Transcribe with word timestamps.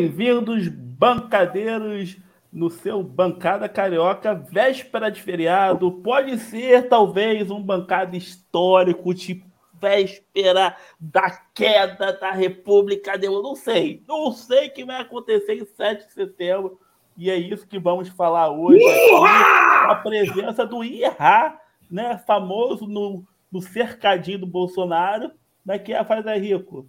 Bem-vindos, 0.00 0.68
bancadeiros, 0.68 2.18
no 2.52 2.70
seu 2.70 3.02
Bancada 3.02 3.68
Carioca, 3.68 4.32
véspera 4.32 5.10
de 5.10 5.20
feriado. 5.20 5.90
Pode 5.90 6.38
ser, 6.38 6.88
talvez, 6.88 7.50
um 7.50 7.60
bancada 7.60 8.16
histórico, 8.16 9.12
tipo 9.12 9.44
véspera 9.80 10.76
da 11.00 11.28
queda 11.52 12.12
da 12.12 12.30
República. 12.30 13.18
Eu 13.20 13.42
não 13.42 13.56
sei. 13.56 14.04
Não 14.06 14.30
sei 14.30 14.68
o 14.68 14.72
que 14.72 14.84
vai 14.84 15.00
acontecer 15.00 15.54
em 15.54 15.64
7 15.64 16.06
de 16.06 16.12
setembro. 16.12 16.78
E 17.16 17.28
é 17.28 17.36
isso 17.36 17.66
que 17.66 17.80
vamos 17.80 18.08
falar 18.08 18.52
hoje. 18.52 18.80
Aqui, 18.80 19.90
a 19.90 19.94
presença 19.96 20.64
do 20.64 20.84
Irá, 20.84 21.60
né, 21.90 22.22
famoso 22.24 22.86
no, 22.86 23.26
no 23.50 23.60
cercadinho 23.60 24.38
do 24.38 24.46
Bolsonaro. 24.46 25.32
Como 25.64 25.74
é 25.74 25.78
que 25.80 25.92
é, 25.92 26.04
faz 26.04 26.24
aí, 26.24 26.38
Rico? 26.38 26.88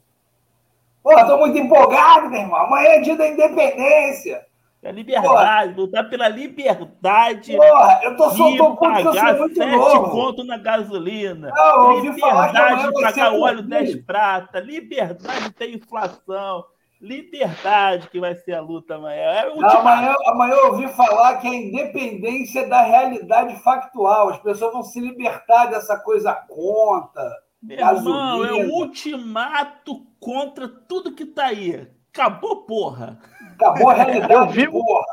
Pô, 1.09 1.26
tô 1.26 1.38
muito 1.38 1.58
empolgado, 1.58 2.30
meu 2.30 2.41
irmão. 2.41 2.59
Amanhã 2.59 2.90
é 2.90 2.99
dia 3.02 3.16
da 3.16 3.27
independência. 3.27 4.45
É 4.81 4.92
liberdade, 4.92 5.73
Porra. 5.73 5.86
lutar 5.86 6.09
pela 6.09 6.30
liberdade. 6.30 7.58
Porra, 7.58 8.00
eu 8.02 8.16
tô 8.16 8.30
soltando 8.30 8.78
pagar 8.78 9.38
muito 9.38 9.56
sete 9.56 9.75
novo. 9.75 10.09
conto 10.09 10.44
na 10.45 10.58
gasolina. 10.58 11.52
Não, 11.53 12.00
liberdade 12.00 12.88
de 12.88 13.02
pagar 13.02 13.33
óleo 13.33 13.61
10 13.61 13.95
prata. 14.06 14.59
Liberdade 14.59 15.44
de 15.45 15.52
ter 15.52 15.73
inflação. 15.73 16.64
Liberdade 17.02 18.09
que 18.09 18.20
vai 18.20 18.36
ser 18.36 18.53
a 18.53 18.61
luta 18.61 18.95
amanhã. 18.95 19.22
É 19.22 19.53
Não, 19.53 19.70
amanhã, 19.70 20.16
amanhã 20.28 20.53
eu 20.53 20.67
ouvi 20.67 20.88
falar 20.89 21.38
que 21.38 21.48
a 21.48 21.55
independência 21.55 22.61
é 22.61 22.67
da 22.67 22.81
realidade 22.81 23.61
factual. 23.61 24.30
As 24.30 24.39
pessoas 24.39 24.72
vão 24.72 24.83
se 24.83 25.00
libertar 25.02 25.66
dessa 25.66 25.98
coisa 25.98 26.33
conta. 26.33 27.22
Meu 27.61 27.77
irmão, 27.77 28.45
é 28.45 28.53
o 28.53 28.73
ultimato 28.73 30.05
contra 30.19 30.67
tudo 30.67 31.11
que 31.13 31.25
tá 31.25 31.47
aí. 31.47 31.88
Acabou, 32.13 32.63
porra. 32.63 33.19
Acabou 33.53 33.89
a 33.89 33.93
realidade, 33.93 34.33
eu 34.33 34.49
vi, 34.49 34.69
porra. 34.69 35.05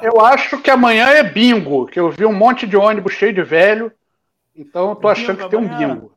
Eu 0.00 0.24
acho 0.24 0.60
que 0.62 0.70
amanhã 0.70 1.08
é 1.08 1.22
bingo, 1.22 1.86
que 1.86 2.00
eu 2.00 2.10
vi 2.10 2.24
um 2.24 2.32
monte 2.32 2.66
de 2.66 2.76
ônibus 2.76 3.12
cheio 3.12 3.34
de 3.34 3.42
velho. 3.42 3.92
Então 4.56 4.90
eu 4.90 4.96
tô 4.96 5.08
achando 5.08 5.42
que 5.42 5.50
tem 5.50 5.58
um 5.58 5.68
bingo. 5.68 6.12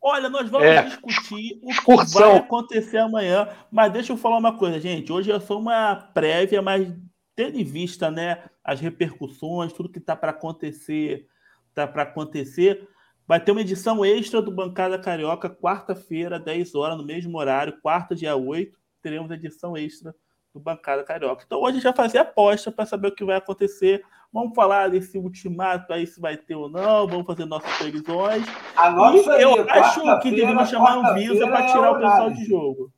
Olha, 0.00 0.28
nós 0.28 0.48
vamos 0.48 0.66
é. 0.66 0.82
discutir 0.82 1.60
o 1.62 1.98
que 1.98 2.14
vai 2.14 2.36
acontecer 2.36 2.98
amanhã, 2.98 3.48
mas 3.70 3.92
deixa 3.92 4.12
eu 4.12 4.16
falar 4.16 4.38
uma 4.38 4.56
coisa, 4.56 4.80
gente. 4.80 5.12
Hoje 5.12 5.30
é 5.30 5.40
só 5.40 5.58
uma 5.58 5.96
prévia, 6.14 6.62
mas 6.62 6.90
tendo 7.34 7.58
em 7.58 7.64
vista, 7.64 8.10
né, 8.10 8.44
as 8.64 8.80
repercussões, 8.80 9.72
tudo 9.72 9.90
que 9.90 9.98
está 9.98 10.16
para 10.16 10.30
acontecer, 10.30 11.26
tá 11.74 11.86
para 11.86 12.04
acontecer, 12.04 12.88
vai 13.28 13.38
ter 13.38 13.52
uma 13.52 13.60
edição 13.60 14.02
extra 14.02 14.40
do 14.40 14.50
Bancada 14.50 14.98
Carioca, 14.98 15.50
quarta-feira, 15.50 16.40
10 16.40 16.74
horas, 16.74 16.96
no 16.96 17.04
mesmo 17.04 17.36
horário, 17.36 17.78
quarta, 17.82 18.14
dia 18.14 18.34
8, 18.34 18.74
teremos 19.02 19.30
edição 19.30 19.76
extra 19.76 20.14
do 20.54 20.58
Bancada 20.58 21.04
Carioca. 21.04 21.44
Então 21.46 21.60
hoje 21.60 21.72
a 21.72 21.74
gente 21.74 21.84
vai 21.84 21.92
fazer 21.92 22.18
aposta 22.18 22.72
para 22.72 22.86
saber 22.86 23.08
o 23.08 23.14
que 23.14 23.22
vai 23.22 23.36
acontecer. 23.36 24.02
Vamos 24.32 24.54
falar 24.54 24.88
desse 24.88 25.18
ultimato 25.18 25.92
aí, 25.92 26.06
se 26.06 26.18
vai 26.18 26.38
ter 26.38 26.54
ou 26.54 26.70
não, 26.70 27.06
vamos 27.06 27.26
fazer 27.26 27.44
nossas 27.44 27.70
previsões. 27.76 28.46
A 28.74 28.90
nossa 28.90 29.38
e 29.38 29.42
eu 29.42 29.68
acho 29.68 30.20
que 30.20 30.30
devemos 30.30 30.70
chamar 30.70 30.98
um 30.98 31.14
Visa 31.14 31.46
para 31.46 31.66
tirar 31.66 31.86
é 31.86 31.90
o 31.90 32.00
pessoal 32.00 32.30
de 32.30 32.44
jogo. 32.46 32.90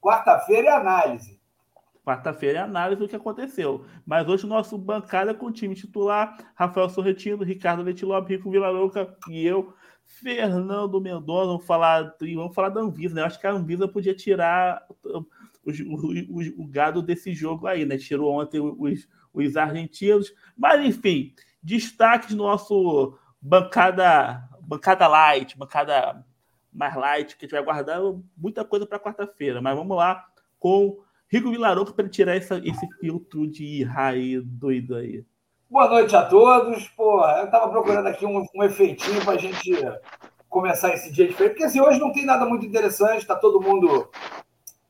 Quarta-feira 0.00 0.68
é 0.68 0.72
análise. 0.72 1.33
Quarta-feira 2.04 2.58
é 2.58 2.62
análise 2.62 3.00
do 3.00 3.08
que 3.08 3.16
aconteceu. 3.16 3.86
Mas 4.04 4.28
hoje 4.28 4.46
nosso 4.46 4.76
bancada 4.76 5.32
com 5.32 5.46
o 5.46 5.52
time 5.52 5.74
titular, 5.74 6.36
Rafael 6.54 6.90
Sorretino, 6.90 7.42
Ricardo 7.42 7.82
Letilope, 7.82 8.36
Rico 8.36 8.50
Vilarouca 8.50 9.16
e 9.26 9.46
eu, 9.46 9.74
Fernando 10.04 11.00
Mendonça. 11.00 11.46
Vamos 11.46 11.66
falar, 11.66 12.14
vamos 12.20 12.54
falar 12.54 12.68
da 12.68 12.82
Anvisa, 12.82 13.14
né? 13.14 13.22
Eu 13.22 13.26
acho 13.26 13.40
que 13.40 13.46
a 13.46 13.52
Anvisa 13.52 13.88
podia 13.88 14.14
tirar 14.14 14.86
o, 15.02 15.24
o, 15.64 16.62
o, 16.62 16.66
gado 16.66 17.00
desse 17.00 17.32
jogo 17.32 17.66
aí, 17.66 17.86
né? 17.86 17.96
Tirou 17.96 18.32
ontem 18.32 18.60
os, 18.60 19.08
os 19.32 19.56
argentinos. 19.56 20.30
Mas, 20.54 20.84
enfim, 20.84 21.34
destaques 21.62 22.34
no 22.34 22.44
nosso 22.44 23.18
bancada, 23.40 24.46
bancada 24.60 25.08
light, 25.08 25.56
bancada 25.56 26.22
mais 26.70 26.94
light, 26.94 27.36
que 27.36 27.44
a 27.44 27.46
gente 27.46 27.54
vai 27.54 27.64
guardar 27.64 28.00
muita 28.36 28.62
coisa 28.62 28.86
para 28.86 29.00
quarta-feira. 29.00 29.62
Mas 29.62 29.74
vamos 29.74 29.96
lá 29.96 30.26
com 30.58 31.02
Rico 31.34 31.50
Vilaroco 31.50 31.92
para 31.92 32.08
tirar 32.08 32.36
essa, 32.36 32.62
esse 32.64 32.86
filtro 33.00 33.44
de 33.44 33.82
raio 33.82 34.40
doido 34.44 34.94
aí. 34.94 35.24
Boa 35.68 35.88
noite 35.88 36.14
a 36.14 36.22
todos. 36.22 36.86
Pô, 36.96 37.26
eu 37.26 37.46
estava 37.46 37.68
procurando 37.70 38.06
aqui 38.06 38.24
um, 38.24 38.46
um 38.54 38.62
efeitinho 38.62 39.20
para 39.24 39.32
a 39.32 39.38
gente 39.38 39.72
começar 40.48 40.94
esse 40.94 41.10
dia 41.10 41.26
diferente, 41.26 41.54
porque 41.54 41.64
assim, 41.64 41.80
hoje 41.80 41.98
não 41.98 42.12
tem 42.12 42.24
nada 42.24 42.46
muito 42.46 42.64
interessante, 42.64 43.22
está 43.22 43.34
todo 43.34 43.60
mundo 43.60 44.08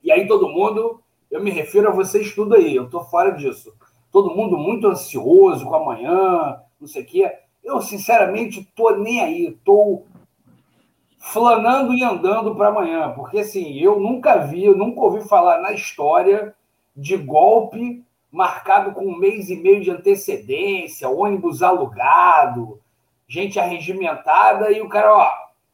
e 0.02 0.12
aí 0.12 0.28
todo 0.28 0.50
mundo, 0.50 1.00
eu 1.30 1.42
me 1.42 1.50
refiro 1.50 1.88
a 1.88 1.92
vocês 1.92 2.34
tudo 2.34 2.56
aí, 2.56 2.76
eu 2.76 2.84
estou 2.84 3.02
fora 3.04 3.30
disso. 3.30 3.72
Todo 4.12 4.36
mundo 4.36 4.58
muito 4.58 4.86
ansioso 4.86 5.64
com 5.64 5.74
amanhã, 5.74 6.60
não 6.78 6.86
sei 6.86 7.04
o 7.04 7.06
quê. 7.06 7.32
Eu, 7.64 7.80
sinceramente, 7.80 8.60
estou 8.60 8.98
nem 8.98 9.22
aí. 9.22 9.46
Estou 9.46 10.06
flanando 11.32 11.94
e 11.94 12.04
andando 12.04 12.54
para 12.54 12.68
amanhã. 12.68 13.12
Porque, 13.12 13.38
assim, 13.38 13.78
eu 13.78 13.98
nunca 13.98 14.36
vi, 14.36 14.64
eu 14.64 14.76
nunca 14.76 15.00
ouvi 15.00 15.26
falar 15.26 15.60
na 15.60 15.72
história 15.72 16.54
de 16.94 17.16
golpe 17.16 18.04
marcado 18.30 18.92
com 18.92 19.06
um 19.06 19.16
mês 19.16 19.48
e 19.48 19.56
meio 19.56 19.80
de 19.80 19.90
antecedência, 19.90 21.08
ônibus 21.08 21.62
alugado, 21.62 22.80
gente 23.28 23.58
arregimentada, 23.58 24.70
e 24.70 24.82
o 24.82 24.88
cara, 24.88 25.16
ó, 25.16 25.30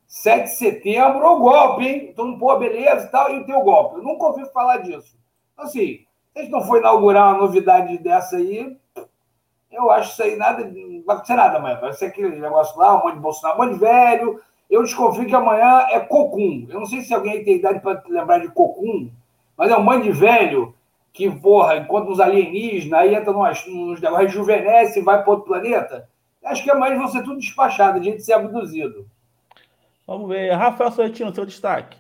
7 0.07 0.45
de 0.45 0.55
setembro, 0.57 1.27
o 1.27 1.39
golpe, 1.39 1.87
hein? 1.87 2.09
Então, 2.13 2.39
pô, 2.39 2.57
beleza 2.57 3.07
e 3.07 3.11
tal, 3.11 3.33
e 3.33 3.41
o 3.41 3.47
teu 3.47 3.61
golpe. 3.63 3.97
Eu 3.97 4.03
nunca 4.03 4.27
ouvi 4.27 4.45
falar 4.53 4.79
disso. 4.79 5.19
Então, 5.55 5.65
assim, 5.65 6.05
se 6.37 6.49
não 6.49 6.63
for 6.63 6.79
inaugurar 6.79 7.33
uma 7.33 7.39
novidade 7.39 7.99
dessa 7.99 8.37
aí, 8.37 8.77
eu 9.71 9.91
acho 9.91 10.13
isso 10.13 10.23
aí 10.23 10.37
nada. 10.37 10.65
Não 10.65 11.03
vai 11.05 11.17
acontecer 11.17 11.35
nada 11.35 11.59
amanhã. 11.59 11.81
Vai 11.81 11.93
ser 11.93 12.07
aquele 12.07 12.37
negócio 12.37 12.79
lá, 12.79 12.95
um 12.95 13.05
monte 13.05 13.15
de 13.15 13.21
Bolsonaro, 13.21 13.61
um 13.61 13.65
monte 13.65 13.75
de 13.75 13.81
velho. 13.81 14.41
Eu 14.71 14.85
desconfio 14.85 15.27
que 15.27 15.35
amanhã 15.35 15.87
é 15.91 15.99
cocum. 15.99 16.67
Eu 16.69 16.79
não 16.79 16.87
sei 16.87 17.03
se 17.03 17.13
alguém 17.13 17.43
tem 17.43 17.57
idade 17.57 17.81
para 17.81 18.03
lembrar 18.09 18.39
de 18.39 18.49
cocum, 18.49 19.11
mas 19.57 19.71
é 19.71 19.77
um 19.77 19.83
monte 19.83 20.05
de 20.05 20.13
velho 20.13 20.75
que, 21.13 21.29
porra, 21.29 21.77
enquanto 21.77 22.11
uns 22.11 22.21
alienígenas, 22.21 23.01
aí 23.01 23.15
entra 23.15 23.33
nos, 23.33 23.67
nos 23.67 24.01
negócios, 24.01 24.31
rejuvenesce 24.31 25.01
e 25.01 25.03
vai 25.03 25.23
para 25.23 25.33
outro 25.33 25.47
planeta. 25.47 26.09
Acho 26.45 26.63
que 26.63 26.71
amanhã 26.71 26.97
vão 26.97 27.09
ser 27.09 27.23
tudo 27.23 27.39
despachado, 27.39 27.99
a 27.99 28.03
gente 28.03 28.23
ser 28.23 28.33
abduzido. 28.33 29.07
Vamos 30.07 30.29
ver. 30.29 30.53
Rafael 30.53 30.91
Sorretino, 30.93 31.35
seu 31.35 31.45
destaque. 31.45 31.97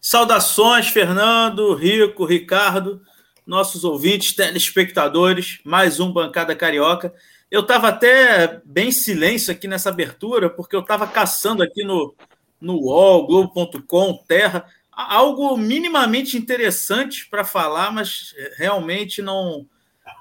Saudações, 0.00 0.88
Fernando, 0.88 1.74
Rico, 1.74 2.24
Ricardo, 2.24 3.02
nossos 3.46 3.84
ouvintes, 3.84 4.34
telespectadores, 4.34 5.60
mais 5.64 6.00
um 6.00 6.10
Bancada 6.10 6.56
Carioca. 6.56 7.14
Eu 7.50 7.62
estava 7.62 7.88
até 7.88 8.60
bem 8.64 8.92
silêncio 8.92 9.52
aqui 9.52 9.66
nessa 9.66 9.88
abertura, 9.88 10.48
porque 10.48 10.76
eu 10.76 10.80
estava 10.80 11.06
caçando 11.06 11.62
aqui 11.62 11.82
no, 11.82 12.14
no 12.60 12.74
UOL, 12.74 13.26
Globo.com, 13.26 14.22
Terra, 14.28 14.66
algo 14.92 15.56
minimamente 15.56 16.36
interessante 16.36 17.28
para 17.28 17.44
falar, 17.44 17.90
mas 17.90 18.34
realmente 18.56 19.20
não, 19.20 19.66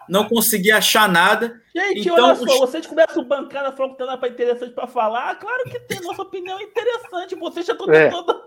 não 0.07 0.27
consegui 0.27 0.71
achar 0.71 1.07
nada. 1.07 1.61
Gente, 1.75 2.09
então, 2.09 2.25
olha 2.25 2.35
só, 2.35 2.43
os... 2.43 2.59
vocês 2.59 2.87
começam 2.87 3.23
bancada 3.23 3.71
falando 3.73 3.91
que 3.91 3.97
tem 3.99 4.07
nada 4.07 4.27
interessante 4.27 4.73
para 4.73 4.87
falar. 4.87 5.35
Claro 5.35 5.63
que 5.65 5.79
tem, 5.81 6.01
nossa 6.01 6.23
opinião 6.23 6.57
é 6.59 6.63
interessante. 6.63 7.35
Vocês 7.35 7.65
já 7.65 7.73
estão 7.73 7.91
é. 7.93 8.09
toda... 8.09 8.39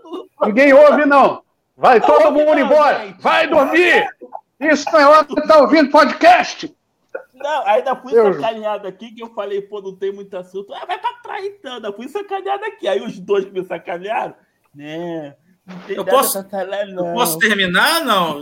Ninguém 0.45 0.73
ouve, 0.73 1.05
não. 1.05 1.41
Vai 1.77 1.99
não 1.99 2.07
todo 2.07 2.31
mundo 2.31 2.51
não, 2.51 2.59
embora. 2.59 3.05
Gente. 3.05 3.21
Vai 3.21 3.47
dormir. 3.47 4.07
Isso 4.59 4.85
não 4.91 4.99
é 4.99 5.07
hora 5.07 5.25
de 5.25 5.39
estar 5.39 5.57
ouvindo 5.57 5.89
podcast. 5.89 6.75
Não, 7.43 7.67
ainda 7.67 7.93
fui 7.97 8.13
Deus. 8.13 8.37
sacaneado 8.37 8.87
aqui, 8.87 9.11
que 9.11 9.21
eu 9.21 9.33
falei, 9.33 9.61
pô, 9.61 9.81
não 9.81 9.93
tem 9.93 10.13
muito 10.13 10.35
assunto. 10.37 10.73
Ah, 10.73 10.85
vai 10.85 10.97
pra 10.97 11.11
trás 11.21 11.45
então. 11.45 11.73
Ainda 11.73 11.91
fui 11.91 12.07
sacaneado 12.07 12.63
aqui. 12.63 12.87
Aí 12.87 13.01
os 13.01 13.19
dois 13.19 13.43
que 13.43 13.51
me 13.51 13.65
sacanearam, 13.65 14.33
né? 14.73 15.35
Eu 15.87 16.05
posso, 16.05 16.39
eu 16.39 17.13
posso 17.13 17.37
terminar? 17.39 18.03
Não. 18.03 18.41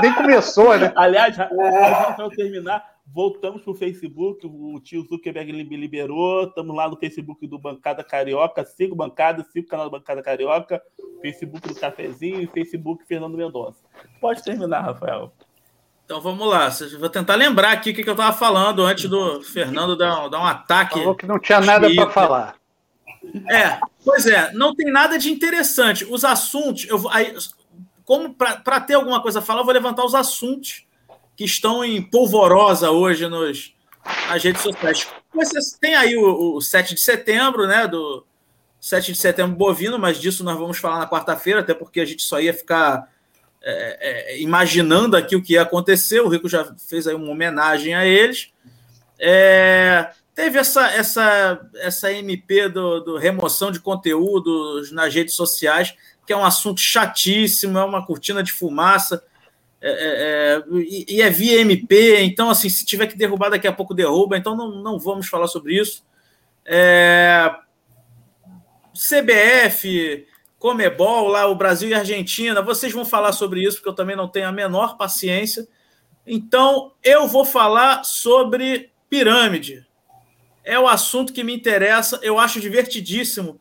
Nem 0.00 0.12
começou, 0.14 0.76
né? 0.76 0.92
Aliás, 0.94 1.36
para 1.36 2.30
terminar, 2.30 2.84
voltamos 3.06 3.62
para 3.62 3.70
o 3.72 3.76
Facebook. 3.76 4.46
O 4.46 4.80
tio 4.80 5.04
Zuckerberg 5.06 5.52
me 5.52 5.76
liberou. 5.76 6.44
Estamos 6.44 6.74
lá 6.74 6.88
no 6.88 6.96
Facebook 6.96 7.46
do 7.46 7.58
Bancada 7.58 8.04
Carioca. 8.04 8.64
Siga 8.64 8.92
o 8.92 8.96
Bancada, 8.96 9.44
siga 9.44 9.66
o 9.66 9.70
canal 9.70 9.86
do 9.86 9.92
Bancada 9.92 10.22
Carioca. 10.22 10.82
Facebook 11.20 11.68
do 11.68 11.74
Cafezinho 11.74 12.40
e 12.40 12.46
Facebook 12.46 13.04
Fernando 13.04 13.36
Mendonça. 13.36 13.84
Pode 14.20 14.42
terminar, 14.42 14.82
Rafael. 14.82 15.32
Então 16.12 16.20
vamos 16.20 16.46
lá. 16.46 16.68
Vou 16.98 17.08
tentar 17.08 17.36
lembrar 17.36 17.72
aqui 17.72 17.88
o 17.88 17.94
que 17.94 18.06
eu 18.06 18.12
estava 18.12 18.36
falando 18.36 18.84
antes 18.84 19.08
do 19.08 19.42
Fernando 19.42 19.96
dar, 19.96 20.28
dar 20.28 20.40
um 20.40 20.44
ataque. 20.44 20.98
Falou 20.98 21.14
que 21.14 21.26
não 21.26 21.38
tinha 21.38 21.58
nada 21.58 21.88
para 21.94 22.10
falar. 22.10 22.56
É, 23.50 23.80
pois 24.04 24.26
é, 24.26 24.52
não 24.52 24.74
tem 24.74 24.92
nada 24.92 25.18
de 25.18 25.30
interessante. 25.30 26.04
Os 26.04 26.22
assuntos, 26.22 26.86
eu, 26.86 27.08
aí, 27.08 27.34
como 28.04 28.34
para 28.34 28.78
ter 28.80 28.92
alguma 28.92 29.22
coisa 29.22 29.38
a 29.38 29.42
falar, 29.42 29.62
eu 29.62 29.64
vou 29.64 29.72
levantar 29.72 30.04
os 30.04 30.14
assuntos 30.14 30.84
que 31.34 31.44
estão 31.44 31.82
em 31.82 32.02
polvorosa 32.02 32.90
hoje 32.90 33.26
nos, 33.26 33.74
nas 34.28 34.44
redes 34.44 34.60
sociais. 34.60 35.08
Você 35.32 35.78
tem 35.80 35.94
aí 35.94 36.14
o, 36.14 36.56
o 36.56 36.60
7 36.60 36.94
de 36.94 37.00
setembro, 37.00 37.66
né? 37.66 37.88
Do 37.88 38.26
7 38.78 39.12
de 39.12 39.18
setembro 39.18 39.56
bovino, 39.56 39.98
mas 39.98 40.20
disso 40.20 40.44
nós 40.44 40.58
vamos 40.58 40.76
falar 40.76 40.98
na 40.98 41.08
quarta-feira, 41.08 41.60
até 41.60 41.72
porque 41.72 42.00
a 42.00 42.04
gente 42.04 42.22
só 42.22 42.38
ia 42.38 42.52
ficar 42.52 43.10
é, 43.64 44.32
é, 44.34 44.40
imaginando 44.40 45.16
aqui 45.16 45.36
o 45.36 45.42
que 45.42 45.54
ia 45.54 45.62
acontecer. 45.62 46.20
O 46.20 46.28
Rico 46.28 46.48
já 46.48 46.74
fez 46.88 47.06
aí 47.06 47.14
uma 47.14 47.30
homenagem 47.30 47.94
a 47.94 48.04
eles. 48.04 48.52
É, 49.18 50.10
teve 50.34 50.58
essa, 50.58 50.88
essa, 50.88 51.70
essa 51.76 52.12
MP 52.12 52.68
do, 52.68 53.00
do, 53.00 53.16
remoção 53.16 53.70
de 53.70 53.78
conteúdos 53.78 54.90
nas 54.90 55.14
redes 55.14 55.34
sociais, 55.34 55.94
que 56.26 56.32
é 56.32 56.36
um 56.36 56.44
assunto 56.44 56.80
chatíssimo, 56.80 57.78
é 57.78 57.84
uma 57.84 58.04
cortina 58.04 58.42
de 58.42 58.52
fumaça. 58.52 59.22
É, 59.80 59.90
é, 59.90 60.56
é 60.56 60.62
e, 60.78 61.16
e, 61.16 61.22
é 61.22 61.30
via 61.30 61.60
MP, 61.60 62.20
então, 62.22 62.50
assim, 62.50 62.68
se 62.68 62.84
tiver 62.84 63.06
que 63.06 63.16
derrubar, 63.16 63.50
daqui 63.50 63.66
a 63.66 63.72
pouco 63.72 63.94
derruba, 63.94 64.36
então 64.36 64.56
não, 64.56 64.82
não 64.82 64.98
vamos 64.98 65.28
falar 65.28 65.46
sobre 65.46 65.78
isso. 65.80 66.04
É, 66.64 67.52
CBF, 68.92 70.26
Comebol, 70.62 71.26
lá 71.26 71.48
o 71.48 71.56
Brasil 71.56 71.88
e 71.88 71.94
Argentina, 71.94 72.62
vocês 72.62 72.92
vão 72.92 73.04
falar 73.04 73.32
sobre 73.32 73.60
isso, 73.60 73.78
porque 73.78 73.88
eu 73.88 73.94
também 73.94 74.14
não 74.14 74.28
tenho 74.28 74.46
a 74.46 74.52
menor 74.52 74.96
paciência. 74.96 75.66
Então, 76.24 76.92
eu 77.02 77.26
vou 77.26 77.44
falar 77.44 78.04
sobre 78.04 78.92
pirâmide. 79.10 79.84
É 80.62 80.78
o 80.78 80.86
assunto 80.86 81.32
que 81.32 81.42
me 81.42 81.52
interessa, 81.52 82.20
eu 82.22 82.38
acho 82.38 82.60
divertidíssimo. 82.60 83.58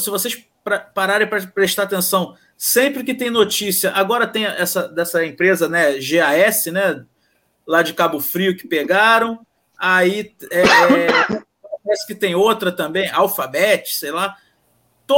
se 0.00 0.10
vocês 0.10 0.44
pararem 0.92 1.28
para 1.28 1.46
prestar 1.46 1.84
atenção, 1.84 2.36
sempre 2.58 3.04
que 3.04 3.14
tem 3.14 3.30
notícia, 3.30 3.92
agora 3.92 4.26
tem 4.26 4.44
essa 4.44 4.88
dessa 4.88 5.24
empresa, 5.24 5.68
né, 5.68 6.00
GAS, 6.00 6.66
né, 6.66 7.04
lá 7.64 7.80
de 7.80 7.94
Cabo 7.94 8.18
Frio 8.18 8.56
que 8.56 8.66
pegaram, 8.66 9.46
aí 9.78 10.34
é, 10.50 10.62
é, 10.62 11.06
parece 11.84 12.06
que 12.08 12.14
tem 12.16 12.34
outra 12.34 12.72
também, 12.72 13.08
Alphabet, 13.08 13.94
sei 13.94 14.10
lá 14.10 14.36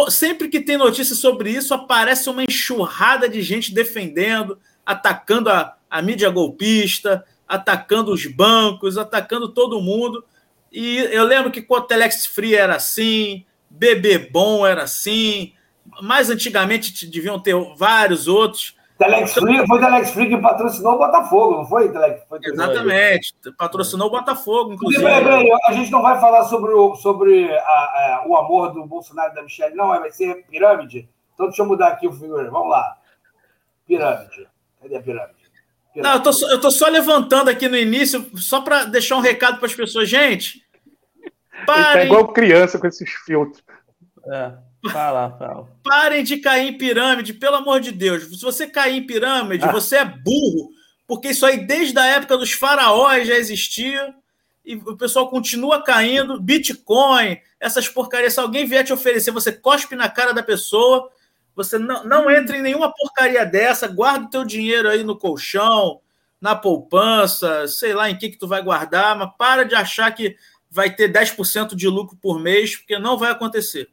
sempre 0.08 0.48
que 0.48 0.60
tem 0.60 0.76
notícia 0.76 1.14
sobre 1.14 1.50
isso, 1.50 1.72
aparece 1.72 2.28
uma 2.28 2.44
enxurrada 2.44 3.28
de 3.28 3.40
gente 3.42 3.72
defendendo, 3.72 4.58
atacando 4.84 5.48
a, 5.50 5.76
a 5.88 6.02
mídia 6.02 6.28
golpista, 6.30 7.24
atacando 7.46 8.12
os 8.12 8.26
bancos, 8.26 8.98
atacando 8.98 9.48
todo 9.48 9.80
mundo. 9.80 10.24
E 10.72 10.98
eu 10.98 11.24
lembro 11.24 11.50
que 11.50 11.62
com 11.62 11.74
o 11.74 11.80
Telex 11.80 12.26
Free 12.26 12.54
era 12.54 12.76
assim, 12.76 13.44
BB 13.70 14.30
Bom 14.30 14.66
era 14.66 14.82
assim, 14.82 15.52
mais 16.02 16.30
antigamente 16.30 17.06
deviam 17.06 17.38
ter 17.38 17.54
vários 17.76 18.26
outros. 18.26 18.75
Telex 18.98 19.34
Free, 19.34 19.66
foi 19.66 19.78
Telex 19.78 20.10
Free 20.10 20.28
que 20.28 20.38
patrocinou 20.38 20.94
o 20.94 20.98
Botafogo, 20.98 21.56
não 21.58 21.66
foi? 21.66 21.90
Telex, 21.92 22.22
foi 22.28 22.38
Exatamente, 22.42 23.34
patrocinou 23.58 24.08
o 24.08 24.10
Botafogo, 24.10 24.72
inclusive. 24.72 25.02
Peraí, 25.02 25.22
peraí, 25.22 25.48
a 25.66 25.72
gente 25.72 25.90
não 25.90 26.00
vai 26.00 26.18
falar 26.18 26.44
sobre 26.44 26.72
o, 26.72 26.94
sobre 26.96 27.52
a, 27.52 27.60
a, 27.60 28.24
o 28.26 28.36
amor 28.36 28.72
do 28.72 28.86
Bolsonaro 28.86 29.32
e 29.32 29.34
da 29.34 29.42
Michelle, 29.42 29.74
não, 29.74 29.88
vai 29.88 30.10
ser 30.10 30.46
pirâmide? 30.46 31.08
Então 31.34 31.46
deixa 31.46 31.62
eu 31.62 31.66
mudar 31.66 31.88
aqui 31.88 32.08
o 32.08 32.12
figurino, 32.12 32.50
vamos 32.50 32.70
lá. 32.70 32.96
Pirâmide. 33.86 34.48
Cadê 34.80 34.96
a 34.96 35.02
pirâmide? 35.02 35.34
pirâmide. 35.92 35.96
Não, 35.96 36.14
eu 36.14 36.22
tô, 36.22 36.48
eu 36.48 36.60
tô 36.60 36.70
só 36.70 36.88
levantando 36.88 37.50
aqui 37.50 37.68
no 37.68 37.76
início, 37.76 38.30
só 38.38 38.62
para 38.62 38.84
deixar 38.84 39.16
um 39.16 39.20
recado 39.20 39.58
para 39.58 39.66
as 39.66 39.74
pessoas. 39.74 40.08
Gente, 40.08 40.64
parem... 41.66 41.84
Ele 41.84 41.92
tá 41.92 42.04
igual 42.04 42.32
criança 42.32 42.78
com 42.78 42.86
esses 42.86 43.10
filtros. 43.10 43.62
É. 44.32 44.65
Fala, 44.90 45.36
fala. 45.38 45.68
Parem 45.84 46.24
de 46.24 46.38
cair 46.38 46.68
em 46.68 46.78
pirâmide, 46.78 47.34
pelo 47.34 47.56
amor 47.56 47.80
de 47.80 47.92
Deus. 47.92 48.24
Se 48.24 48.42
você 48.42 48.66
cair 48.66 48.96
em 48.96 49.06
pirâmide, 49.06 49.64
ah. 49.64 49.72
você 49.72 49.96
é 49.96 50.04
burro, 50.04 50.70
porque 51.06 51.28
isso 51.28 51.46
aí 51.46 51.66
desde 51.66 51.98
a 51.98 52.06
época 52.06 52.36
dos 52.36 52.52
faraós 52.52 53.26
já 53.26 53.34
existia 53.34 54.14
e 54.64 54.74
o 54.74 54.96
pessoal 54.96 55.30
continua 55.30 55.82
caindo. 55.82 56.40
Bitcoin, 56.40 57.38
essas 57.60 57.88
porcarias. 57.88 58.34
Se 58.34 58.40
alguém 58.40 58.66
vier 58.66 58.84
te 58.84 58.92
oferecer, 58.92 59.30
você 59.30 59.52
cospe 59.52 59.94
na 59.94 60.08
cara 60.08 60.34
da 60.34 60.42
pessoa. 60.42 61.08
Você 61.54 61.78
não, 61.78 62.04
não 62.04 62.30
entra 62.30 62.56
em 62.56 62.62
nenhuma 62.62 62.92
porcaria 62.92 63.46
dessa. 63.46 63.86
Guarda 63.86 64.26
o 64.26 64.30
teu 64.30 64.44
dinheiro 64.44 64.88
aí 64.88 65.04
no 65.04 65.16
colchão, 65.16 66.00
na 66.40 66.54
poupança, 66.54 67.66
sei 67.68 67.94
lá 67.94 68.10
em 68.10 68.18
que, 68.18 68.30
que 68.30 68.38
tu 68.38 68.48
vai 68.48 68.62
guardar, 68.62 69.16
mas 69.16 69.30
para 69.38 69.64
de 69.64 69.74
achar 69.74 70.10
que 70.10 70.36
vai 70.70 70.94
ter 70.94 71.10
10% 71.10 71.74
de 71.74 71.88
lucro 71.88 72.16
por 72.20 72.38
mês, 72.38 72.76
porque 72.76 72.98
não 72.98 73.16
vai 73.16 73.30
acontecer. 73.30 73.88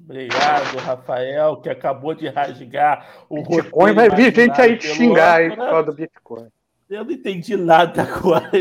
Obrigado, 0.00 0.78
Rafael, 0.78 1.56
que 1.56 1.68
acabou 1.68 2.14
de 2.14 2.28
rasgar 2.28 3.24
o 3.28 3.42
Bitcoin. 3.42 3.94
Vai 3.94 4.08
vir 4.10 4.34
gente 4.34 4.60
aí 4.60 4.76
te 4.76 4.86
xingar 4.86 5.36
aí 5.36 5.50
por 5.50 5.56
causa 5.56 5.82
do 5.84 5.92
Bitcoin. 5.92 6.48
Eu 6.88 7.04
não 7.04 7.12
entendi 7.12 7.54
nada 7.54 8.02
agora. 8.02 8.50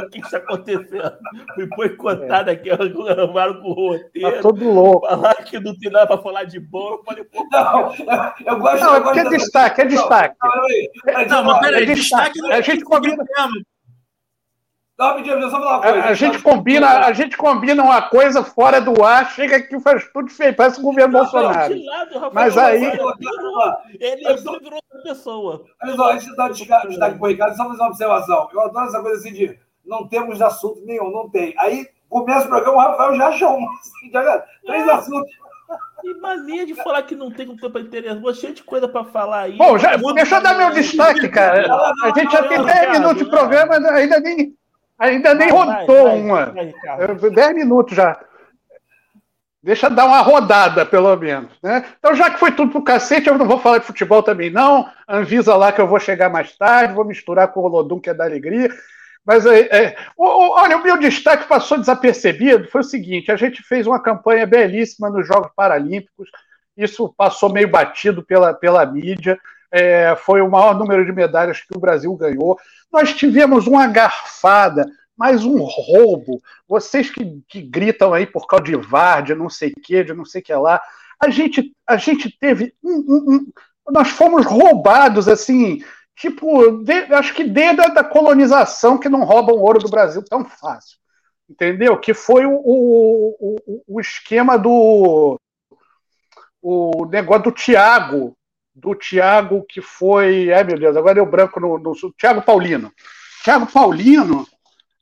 O 0.00 0.10
que 0.10 0.18
está 0.18 0.38
acontecendo? 0.38 1.12
Fui 1.54 1.66
boicotado 1.66 2.50
é. 2.50 2.54
aqui, 2.54 2.68
arrumaram 2.68 3.60
com 3.62 3.68
o 3.68 3.72
roteiro. 3.72 4.32
Tá 4.32 4.42
todo 4.42 4.68
louco. 4.68 5.06
Falaram 5.06 5.44
que 5.44 5.60
não 5.60 5.78
tem 5.78 5.92
nada 5.92 6.06
para 6.08 6.20
falar 6.20 6.44
de 6.44 6.58
bom. 6.58 6.94
Eu 6.94 7.04
falei, 7.04 7.24
pô, 7.24 7.46
não, 7.52 7.94
eu 8.44 8.58
gosto 8.58 8.84
Não, 8.84 8.96
é 8.96 9.00
porque 9.00 9.20
é 9.20 9.28
destaque, 9.28 9.80
é 9.82 9.84
destaque. 9.84 10.36
Não, 10.42 11.12
não, 11.12 11.28
não 11.28 11.44
mas 11.44 11.60
peraí, 11.60 11.82
é 11.84 11.94
destaque. 11.94 12.52
A 12.52 12.60
gente 12.60 12.82
combina. 12.82 13.24
Não, 15.00 15.50
só 15.50 15.50
falar 15.50 15.78
uma 15.78 15.80
coisa. 15.80 15.98
A, 16.00 16.08
a 16.10 16.14
gente 16.14 16.38
combina, 16.40 17.06
a 17.06 17.12
gente 17.14 17.34
combina 17.34 17.82
uma 17.82 18.02
coisa 18.02 18.44
fora 18.44 18.82
do 18.82 19.02
ar, 19.02 19.30
chega 19.30 19.56
aqui 19.56 19.80
faz 19.80 20.06
tudo 20.12 20.28
feio, 20.28 20.54
parece 20.54 20.78
o 20.78 20.82
governo 20.82 21.14
não, 21.14 21.20
Bolsonaro. 21.20 21.74
Lado, 21.86 22.30
Mas 22.34 22.58
aí. 22.58 22.84
Ele, 22.84 23.00
ele 23.98 24.36
virou 24.36 24.74
outra 24.74 25.02
pessoa. 25.02 25.64
Olha 25.82 25.96
só, 25.96 26.12
antes 26.12 26.26
de 26.26 26.36
dar 26.36 26.50
destaque 26.50 26.86
para 26.86 27.18
o 27.18 27.26
Ricardo, 27.26 27.56
só 27.56 27.64
fazer 27.64 27.80
uma 27.80 27.88
observação. 27.88 28.48
Eu 28.52 28.60
adoro 28.60 28.88
essa 28.88 29.00
coisa 29.00 29.18
assim 29.18 29.32
de 29.32 29.58
não 29.86 30.06
temos 30.06 30.42
assunto 30.42 30.82
nenhum, 30.84 31.10
não 31.10 31.30
tem. 31.30 31.54
Aí 31.56 31.88
começa 32.06 32.44
o 32.44 32.50
programa, 32.50 32.76
o 32.76 32.80
Rafael 32.80 33.16
já 33.16 33.28
achou 33.28 33.58
um, 33.58 33.66
três 34.66 34.86
é. 34.86 34.92
assuntos. 34.92 35.32
E 36.04 36.14
mania 36.14 36.66
de 36.66 36.74
falar 36.74 37.04
que 37.04 37.14
não 37.14 37.30
tem 37.30 37.46
tempo 37.46 37.70
para 37.70 37.80
interesse. 37.80 38.34
Cheio 38.34 38.54
de 38.54 38.64
coisa 38.64 38.86
para 38.88 39.04
falar 39.04 39.42
aí. 39.42 39.56
Bom, 39.56 39.78
já, 39.78 39.96
deixa 39.96 40.36
eu 40.36 40.42
dar 40.42 40.58
meu 40.58 40.72
destaque, 40.72 41.28
cara. 41.28 41.72
A 42.02 42.18
gente 42.18 42.32
já 42.32 42.42
tem 42.48 42.62
10 42.62 42.92
minutos 42.92 43.22
de 43.22 43.30
programa, 43.30 43.76
ainda 43.76 44.20
nem 44.20 44.59
Ainda 45.00 45.34
nem 45.34 45.48
vai, 45.48 45.58
rodou 45.58 46.04
vai, 46.04 46.20
uma. 46.20 46.46
Vai, 46.46 47.30
Dez 47.30 47.54
minutos 47.54 47.96
já. 47.96 48.20
Deixa 49.62 49.88
dar 49.88 50.04
uma 50.04 50.20
rodada, 50.20 50.84
pelo 50.84 51.14
menos. 51.16 51.50
Né? 51.62 51.84
Então, 51.98 52.14
já 52.14 52.30
que 52.30 52.38
foi 52.38 52.52
tudo 52.52 52.70
pro 52.70 52.82
cacete, 52.82 53.28
eu 53.28 53.36
não 53.36 53.46
vou 53.46 53.58
falar 53.58 53.78
de 53.78 53.86
futebol 53.86 54.22
também, 54.22 54.50
não. 54.50 54.88
Avisa 55.06 55.56
lá 55.56 55.72
que 55.72 55.80
eu 55.80 55.86
vou 55.86 55.98
chegar 55.98 56.28
mais 56.28 56.56
tarde, 56.56 56.94
vou 56.94 57.04
misturar 57.04 57.48
com 57.48 57.60
o 57.60 57.62
Rolodum, 57.62 57.98
que 57.98 58.10
é 58.10 58.14
da 58.14 58.24
alegria. 58.24 58.70
Mas, 59.24 59.44
é, 59.44 59.60
é, 59.60 59.96
olha, 60.16 60.76
o 60.78 60.82
meu 60.82 60.98
destaque 60.98 61.46
passou 61.46 61.78
desapercebido. 61.78 62.68
Foi 62.68 62.82
o 62.82 62.84
seguinte: 62.84 63.32
a 63.32 63.36
gente 63.36 63.62
fez 63.62 63.86
uma 63.86 64.02
campanha 64.02 64.46
belíssima 64.46 65.10
nos 65.10 65.26
Jogos 65.26 65.50
Paralímpicos. 65.54 66.30
Isso 66.76 67.12
passou 67.16 67.52
meio 67.52 67.68
batido 67.68 68.22
pela, 68.22 68.54
pela 68.54 68.84
mídia. 68.86 69.38
É, 69.72 70.16
foi 70.16 70.40
o 70.40 70.50
maior 70.50 70.76
número 70.76 71.04
de 71.04 71.12
medalhas 71.12 71.60
que 71.60 71.76
o 71.76 71.80
Brasil 71.80 72.14
ganhou. 72.16 72.58
Nós 72.92 73.14
tivemos 73.14 73.66
uma 73.66 73.86
garfada, 73.86 74.84
mais 75.16 75.44
um 75.44 75.58
roubo. 75.58 76.40
Vocês 76.66 77.10
que, 77.10 77.42
que 77.48 77.62
gritam 77.62 78.12
aí 78.12 78.26
por 78.26 78.46
causa 78.46 78.64
de 78.64 78.76
VAR, 78.76 79.22
de 79.22 79.34
não 79.34 79.48
sei 79.48 79.70
o 79.70 79.80
que, 79.80 80.02
de 80.02 80.12
não 80.12 80.24
sei 80.24 80.40
o 80.40 80.44
que 80.44 80.54
lá. 80.54 80.80
A 81.20 81.28
gente, 81.30 81.72
a 81.86 81.96
gente 81.96 82.36
teve. 82.38 82.74
Um, 82.82 82.92
um, 82.92 83.34
um, 83.34 83.92
nós 83.92 84.08
fomos 84.08 84.46
roubados, 84.46 85.28
assim, 85.28 85.84
tipo, 86.16 86.82
de, 86.82 86.92
acho 87.14 87.34
que 87.34 87.44
desde 87.44 87.82
a 87.82 87.88
da 87.88 88.02
colonização 88.02 88.98
que 88.98 89.08
não 89.08 89.24
roubam 89.24 89.56
ouro 89.56 89.78
do 89.78 89.90
Brasil 89.90 90.24
tão 90.24 90.44
fácil. 90.44 90.98
Entendeu? 91.48 91.98
Que 91.98 92.14
foi 92.14 92.46
o, 92.46 92.54
o, 92.54 93.56
o, 93.66 93.82
o 93.96 94.00
esquema 94.00 94.56
do. 94.56 95.36
O 96.62 97.06
negócio 97.06 97.44
do 97.44 97.52
Tiago, 97.52 98.36
do 98.80 98.94
Thiago, 98.94 99.64
que 99.68 99.80
foi. 99.80 100.52
Ai, 100.52 100.64
meu 100.64 100.78
Deus, 100.78 100.96
agora 100.96 101.14
deu 101.14 101.26
branco 101.26 101.60
no, 101.60 101.78
no. 101.78 101.92
Thiago 102.18 102.42
Paulino. 102.42 102.92
Thiago 103.44 103.66
Paulino 103.66 104.46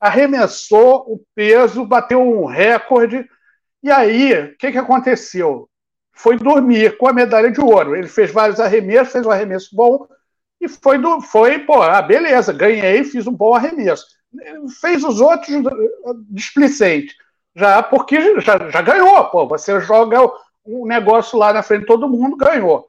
arremessou 0.01 1.05
o 1.13 1.21
peso, 1.35 1.85
bateu 1.85 2.21
um 2.21 2.45
recorde. 2.45 3.25
E 3.83 3.91
aí, 3.91 4.33
o 4.35 4.57
que, 4.57 4.73
que 4.73 4.79
aconteceu? 4.79 5.69
Foi 6.13 6.37
dormir 6.37 6.97
com 6.99 7.09
a 7.09 7.13
medalha 7.13 7.51
de 7.51 7.61
ouro. 7.61 7.95
Ele 7.95 8.09
fez 8.09 8.33
vários 8.33 8.59
arremessos, 8.59 9.13
fez 9.13 9.25
um 9.25 9.31
arremesso 9.31 9.69
bom 9.73 10.07
e 10.61 10.69
foi, 10.69 10.99
do, 10.99 11.21
foi 11.21 11.61
pô, 11.61 11.81
ah, 11.81 12.03
beleza, 12.03 12.53
ganhei, 12.53 13.05
fiz 13.05 13.27
um 13.27 13.33
bom 13.33 13.55
arremesso. 13.55 14.05
Fez 14.81 15.05
os 15.05 15.21
outros 15.21 15.49
displicentes, 16.29 17.15
já 17.55 17.83
porque 17.83 18.41
já, 18.41 18.69
já 18.69 18.83
ganhou, 18.83 19.25
pô, 19.31 19.47
você 19.47 19.81
joga 19.81 20.19
um 20.67 20.85
negócio 20.87 21.39
lá 21.39 21.53
na 21.53 21.63
frente 21.63 21.83
de 21.83 21.87
todo 21.87 22.09
mundo, 22.09 22.37
ganhou 22.37 22.88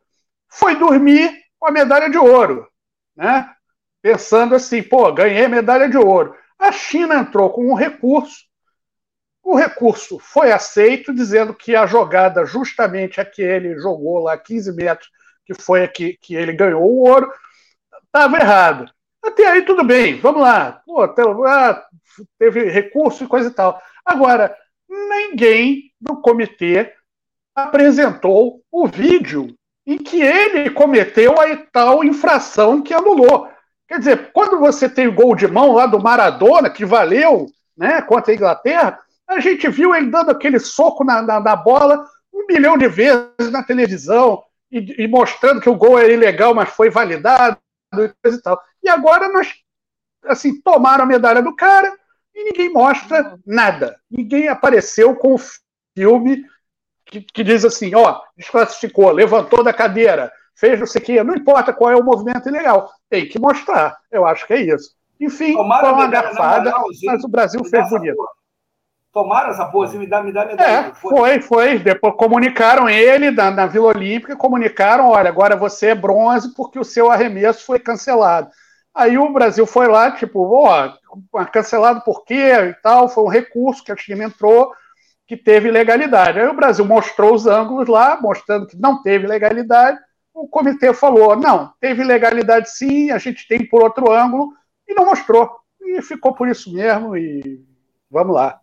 foi 0.49 0.75
dormir 0.75 1.31
com 1.59 1.67
a 1.67 1.71
medalha 1.71 2.09
de 2.09 2.17
ouro, 2.17 2.67
né? 3.15 3.49
Pensando 4.01 4.55
assim, 4.55 4.81
pô, 4.81 5.11
ganhei 5.11 5.47
medalha 5.47 5.89
de 5.89 5.97
ouro. 5.97 6.35
A 6.57 6.71
China 6.71 7.15
entrou 7.15 7.49
com 7.51 7.69
um 7.69 7.73
recurso. 7.73 8.47
O 9.43 9.55
recurso 9.55 10.19
foi 10.19 10.51
aceito, 10.51 11.13
dizendo 11.13 11.53
que 11.53 11.75
a 11.75 11.85
jogada, 11.85 12.45
justamente 12.45 13.19
a 13.19 13.25
que 13.25 13.41
ele 13.41 13.79
jogou 13.79 14.19
lá 14.19 14.37
15 14.37 14.73
metros, 14.73 15.09
que 15.45 15.53
foi 15.53 15.83
a 15.83 15.87
que, 15.87 16.17
que 16.21 16.35
ele 16.35 16.53
ganhou 16.53 16.83
o 16.83 17.07
ouro, 17.07 17.31
estava 18.05 18.37
errado. 18.37 18.91
Até 19.23 19.47
aí 19.47 19.63
tudo 19.63 19.83
bem, 19.83 20.19
vamos 20.19 20.41
lá. 20.41 20.81
Pô, 20.85 21.03
ah, 21.45 21.85
teve 22.37 22.69
recurso 22.69 23.23
e 23.23 23.27
coisa 23.27 23.49
e 23.49 23.53
tal. 23.53 23.81
Agora, 24.05 24.55
ninguém 24.87 25.91
do 25.99 26.21
comitê 26.21 26.93
apresentou 27.55 28.63
o 28.71 28.87
vídeo 28.87 29.55
em 29.89 29.97
que 29.97 30.21
ele 30.21 30.69
cometeu 30.69 31.41
a 31.41 31.57
tal 31.71 32.03
infração 32.03 32.79
que 32.79 32.93
anulou. 32.93 33.49
Quer 33.87 33.97
dizer, 33.97 34.31
quando 34.31 34.59
você 34.59 34.87
tem 34.87 35.07
o 35.07 35.15
gol 35.15 35.35
de 35.35 35.47
mão 35.47 35.71
lá 35.71 35.87
do 35.87 35.99
Maradona, 35.99 36.69
que 36.69 36.85
valeu 36.85 37.47
né, 37.75 37.99
contra 38.03 38.31
a 38.31 38.35
Inglaterra, 38.35 38.99
a 39.27 39.39
gente 39.39 39.67
viu 39.67 39.95
ele 39.95 40.11
dando 40.11 40.29
aquele 40.29 40.59
soco 40.59 41.03
na, 41.03 41.23
na, 41.23 41.39
na 41.39 41.55
bola 41.55 42.05
um 42.31 42.45
milhão 42.45 42.77
de 42.77 42.87
vezes 42.87 43.51
na 43.51 43.63
televisão 43.63 44.43
e, 44.71 45.05
e, 45.05 45.07
mostrando 45.07 45.59
que 45.59 45.69
o 45.69 45.75
gol 45.75 45.97
era 45.97 46.13
ilegal, 46.13 46.53
mas 46.53 46.69
foi 46.69 46.91
validado 46.91 47.57
e 47.95 48.13
coisa 48.21 48.37
e 48.37 48.41
tal. 48.43 48.61
E 48.83 48.89
agora 48.89 49.27
nós, 49.29 49.55
assim, 50.25 50.61
tomaram 50.61 51.03
a 51.03 51.07
medalha 51.07 51.41
do 51.41 51.55
cara 51.55 51.91
e 52.35 52.43
ninguém 52.43 52.71
mostra 52.71 53.39
nada. 53.43 53.99
Ninguém 54.07 54.49
apareceu 54.49 55.15
com 55.15 55.33
o 55.33 55.41
filme 55.97 56.45
que, 57.09 57.21
que 57.21 57.43
diz 57.43 57.65
assim, 57.65 57.93
ó, 57.95 58.19
desclassificou, 58.37 59.11
levantou 59.11 59.63
da 59.63 59.73
cadeira, 59.73 60.31
fez 60.55 60.79
não 60.79 60.85
sei 60.85 61.01
o 61.01 61.05
quê, 61.05 61.23
não 61.23 61.35
importa 61.35 61.73
qual 61.73 61.91
é 61.91 61.95
o 61.95 62.03
movimento 62.03 62.47
ilegal, 62.47 62.89
tem 63.09 63.27
que 63.27 63.39
mostrar. 63.39 63.97
Eu 64.11 64.25
acho 64.25 64.45
que 64.45 64.53
é 64.53 64.61
isso. 64.61 64.95
Enfim, 65.19 65.53
Tomaram 65.53 65.89
foi 65.89 65.93
uma 65.93 66.07
garfada, 66.07 66.73
mas 67.03 67.23
o 67.23 67.27
Brasil 67.27 67.63
fez 67.65 67.89
bonito. 67.89 68.15
Porra. 68.15 68.39
Tomaram 69.11 69.49
essa 69.49 69.65
porra, 69.65 69.91
me 69.93 70.05
dá, 70.05 70.21
me 70.21 70.31
dá 70.31 70.45
medalha. 70.45 70.71
É, 70.71 70.93
foi, 70.93 71.41
foi. 71.41 71.79
Depois 71.79 72.13
comunicaram 72.15 72.87
ele 72.87 73.31
na, 73.31 73.49
na 73.49 73.65
Vila 73.65 73.87
Olímpica, 73.87 74.35
comunicaram, 74.35 75.09
olha, 75.09 75.29
agora 75.29 75.55
você 75.55 75.87
é 75.87 75.95
bronze 75.95 76.53
porque 76.53 76.77
o 76.77 76.85
seu 76.85 77.11
arremesso 77.11 77.65
foi 77.65 77.79
cancelado. 77.79 78.49
Aí 78.93 79.17
o 79.17 79.31
Brasil 79.31 79.65
foi 79.65 79.87
lá, 79.87 80.11
tipo, 80.11 80.41
ó, 80.53 80.93
cancelado 81.51 82.01
por 82.01 82.23
quê 82.23 82.53
e 82.69 82.73
tal, 82.81 83.09
foi 83.09 83.23
um 83.23 83.29
recurso 83.29 83.83
que 83.83 83.91
a 83.91 83.95
time 83.95 84.25
entrou, 84.25 84.71
que 85.29 85.37
teve 85.37 85.69
legalidade. 85.69 86.39
Aí 86.39 86.47
o 86.47 86.55
Brasil 86.55 86.83
mostrou 86.83 87.35
os 87.35 87.45
ângulos 87.45 87.87
lá, 87.87 88.19
mostrando 88.19 88.65
que 88.65 88.75
não 88.75 89.03
teve 89.03 89.27
legalidade. 89.27 89.99
O 90.33 90.47
comitê 90.47 90.91
falou: 90.91 91.35
não, 91.35 91.71
teve 91.79 92.03
legalidade 92.03 92.71
sim, 92.71 93.11
a 93.11 93.19
gente 93.19 93.47
tem 93.47 93.63
por 93.63 93.83
outro 93.83 94.11
ângulo, 94.11 94.51
e 94.87 94.93
não 94.95 95.05
mostrou. 95.05 95.47
E 95.79 96.01
ficou 96.01 96.33
por 96.33 96.47
isso 96.47 96.73
mesmo, 96.73 97.15
e 97.15 97.63
vamos 98.09 98.35
lá. 98.35 98.59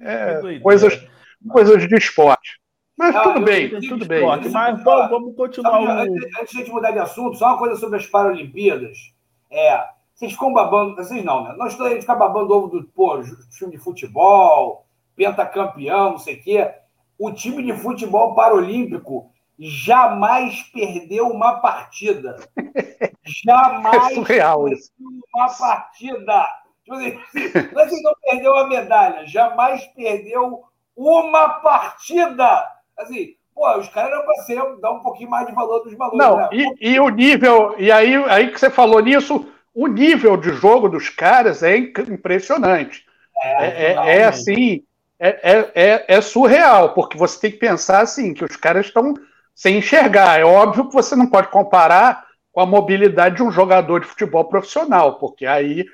É, 0.00 0.58
coisas, 0.60 1.06
coisas 1.50 1.86
de 1.86 1.94
esporte. 1.94 2.58
Mas 2.96 3.14
ah, 3.14 3.20
tudo 3.20 3.40
bem, 3.42 3.78
tudo 3.86 4.06
bem. 4.06 4.20
Esporte, 4.20 4.48
mas 4.48 4.82
vamos, 4.82 5.10
vamos 5.10 5.36
continuar. 5.36 5.82
o... 5.82 6.14
Antes 6.40 6.50
de 6.50 6.56
a 6.56 6.60
gente 6.60 6.70
mudar 6.70 6.92
de 6.92 6.98
assunto, 6.98 7.36
só 7.36 7.48
uma 7.48 7.58
coisa 7.58 7.76
sobre 7.76 7.98
as 7.98 8.06
Paralimpíadas. 8.06 8.96
É, 9.52 9.84
vocês 10.14 10.32
ficam 10.32 10.50
babando, 10.54 10.96
vocês 10.96 11.22
não, 11.22 11.44
né? 11.44 11.54
Nós 11.58 11.78
a 11.78 11.90
gente 11.90 12.00
fica 12.00 12.14
babando 12.14 12.54
ovo 12.54 12.68
do 12.68 12.84
pô, 12.84 13.20
time 13.58 13.72
de 13.72 13.78
futebol, 13.78 14.85
pentacampeão, 15.16 16.12
não 16.12 16.18
sei 16.18 16.34
o 16.34 16.42
quê. 16.42 16.70
O 17.18 17.32
time 17.32 17.62
de 17.62 17.72
futebol 17.72 18.34
paralímpico 18.34 19.30
jamais 19.58 20.62
perdeu 20.72 21.28
uma 21.28 21.60
partida. 21.60 22.36
Jamais 23.44 24.12
é 24.12 24.14
surreal 24.14 24.60
perdeu 24.60 24.78
isso. 24.78 24.92
uma 25.34 25.48
partida. 25.48 26.46
Tipo 26.84 26.94
assim, 26.94 27.18
não 27.72 27.82
é 27.82 28.02
não 28.02 28.14
perdeu 28.22 28.56
a 28.56 28.68
medalha, 28.68 29.26
jamais 29.26 29.84
perdeu 29.88 30.62
uma 30.96 31.48
partida. 31.60 32.64
Assim, 32.96 33.34
pô, 33.52 33.76
os 33.78 33.88
caras 33.88 34.24
não 34.24 34.44
ser 34.44 34.62
dar 34.80 34.92
um 34.92 35.00
pouquinho 35.00 35.30
mais 35.30 35.48
de 35.48 35.52
valor 35.52 35.80
dos 35.80 35.94
valores. 35.94 36.18
Não, 36.18 36.36
né? 36.36 36.48
e, 36.52 36.92
e, 36.92 37.00
o 37.00 37.08
nível, 37.08 37.74
e 37.76 37.90
aí, 37.90 38.14
aí 38.14 38.52
que 38.52 38.60
você 38.60 38.70
falou 38.70 39.00
nisso, 39.00 39.52
o 39.74 39.88
nível 39.88 40.36
de 40.36 40.50
jogo 40.50 40.88
dos 40.88 41.08
caras 41.08 41.62
é 41.64 41.76
impressionante. 41.76 43.04
É, 43.42 43.66
é, 43.66 43.92
é, 43.92 44.18
é 44.18 44.24
assim, 44.24 44.84
é, 45.18 45.50
é, 45.52 45.70
é, 45.74 46.04
é, 46.08 46.20
surreal, 46.20 46.92
porque 46.92 47.16
você 47.16 47.40
tem 47.40 47.50
que 47.50 47.58
pensar 47.58 48.00
assim, 48.00 48.34
que 48.34 48.44
os 48.44 48.56
caras 48.56 48.86
estão 48.86 49.14
sem 49.54 49.78
enxergar. 49.78 50.38
É 50.38 50.44
óbvio 50.44 50.88
que 50.88 50.94
você 50.94 51.16
não 51.16 51.26
pode 51.26 51.48
comparar 51.48 52.26
com 52.52 52.60
a 52.60 52.66
mobilidade 52.66 53.36
de 53.36 53.42
um 53.42 53.50
jogador 53.50 54.00
de 54.00 54.06
futebol 54.06 54.44
profissional, 54.44 55.18
porque 55.18 55.46
aí 55.46 55.86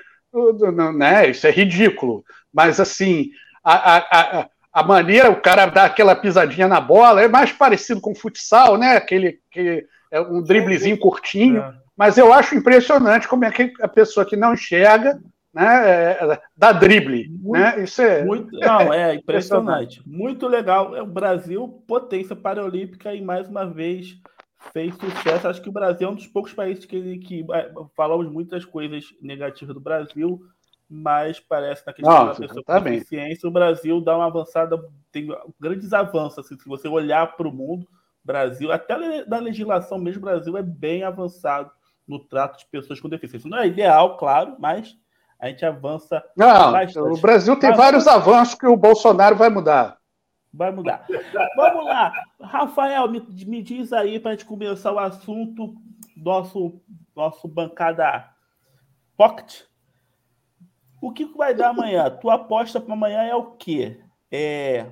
né, 0.95 1.29
isso 1.29 1.47
é 1.47 1.51
ridículo. 1.51 2.23
Mas 2.53 2.79
assim, 2.79 3.29
a, 3.63 3.97
a, 3.97 4.49
a 4.73 4.83
maneira, 4.83 5.29
o 5.29 5.39
cara 5.39 5.67
dá 5.67 5.85
aquela 5.85 6.15
pisadinha 6.15 6.67
na 6.67 6.81
bola, 6.81 7.21
é 7.21 7.27
mais 7.27 7.51
parecido 7.51 8.01
com 8.01 8.15
futsal, 8.15 8.77
né? 8.77 8.97
Aquele, 8.97 9.39
que 9.51 9.85
é 10.11 10.19
um 10.19 10.41
driblezinho 10.41 10.97
curtinho. 10.97 11.61
É. 11.61 11.73
Mas 11.95 12.17
eu 12.17 12.33
acho 12.33 12.55
impressionante 12.55 13.27
como 13.27 13.45
é 13.45 13.51
que 13.51 13.71
a 13.81 13.87
pessoa 13.87 14.25
que 14.25 14.35
não 14.35 14.53
enxerga 14.53 15.19
né, 15.53 16.11
é, 16.13 16.41
dá 16.57 16.71
drible. 16.71 17.29
Muito, 17.29 17.51
né? 17.51 17.83
Isso 17.83 18.01
é. 18.01 18.23
Muito, 18.25 18.57
não, 18.57 18.91
é 18.91 19.13
impressionante. 19.15 20.01
muito 20.05 20.47
legal. 20.47 20.95
É 20.95 21.01
o 21.01 21.07
Brasil, 21.07 21.83
potência 21.87 22.35
paralímpica, 22.35 23.13
e 23.13 23.21
mais 23.21 23.47
uma 23.47 23.65
vez 23.65 24.19
fez 24.71 24.95
sucesso. 24.95 25.47
Acho 25.47 25.61
que 25.61 25.69
o 25.69 25.73
Brasil 25.73 26.07
é 26.07 26.11
um 26.11 26.15
dos 26.15 26.27
poucos 26.27 26.53
países 26.53 26.85
que, 26.85 27.17
que 27.19 27.45
é, 27.53 27.71
falamos 27.95 28.31
muitas 28.31 28.65
coisas 28.65 29.05
negativas 29.21 29.75
do 29.75 29.81
Brasil, 29.81 30.41
mas 30.89 31.39
parece 31.39 31.85
na 31.85 31.93
questão 31.93 32.13
Nossa, 32.13 32.41
da 32.41 32.47
pessoa 32.47 32.63
tá 32.65 32.79
com 32.79 32.89
deficiência, 32.89 33.47
o 33.47 33.51
Brasil 33.51 34.01
dá 34.01 34.15
uma 34.15 34.27
avançada, 34.27 34.79
tem 35.11 35.27
grandes 35.59 35.93
avanços. 35.93 36.39
Assim, 36.39 36.57
se 36.57 36.67
você 36.67 36.87
olhar 36.87 37.35
para 37.35 37.47
o 37.47 37.53
mundo, 37.53 37.87
Brasil, 38.23 38.71
até 38.71 39.25
na 39.27 39.37
legislação 39.39 39.97
mesmo, 39.97 40.21
o 40.21 40.25
Brasil 40.25 40.57
é 40.57 40.63
bem 40.63 41.03
avançado 41.03 41.69
no 42.07 42.19
trato 42.19 42.59
de 42.59 42.65
pessoas 42.67 42.99
com 42.99 43.09
deficiência. 43.09 43.49
Não 43.49 43.57
é 43.57 43.67
ideal, 43.67 44.17
claro, 44.17 44.55
mas 44.59 44.95
a 45.43 45.49
gente 45.49 45.65
avança. 45.65 46.23
Não, 46.37 46.71
bastante. 46.71 46.97
o 46.99 47.17
Brasil 47.17 47.59
tem 47.59 47.71
mas, 47.71 47.77
vários 47.77 48.07
avanços 48.07 48.55
que 48.55 48.65
o 48.65 48.77
Bolsonaro 48.77 49.35
vai 49.35 49.49
mudar. 49.49 49.97
Vai 50.53 50.71
mudar. 50.71 51.05
Vamos 51.57 51.83
lá. 51.83 52.13
Rafael, 52.41 53.09
me, 53.09 53.19
me 53.45 53.61
diz 53.61 53.91
aí 53.91 54.21
para 54.21 54.31
a 54.31 54.33
gente 54.35 54.45
começar 54.45 54.93
o 54.93 54.99
assunto, 54.99 55.75
nosso, 56.15 56.81
nosso 57.13 57.45
bancada 57.45 58.25
Pocket. 59.17 59.63
O 61.01 61.11
que 61.11 61.25
vai 61.25 61.53
dar 61.53 61.71
amanhã? 61.71 62.09
Tua 62.09 62.35
aposta 62.35 62.79
para 62.79 62.93
amanhã 62.93 63.23
é 63.23 63.35
o 63.35 63.51
quê? 63.51 63.99
É 64.31 64.91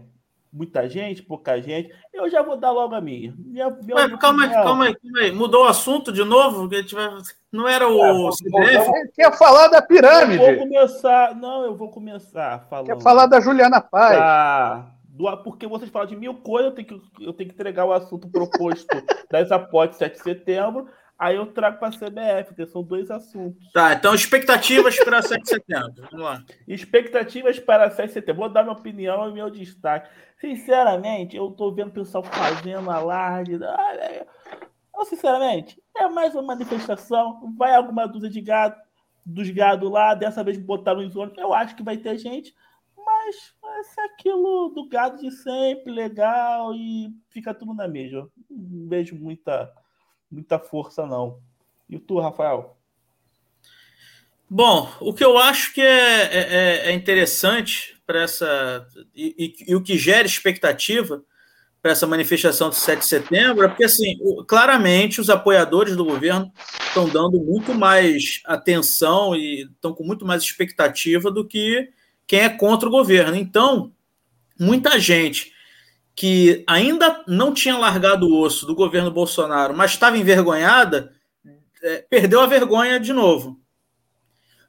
muita 0.52 0.88
gente, 0.90 1.24
pouca 1.24 1.60
gente. 1.62 1.94
Eu 2.14 2.30
já 2.30 2.42
vou 2.42 2.58
dar 2.58 2.72
logo 2.72 2.94
a 2.94 3.02
minha. 3.02 3.34
minha, 3.38 3.70
minha 3.70 4.18
calma, 4.18 4.44
aí, 4.44 4.52
calma 4.52 4.86
aí, 4.86 4.96
calma 4.96 5.20
aí. 5.20 5.32
Mudou 5.32 5.64
o 5.64 5.68
assunto 5.68 6.12
de 6.12 6.24
novo? 6.24 6.70
Não 7.52 7.68
era 7.68 7.88
o. 7.88 8.30
É, 8.30 9.08
quer 9.14 9.38
falar 9.38 9.70
da 9.70 9.82
pirâmide? 9.82 10.44
Eu 10.44 10.58
vou 10.58 10.68
começar. 10.68 11.36
Não, 11.36 11.64
eu 11.64 11.76
vou 11.76 11.90
começar 11.90 12.66
falando. 12.70 12.88
Quer 12.88 13.02
falar 13.02 13.28
da 13.28 13.40
Juliana 13.40 13.80
Paz? 13.80 14.18
Ah, 14.20 14.88
porque 15.44 15.68
vocês 15.68 15.90
falam 15.90 16.08
de 16.08 16.16
mil 16.16 16.36
coisas, 16.36 16.72
eu 16.72 16.76
tenho 16.76 16.88
que, 16.88 17.26
eu 17.26 17.34
tenho 17.34 17.50
que 17.50 17.56
entregar 17.56 17.86
o 17.86 17.94
assunto 17.94 18.28
proposto 18.30 18.88
das 19.30 19.52
apostas 19.52 19.98
7 19.98 20.18
de 20.18 20.24
setembro. 20.24 20.88
Aí 21.22 21.36
eu 21.36 21.46
trago 21.46 21.78
para 21.78 21.90
a 21.90 21.92
CBF, 21.92 22.56
que 22.56 22.66
são 22.66 22.82
dois 22.82 23.12
assuntos. 23.12 23.72
Tá, 23.72 23.94
então 23.94 24.16
expectativas 24.16 24.98
para 25.04 25.22
7 25.22 25.44
de 25.44 25.50
setembro. 25.50 25.94
Vamos 26.10 26.26
lá. 26.26 26.44
Expectativas 26.68 27.60
para 27.60 27.92
7 27.92 28.08
de 28.08 28.14
setembro. 28.14 28.42
Vou 28.42 28.50
dar 28.50 28.64
minha 28.64 28.76
opinião 28.76 29.30
e 29.30 29.32
meu 29.32 29.48
destaque. 29.52 30.10
Sinceramente, 30.40 31.38
eu 31.38 31.50
estou 31.50 31.76
vendo 31.76 31.90
o 31.90 31.94
pessoal 31.94 32.24
fazendo 32.24 32.90
alarde. 32.90 33.60
Eu, 34.98 35.06
sinceramente, 35.06 35.80
é 35.96 36.10
mais 36.10 36.34
uma 36.34 36.42
manifestação. 36.42 37.54
Vai 37.56 37.76
alguma 37.76 38.08
dúzia 38.08 38.28
de 38.28 38.42
gado, 38.42 38.76
dos 39.24 39.48
gado 39.52 39.90
lá, 39.90 40.16
dessa 40.16 40.44
vez 40.44 40.58
botaram 40.58 41.06
os 41.06 41.16
ônibus. 41.16 41.38
Eu 41.38 41.54
acho 41.54 41.76
que 41.76 41.84
vai 41.84 41.98
ter 41.98 42.18
gente, 42.18 42.52
mas 42.98 43.54
vai 43.62 43.84
ser 43.84 44.02
aquilo 44.02 44.70
do 44.70 44.90
gado 44.90 45.18
de 45.20 45.30
sempre, 45.30 45.92
legal, 45.92 46.74
e 46.74 47.14
fica 47.30 47.54
tudo 47.54 47.76
na 47.76 47.88
mesma. 47.88 48.28
Não 48.50 48.90
vejo 48.90 49.16
muita 49.16 49.72
muita 50.32 50.58
força, 50.58 51.06
não. 51.06 51.40
E 51.90 52.00
tu, 52.00 52.20
Rafael? 52.20 52.78
Bom, 54.50 54.92
o 55.00 55.14
que 55.14 55.24
eu 55.24 55.38
acho 55.38 55.74
que 55.74 55.82
é, 55.82 55.86
é, 55.86 56.48
é, 56.88 56.90
é 56.90 56.92
interessante 56.94 57.96
para 58.06 58.24
essa. 58.24 58.88
E, 59.16 59.56
e, 59.66 59.72
e, 59.72 59.76
o 59.76 59.82
que 59.82 59.98
gera 59.98 60.28
expectativa 60.28 61.24
para 61.82 61.92
essa 61.92 62.06
manifestação 62.06 62.70
de 62.70 62.76
7 62.76 63.00
de 63.00 63.06
setembro 63.06 63.64
é 63.64 63.68
porque, 63.68 63.86
assim, 63.86 64.18
claramente 64.48 65.20
os 65.20 65.30
apoiadores 65.30 65.96
do 65.96 66.06
governo 66.06 66.52
estão 66.86 67.08
dando 67.08 67.40
muito 67.40 67.74
mais 67.74 68.42
atenção 68.46 69.36
e 69.36 69.64
estão 69.64 69.94
com 69.94 70.04
muito 70.04 70.26
mais 70.26 70.44
expectativa 70.44 71.32
do 71.32 71.48
que 71.48 71.90
quem 72.28 72.42
é 72.42 72.50
contra 72.50 72.88
o 72.88 72.92
governo. 72.92 73.36
Então, 73.36 73.92
muita 74.60 75.00
gente 75.00 75.52
que 76.16 76.64
ainda 76.68 77.24
não 77.28 77.54
tinha 77.54 77.78
largado 77.78 78.28
o 78.28 78.42
osso 78.42 78.66
do 78.66 78.76
governo 78.76 79.12
Bolsonaro, 79.12 79.76
mas 79.76 79.92
estava 79.92 80.18
envergonhada, 80.18 81.14
é, 81.82 82.06
perdeu 82.10 82.42
a 82.42 82.48
vergonha 82.48 83.00
de 83.00 83.14
novo. 83.14 83.60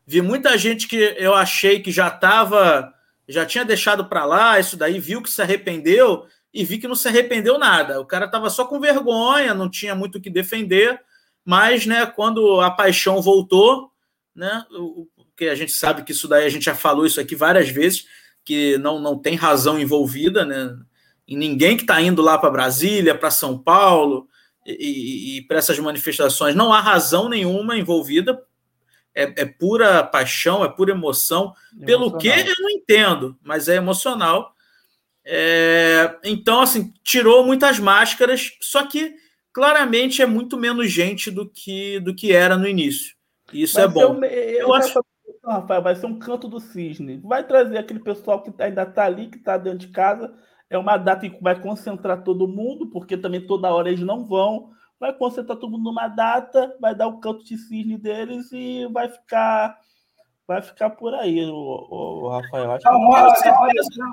Vi 0.07 0.21
muita 0.21 0.57
gente 0.57 0.89
que 0.89 0.97
eu 1.19 1.35
achei 1.35 1.81
que 1.81 1.93
já 1.93 2.09
estava, 2.09 2.93
já 3.29 3.47
tinha 3.47 3.65
deixado 3.65 4.07
para 4.07 4.25
lá 4.25 4.59
isso 4.59 4.77
daí, 4.77 4.99
viu 4.99 5.23
que 5.23 5.31
se 5.31 5.43
arrependeu 5.43 6.27
e 6.53 6.65
vi 6.65 6.79
que 6.79 6.89
não 6.89 6.95
se 6.95 7.09
arrependeu 7.09 7.59
nada. 7.59 8.01
O 8.01 8.07
cara 8.07 8.27
estava 8.27 8.51
só 8.51 8.65
com 8.65 8.81
vergonha, 8.81 9.55
não 9.55 9.71
tinha 9.71 9.95
muito 9.95 10.19
o 10.19 10.21
que 10.21 10.31
defender, 10.31 11.01
mas, 11.45 11.87
né, 11.87 12.07
quando 12.07 12.61
a 12.61 12.71
paixão 12.71 13.21
voltou, 13.21 13.91
né, 14.35 14.65
que 15.37 15.49
a 15.49 15.55
gente 15.55 15.73
sabe 15.73 16.05
que 16.05 16.13
isso 16.13 16.29
daí 16.29 16.45
a 16.45 16.49
gente 16.49 16.65
já 16.65 16.75
falou 16.75 17.07
isso 17.07 17.21
aqui 17.21 17.35
várias 17.35 17.69
vezes, 17.69 18.07
que 18.45 18.77
não, 18.79 18.99
não 18.99 19.19
tem 19.19 19.35
razão 19.35 19.79
envolvida, 19.79 20.45
né? 20.45 20.77
E 21.33 21.37
ninguém 21.37 21.79
que 21.79 21.83
está 21.83 21.99
indo 21.99 22.21
lá 22.21 22.37
para 22.37 22.51
Brasília, 22.51 23.15
para 23.15 23.31
São 23.31 23.57
Paulo, 23.57 24.29
e, 24.67 25.39
e 25.39 25.43
para 25.47 25.57
essas 25.57 25.79
manifestações 25.79 26.55
não 26.55 26.75
há 26.75 26.79
razão 26.79 27.27
nenhuma 27.27 27.79
envolvida, 27.79 28.39
é, 29.15 29.23
é, 29.23 29.47
pura 29.47 30.05
paixão, 30.05 30.63
é 30.63 30.69
pura 30.69 30.93
emoção. 30.93 31.55
Pelo 31.87 32.19
que 32.19 32.29
eu 32.29 32.55
não 32.59 32.71
entendo, 32.71 33.35
mas 33.43 33.67
é 33.67 33.77
emocional. 33.77 34.55
É, 35.25 36.19
então, 36.23 36.61
assim, 36.61 36.93
tirou 37.03 37.47
muitas 37.47 37.79
máscaras, 37.79 38.53
só 38.61 38.87
que 38.87 39.15
claramente 39.55 40.21
é 40.21 40.27
muito 40.27 40.59
menos 40.59 40.93
gente 40.93 41.31
do 41.31 41.49
que, 41.49 41.99
do 42.01 42.15
que 42.15 42.31
era 42.33 42.59
no 42.59 42.69
início. 42.69 43.17
Isso 43.55 43.77
vai 43.77 43.85
é 43.85 43.89
bom. 43.89 44.19
Um, 44.19 44.25
eu, 44.25 44.69
eu 44.69 44.75
acho... 44.75 45.03
Rafael, 45.43 45.83
vai 45.83 45.97
ser 45.97 46.07
um 46.07 46.19
canto 46.19 46.47
do 46.47 46.61
cisne. 46.61 47.21
Vai 47.25 47.43
trazer 47.43 47.79
aquele 47.79 48.01
pessoal 48.01 48.43
que 48.43 48.53
ainda 48.63 48.83
está 48.83 49.07
ali, 49.07 49.29
que 49.29 49.39
está 49.39 49.57
dentro 49.57 49.79
de 49.79 49.89
casa. 49.89 50.33
É 50.73 50.79
uma 50.79 50.97
data 50.97 51.29
que 51.29 51.43
vai 51.43 51.61
concentrar 51.61 52.25
todo 52.25 52.49
mundo, 52.49 52.87
porque 52.91 53.17
também 53.17 53.47
toda 53.47 53.73
hora 53.73 53.89
eles 53.89 54.01
não 54.01 54.25
vão 54.25 54.73
vai 55.03 55.13
concentrar 55.13 55.59
todo 55.59 55.73
mundo 55.73 55.83
numa 55.83 56.07
data, 56.07 56.77
vai 56.81 56.95
dar 56.95 57.09
o 57.09 57.19
canto 57.19 57.45
de 57.45 57.59
cisne 57.59 57.99
deles 57.99 58.53
e 58.53 58.87
vai 58.93 59.09
ficar 59.09 59.77
vai 60.47 60.63
ficar 60.63 60.91
por 60.91 61.13
aí, 61.13 61.45
o, 61.45 61.57
o 61.57 62.29
Rafael. 62.29 62.71
Acho 62.73 62.85
não, 62.89 63.09
olha, 63.09 63.35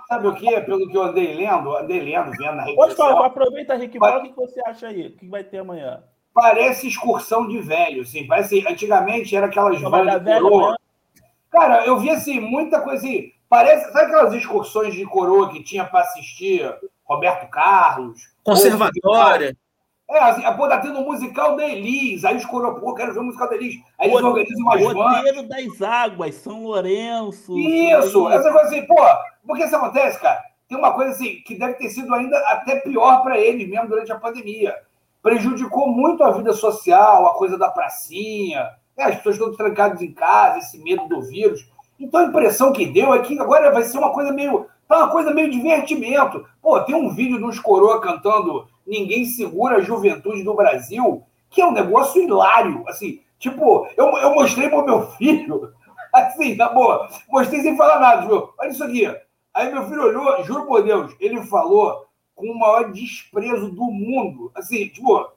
sabe 0.08 0.28
o 0.28 0.34
que? 0.34 0.62
Pelo 0.62 0.90
que 0.90 0.98
eu 0.98 1.04
andei 1.04 1.36
lendo, 1.36 1.78
andei 1.78 2.00
lendo, 2.00 2.32
vendo 2.32 2.56
na 2.56 2.64
rede 2.64 2.76
Pode 2.76 2.96
falar, 2.96 3.28
aproveita, 3.28 3.76
Rick, 3.76 4.00
fala 4.00 4.20
o 4.20 4.24
que 4.24 4.36
você 4.36 4.60
acha 4.66 4.88
aí, 4.88 5.08
o 5.08 5.12
que 5.16 5.28
vai 5.28 5.44
ter 5.44 5.60
amanhã? 5.60 6.04
Parece 6.34 6.88
excursão 6.88 7.48
de 7.48 7.60
velho, 7.60 8.02
assim, 8.02 8.26
parece, 8.26 8.66
antigamente 8.68 9.36
era 9.36 9.46
aquelas 9.46 9.80
vans 9.80 10.24
de 10.24 10.40
coroa. 10.40 10.76
Cara, 11.52 11.86
eu 11.86 12.00
vi, 12.00 12.10
assim, 12.10 12.40
muita 12.40 12.82
coisa 12.82 13.06
assim, 13.06 13.32
parece, 13.50 13.92
sabe 13.92 14.06
aquelas 14.06 14.34
excursões 14.34 14.94
de 14.94 15.06
coroa 15.06 15.52
que 15.52 15.64
tinha 15.64 15.84
para 15.84 16.02
assistir 16.02 16.72
Roberto 17.04 17.50
Carlos? 17.50 18.22
Conservatória. 18.44 19.58
É, 20.10 20.18
assim, 20.18 20.42
pô, 20.58 20.68
tá 20.68 20.80
tendo 20.80 21.00
um 21.00 21.06
musical 21.06 21.56
da 21.56 21.68
Elis, 21.68 22.26
aí 22.26 22.36
os 22.36 22.46
coro, 22.46 22.80
pô, 22.80 22.96
quero 22.96 23.14
ver 23.14 23.20
o 23.20 23.24
musical 23.24 23.48
da 23.48 23.56
Elis. 23.56 23.76
Aí 24.00 24.10
eles 24.10 24.24
organizam 24.24 24.64
umas 24.64 24.82
vans. 24.82 24.96
Roteiro 24.96 25.48
das 25.48 25.82
Águas, 25.84 26.36
São 26.36 26.64
Lourenço. 26.64 27.56
Isso, 27.60 28.28
essa 28.30 28.52
coisa 28.52 28.68
assim, 28.68 28.88
pô, 28.88 28.96
porque 29.46 29.66
isso 29.66 29.76
acontece, 29.76 30.20
cara? 30.20 30.42
Tem 30.68 30.78
uma 30.78 30.94
coisa 30.94 31.12
assim, 31.12 31.42
que 31.46 31.54
deve 31.56 31.76
ter 31.76 31.90
sido 31.90 32.14
ainda 32.14 32.38
até 32.48 32.80
pior 32.80 33.22
para 33.22 33.38
eles 33.38 33.70
mesmo 33.70 33.88
durante 33.88 34.12
a 34.12 34.18
pandemia. 34.18 34.76
Prejudicou 35.22 35.88
muito 35.88 36.24
a 36.24 36.32
vida 36.32 36.54
social, 36.54 37.28
a 37.28 37.36
coisa 37.36 37.56
da 37.56 37.70
pracinha, 37.70 38.68
né? 38.98 39.06
as 39.06 39.16
pessoas 39.18 39.36
estão 39.36 39.56
trancadas 39.56 40.02
em 40.02 40.12
casa, 40.12 40.58
esse 40.58 40.80
medo 40.80 41.08
do 41.08 41.22
vírus. 41.22 41.70
Então 42.00 42.22
a 42.22 42.26
impressão 42.26 42.72
que 42.72 42.86
deu 42.86 43.14
é 43.14 43.20
que 43.20 43.38
agora 43.38 43.72
vai 43.72 43.84
ser 43.84 43.98
uma 43.98 44.12
coisa 44.12 44.32
meio. 44.32 44.68
Tá 44.88 44.98
uma 44.98 45.12
coisa 45.12 45.34
meio 45.34 45.52
divertimento. 45.52 46.46
Pô, 46.62 46.80
tem 46.82 46.96
um 46.96 47.14
vídeo 47.14 47.38
de 47.38 47.44
uns 47.44 47.60
coroa 47.60 48.02
cantando 48.02 48.68
ninguém 48.88 49.26
segura 49.26 49.78
a 49.78 49.82
juventude 49.82 50.44
do 50.44 50.56
Brasil, 50.56 51.24
que 51.50 51.62
é 51.62 51.66
um 51.66 51.72
negócio 51.72 52.22
hilário. 52.22 52.84
Assim, 52.88 53.22
tipo, 53.38 53.88
eu, 53.96 54.08
eu 54.18 54.34
mostrei 54.34 54.70
pro 54.70 54.86
meu 54.86 55.08
filho, 55.12 55.72
assim, 56.12 56.56
tá 56.56 56.70
boa, 56.70 57.08
mostrei 57.30 57.62
sem 57.62 57.78
falar 57.78 58.00
nada, 58.00 58.22
tipo, 58.24 58.54
olha 58.58 58.70
isso 58.70 58.84
aqui. 58.84 59.06
Aí 59.54 59.72
meu 59.72 59.88
filho 59.88 60.04
olhou, 60.04 60.44
juro 60.44 60.66
por 60.66 60.84
Deus, 60.84 61.14
ele 61.20 61.44
falou 61.44 62.06
com 62.34 62.48
o 62.48 62.58
maior 62.58 62.92
desprezo 62.92 63.70
do 63.70 63.84
mundo. 63.84 64.52
Assim, 64.56 64.88
tipo, 64.88 65.30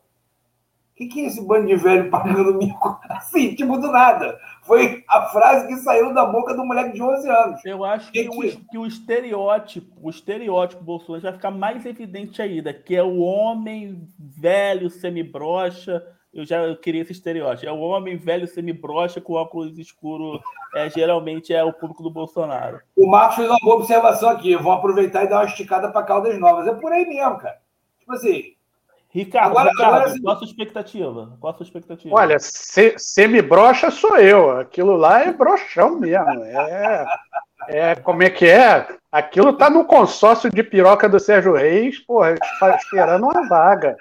que, 0.94 1.07
que 1.07 1.20
é 1.20 1.26
esse 1.26 1.40
bando 1.44 1.66
de 1.66 1.76
velho 1.76 2.11
pagando 2.11 2.55
mico? 2.55 3.00
Assim, 3.09 3.55
tipo, 3.55 3.78
do 3.78 3.90
nada. 3.90 4.38
Foi 4.62 5.02
a 5.09 5.22
frase 5.22 5.66
que 5.66 5.76
saiu 5.76 6.12
da 6.14 6.24
boca 6.24 6.55
do 6.55 6.64
moleque 6.64 6.92
de 6.94 7.02
11 7.02 7.28
anos. 7.28 7.64
Eu 7.64 7.85
acho 7.85 8.12
que, 8.12 8.28
que, 8.28 8.28
o, 8.28 8.61
que 8.70 8.78
o 8.78 8.87
estereótipo, 8.87 9.92
o 10.00 10.11
estereótipo 10.11 10.85
Bolsonaro 10.85 11.22
vai 11.22 11.33
ficar 11.33 11.50
mais 11.50 11.85
evidente 11.85 12.40
ainda, 12.40 12.72
que 12.72 12.94
é 12.94 13.02
o 13.02 13.18
homem 13.18 14.07
velho, 14.18 14.88
semibrocha. 14.90 16.05
Eu 16.33 16.46
já 16.46 16.74
queria 16.76 17.02
esse 17.02 17.12
estereótipo. 17.12 17.68
É 17.68 17.72
o 17.72 17.81
homem 17.81 18.16
velho, 18.16 18.46
semibrocha, 18.46 19.20
com 19.20 19.35
óculos 19.35 19.78
escuro. 19.78 20.40
É, 20.74 20.88
geralmente 20.88 21.52
é 21.52 21.62
o 21.62 21.72
público 21.72 22.02
do 22.02 22.11
Bolsonaro. 22.11 22.81
O 22.96 23.07
Marcos 23.07 23.37
fez 23.37 23.48
uma 23.48 23.59
boa 23.61 23.76
observação 23.76 24.31
aqui. 24.31 24.57
Vou 24.57 24.72
aproveitar 24.72 25.24
e 25.24 25.28
dar 25.28 25.40
uma 25.40 25.44
esticada 25.44 25.90
para 25.90 26.05
Caldas 26.05 26.38
Novas. 26.38 26.66
É 26.66 26.74
por 26.74 26.92
aí 26.92 27.07
mesmo, 27.07 27.38
cara. 27.38 27.61
Tipo 27.98 28.12
assim, 28.12 28.55
Ricardo, 29.14 29.51
agora, 29.51 29.70
Ricardo 29.70 29.94
agora, 29.94 30.20
qual 30.22 30.35
a 30.35 30.38
sua 30.38 30.46
expectativa? 30.46 31.37
Qual 31.38 31.53
a 31.53 31.57
sua 31.57 31.64
expectativa? 31.64 32.14
Olha, 32.14 32.38
se, 32.38 32.94
semi-brocha 32.96 33.90
sou 33.90 34.16
eu. 34.16 34.59
Aquilo 34.59 34.96
lá 34.96 35.22
é 35.22 35.31
brochão 35.31 36.01
mesmo. 36.01 36.42
É, 36.44 37.05
é, 37.68 37.94
como 37.94 38.22
é 38.22 38.31
que 38.31 38.46
é? 38.46 38.88
Aquilo 39.11 39.53
tá 39.53 39.68
no 39.68 39.85
consórcio 39.85 40.51
de 40.51 40.62
piroca 40.62 41.11
do 41.11 41.20
Sérgio 41.20 41.55
Reis, 41.55 41.98
porra, 41.98 42.37
esperando 42.79 43.25
uma 43.25 43.46
vaga. 43.46 43.96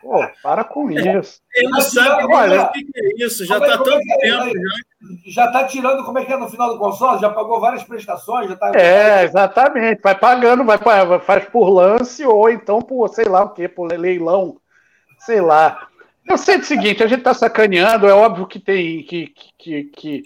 Pô, 0.00 0.26
para 0.42 0.64
com 0.64 0.90
isso. 0.90 1.40
Ele 1.54 1.68
não 1.68 1.80
sabe 1.82 2.24
Olha, 2.32 2.62
o 2.62 2.72
que 2.72 2.86
é 2.94 3.24
isso, 3.24 3.44
já 3.44 3.58
está 3.58 3.74
é, 3.74 3.76
tanto 3.76 3.90
tempo. 3.90 4.46
Já. 4.46 4.70
Já 5.26 5.50
tá 5.50 5.64
tirando 5.64 6.04
como 6.04 6.18
é 6.18 6.24
que 6.24 6.32
é 6.32 6.36
no 6.36 6.48
final 6.48 6.72
do 6.72 6.78
consórcio, 6.78 7.20
já 7.20 7.30
pagou 7.30 7.60
várias 7.60 7.82
prestações, 7.84 8.48
já 8.48 8.56
tá. 8.56 8.72
É, 8.74 9.24
exatamente. 9.24 10.00
Vai 10.02 10.14
pagando, 10.14 10.64
vai, 10.64 10.78
faz 11.20 11.44
por 11.46 11.68
lance 11.68 12.24
ou 12.24 12.48
então 12.48 12.80
por, 12.80 13.08
sei 13.08 13.26
lá 13.26 13.44
o 13.44 13.50
quê, 13.50 13.68
por 13.68 13.90
leilão, 13.90 14.56
sei 15.18 15.40
lá. 15.40 15.88
Eu 16.28 16.36
sei 16.36 16.56
o 16.56 16.64
seguinte, 16.64 17.02
a 17.02 17.06
gente 17.06 17.20
está 17.20 17.32
sacaneando, 17.32 18.08
é 18.08 18.12
óbvio 18.12 18.46
que 18.46 18.58
tem 18.58 19.02
que, 19.04 19.32
que, 19.58 19.84
que 19.84 20.24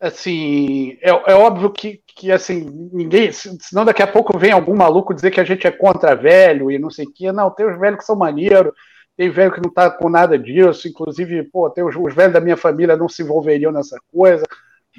assim, 0.00 0.96
é, 1.02 1.10
é 1.10 1.34
óbvio 1.34 1.70
que, 1.70 2.00
que 2.06 2.32
assim, 2.32 2.90
ninguém, 2.92 3.30
senão 3.32 3.84
daqui 3.84 4.02
a 4.02 4.06
pouco 4.06 4.38
vem 4.38 4.52
algum 4.52 4.74
maluco 4.74 5.12
dizer 5.12 5.30
que 5.30 5.40
a 5.40 5.44
gente 5.44 5.66
é 5.66 5.70
contra 5.70 6.14
velho 6.14 6.70
e 6.70 6.78
não 6.78 6.90
sei 6.90 7.04
o 7.04 7.12
quê. 7.12 7.30
Não, 7.32 7.50
tem 7.50 7.66
os 7.66 7.78
velhos 7.78 7.98
que 7.98 8.04
são 8.04 8.16
maneiros, 8.16 8.72
tem 9.16 9.30
velho 9.30 9.52
que 9.52 9.60
não 9.60 9.68
está 9.68 9.90
com 9.90 10.08
nada 10.08 10.38
disso, 10.38 10.88
inclusive, 10.88 11.42
pô, 11.44 11.68
tem 11.68 11.84
os, 11.84 11.94
os, 11.94 12.14
velhos 12.14 12.32
da 12.32 12.40
minha 12.40 12.56
família 12.56 12.96
não 12.96 13.08
se 13.08 13.22
envolveriam 13.22 13.70
nessa 13.70 13.98
coisa. 14.12 14.44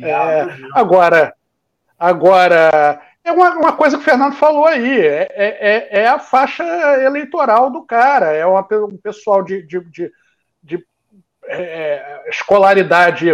É, 0.02 0.48
agora, 0.74 1.34
agora 1.98 3.02
é 3.24 3.32
uma, 3.32 3.52
uma, 3.56 3.74
coisa 3.74 3.98
que 3.98 4.04
o 4.04 4.06
Fernando 4.06 4.36
falou 4.36 4.66
aí, 4.66 5.00
é, 5.00 5.28
é, 5.32 6.00
é, 6.00 6.02
é 6.02 6.08
a 6.08 6.20
faixa 6.20 6.64
eleitoral 7.04 7.70
do 7.70 7.84
cara, 7.84 8.32
é 8.32 8.46
uma, 8.46 8.66
um 8.86 8.98
pessoal 8.98 9.44
de, 9.44 9.62
de, 9.64 9.80
de, 9.90 10.12
de 10.64 10.86
é, 11.48 12.30
escolaridade 12.30 13.28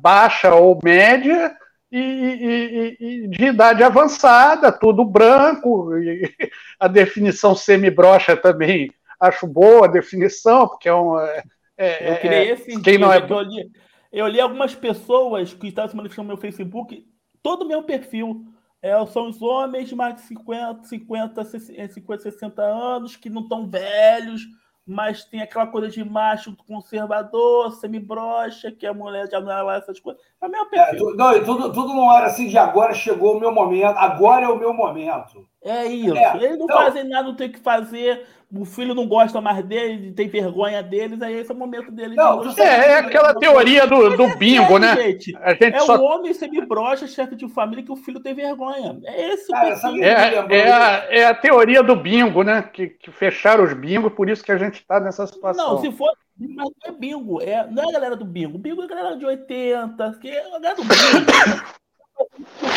baixa 0.00 0.54
ou 0.54 0.78
média 0.82 1.56
e, 1.90 1.98
e, 2.00 2.96
e, 3.00 3.28
de 3.28 3.44
idade 3.46 3.82
avançada, 3.82 4.72
tudo 4.72 5.04
branco, 5.04 5.90
a 6.78 6.88
definição 6.88 7.54
semi-brocha 7.54 8.36
também 8.36 8.92
acho 9.22 9.46
boa 9.46 9.86
a 9.86 9.90
definição, 9.90 10.68
porque 10.68 10.88
é 10.88 10.94
um. 10.94 11.18
É, 11.18 11.42
é 11.78 12.12
eu 12.12 12.20
criei 12.20 12.50
é, 12.50 12.52
esse 12.52 12.82
quem 12.82 12.98
não 12.98 13.12
é... 13.12 13.18
eu, 13.18 13.40
li, 13.40 13.70
eu 14.12 14.26
li 14.26 14.40
algumas 14.40 14.74
pessoas 14.74 15.54
que 15.54 15.68
estavam 15.68 15.90
se 15.90 15.96
manifestando 15.96 16.28
no 16.28 16.34
meu 16.34 16.40
Facebook, 16.40 17.06
todo 17.42 17.62
o 17.62 17.68
meu 17.68 17.82
perfil. 17.84 18.44
É, 18.82 19.06
são 19.06 19.28
os 19.28 19.40
homens 19.40 19.92
mais 19.92 20.16
de 20.16 20.22
50, 20.22 20.82
50, 20.82 21.44
50, 21.44 22.22
60 22.22 22.62
anos, 22.62 23.14
que 23.14 23.30
não 23.30 23.42
estão 23.42 23.70
velhos, 23.70 24.42
mas 24.84 25.24
tem 25.24 25.40
aquela 25.40 25.68
coisa 25.68 25.88
de 25.88 26.02
macho 26.02 26.56
conservador, 26.66 27.70
semi-brocha, 27.74 28.72
que 28.72 28.84
a 28.84 28.92
mulher 28.92 29.30
já 29.30 29.40
não 29.40 29.52
é 29.52 29.62
lá 29.62 29.76
essas 29.76 30.00
coisas. 30.00 30.20
É 30.42 30.48
meu 30.48 30.66
perfil. 30.66 30.94
É, 30.94 30.96
tu, 30.96 31.16
não, 31.16 31.44
tudo, 31.44 31.72
tudo 31.72 31.94
não 31.94 32.12
era 32.12 32.26
assim 32.26 32.48
de 32.48 32.58
agora 32.58 32.92
chegou 32.92 33.36
o 33.36 33.40
meu 33.40 33.52
momento, 33.52 33.96
agora 33.96 34.46
é 34.46 34.48
o 34.48 34.58
meu 34.58 34.74
momento. 34.74 35.48
É 35.64 35.86
isso. 35.86 36.16
É, 36.16 36.36
Eles 36.36 36.58
não 36.58 36.64
então... 36.64 36.76
fazem 36.76 37.04
nada, 37.04 37.28
não 37.28 37.34
tem 37.34 37.48
o 37.48 37.52
que 37.52 37.60
fazer. 37.60 38.26
O 38.54 38.66
filho 38.66 38.94
não 38.94 39.08
gosta 39.08 39.40
mais 39.40 39.64
dele, 39.64 40.12
tem 40.12 40.28
vergonha 40.28 40.82
deles, 40.82 41.22
aí 41.22 41.34
esse 41.34 41.50
é 41.50 41.54
o 41.54 41.56
momento 41.56 41.90
deles. 41.90 42.16
Não, 42.16 42.46
de 42.46 42.60
é, 42.60 42.64
é 42.64 42.94
aquela 42.96 43.34
teoria 43.34 43.86
do, 43.86 44.14
do 44.14 44.36
bingo, 44.36 44.78
né? 44.78 44.94
Gente, 44.94 45.34
a 45.40 45.54
gente 45.54 45.76
é 45.76 45.80
só... 45.80 45.96
o 45.96 46.02
homem 46.02 46.34
semi-brocha, 46.34 47.06
chefe 47.06 47.34
de 47.34 47.48
família, 47.48 47.82
que 47.82 47.90
o 47.90 47.96
filho 47.96 48.20
tem 48.20 48.34
vergonha. 48.34 49.00
É 49.04 49.32
esse 49.32 49.50
Cara, 49.50 49.90
o 49.90 50.04
é, 50.04 50.46
é, 50.50 50.70
a, 50.70 51.06
é 51.08 51.24
a 51.24 51.34
teoria 51.34 51.82
do 51.82 51.96
bingo, 51.96 52.42
né? 52.42 52.60
Que, 52.60 52.88
que 52.88 53.10
fecharam 53.10 53.64
os 53.64 53.72
bingos, 53.72 54.12
por 54.12 54.28
isso 54.28 54.44
que 54.44 54.52
a 54.52 54.58
gente 54.58 54.80
está 54.80 55.00
nessa 55.00 55.26
situação. 55.26 55.74
Não, 55.74 55.80
se 55.80 55.90
for 55.90 56.12
mas 56.38 56.56
não 56.56 56.72
é 56.84 56.92
bingo, 56.92 57.40
é, 57.40 57.66
não 57.70 57.84
é 57.84 57.88
a 57.88 57.92
galera 57.92 58.16
do 58.16 58.24
bingo. 58.24 58.58
Bingo 58.58 58.82
é 58.82 58.84
a 58.84 58.88
galera 58.88 59.16
de 59.16 59.24
80, 59.24 60.18
que 60.20 60.28
é 60.28 60.46
a 60.46 60.50
galera 60.50 60.74
do 60.74 60.82
bingo 60.82 61.72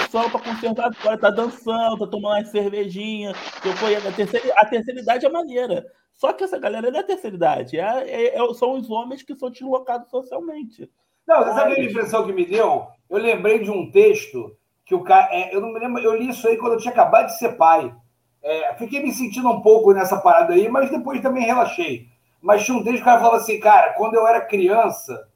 só 0.10 0.30
para 0.30 0.40
conservar 0.40 0.86
agora, 0.86 1.18
tá 1.18 1.30
dançando, 1.30 2.00
tá 2.00 2.08
tomando 2.08 2.38
uma 2.38 2.46
cervejinha. 2.46 3.34
Eu 3.64 3.74
fui, 3.74 3.96
a, 3.96 4.12
terceira, 4.12 4.54
a 4.58 4.66
terceira 4.66 5.02
idade 5.02 5.26
é 5.26 5.30
maneira. 5.30 5.86
Só 6.14 6.32
que 6.32 6.44
essa 6.44 6.58
galera 6.58 6.90
não 6.90 7.00
é 7.00 7.04
terceira 7.04 7.36
idade, 7.36 7.78
é, 7.78 8.10
é, 8.10 8.38
é, 8.38 8.54
são 8.54 8.74
os 8.74 8.90
homens 8.90 9.22
que 9.22 9.36
são 9.36 9.50
deslocados 9.50 10.10
socialmente. 10.10 10.90
Não, 11.28 11.44
você 11.44 11.54
sabe 11.54 11.74
a 11.74 11.84
impressão 11.84 12.26
que 12.26 12.32
me 12.32 12.46
deu? 12.46 12.88
Eu 13.10 13.18
lembrei 13.18 13.60
de 13.60 13.70
um 13.70 13.92
texto 13.92 14.56
que 14.86 14.96
o 14.96 15.04
cara. 15.04 15.28
É, 15.32 15.54
eu 15.54 15.60
não 15.60 15.74
me 15.74 15.80
lembro, 15.80 16.02
eu 16.02 16.16
li 16.16 16.30
isso 16.30 16.48
aí 16.48 16.58
quando 16.58 16.74
eu 16.74 16.80
tinha 16.80 16.92
acabado 16.92 17.28
de 17.28 17.38
ser 17.38 17.58
pai. 17.58 17.94
É, 18.42 18.76
fiquei 18.76 19.02
me 19.02 19.12
sentindo 19.12 19.50
um 19.50 19.62
pouco 19.62 19.92
nessa 19.92 20.18
parada 20.18 20.54
aí, 20.54 20.70
mas 20.70 20.90
depois 20.90 21.20
também 21.22 21.44
relaxei. 21.44 22.08
Mas 22.42 22.64
tinha 22.64 22.78
um 22.78 22.84
texto 22.84 22.98
que 22.98 23.02
o 23.02 23.06
cara 23.06 23.20
falava 23.20 23.38
assim, 23.38 23.60
cara, 23.60 23.94
quando 23.94 24.14
eu 24.14 24.28
era 24.28 24.40
criança, 24.40 25.28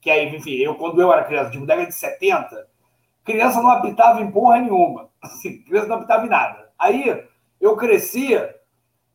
que 0.00 0.10
aí, 0.10 0.34
enfim, 0.34 0.56
eu 0.56 0.74
quando 0.74 1.00
eu 1.00 1.12
era 1.12 1.24
criança, 1.24 1.50
tipo, 1.50 1.64
década 1.64 1.86
de 1.86 1.94
70, 1.94 2.66
criança 3.24 3.62
não 3.62 3.70
habitava 3.70 4.20
em 4.20 4.30
porra 4.30 4.58
nenhuma. 4.58 5.08
Assim, 5.22 5.62
criança 5.62 5.86
não 5.88 5.96
habitava 5.96 6.26
em 6.26 6.30
nada. 6.30 6.70
Aí 6.78 7.24
eu 7.60 7.76
crescia 7.76 8.56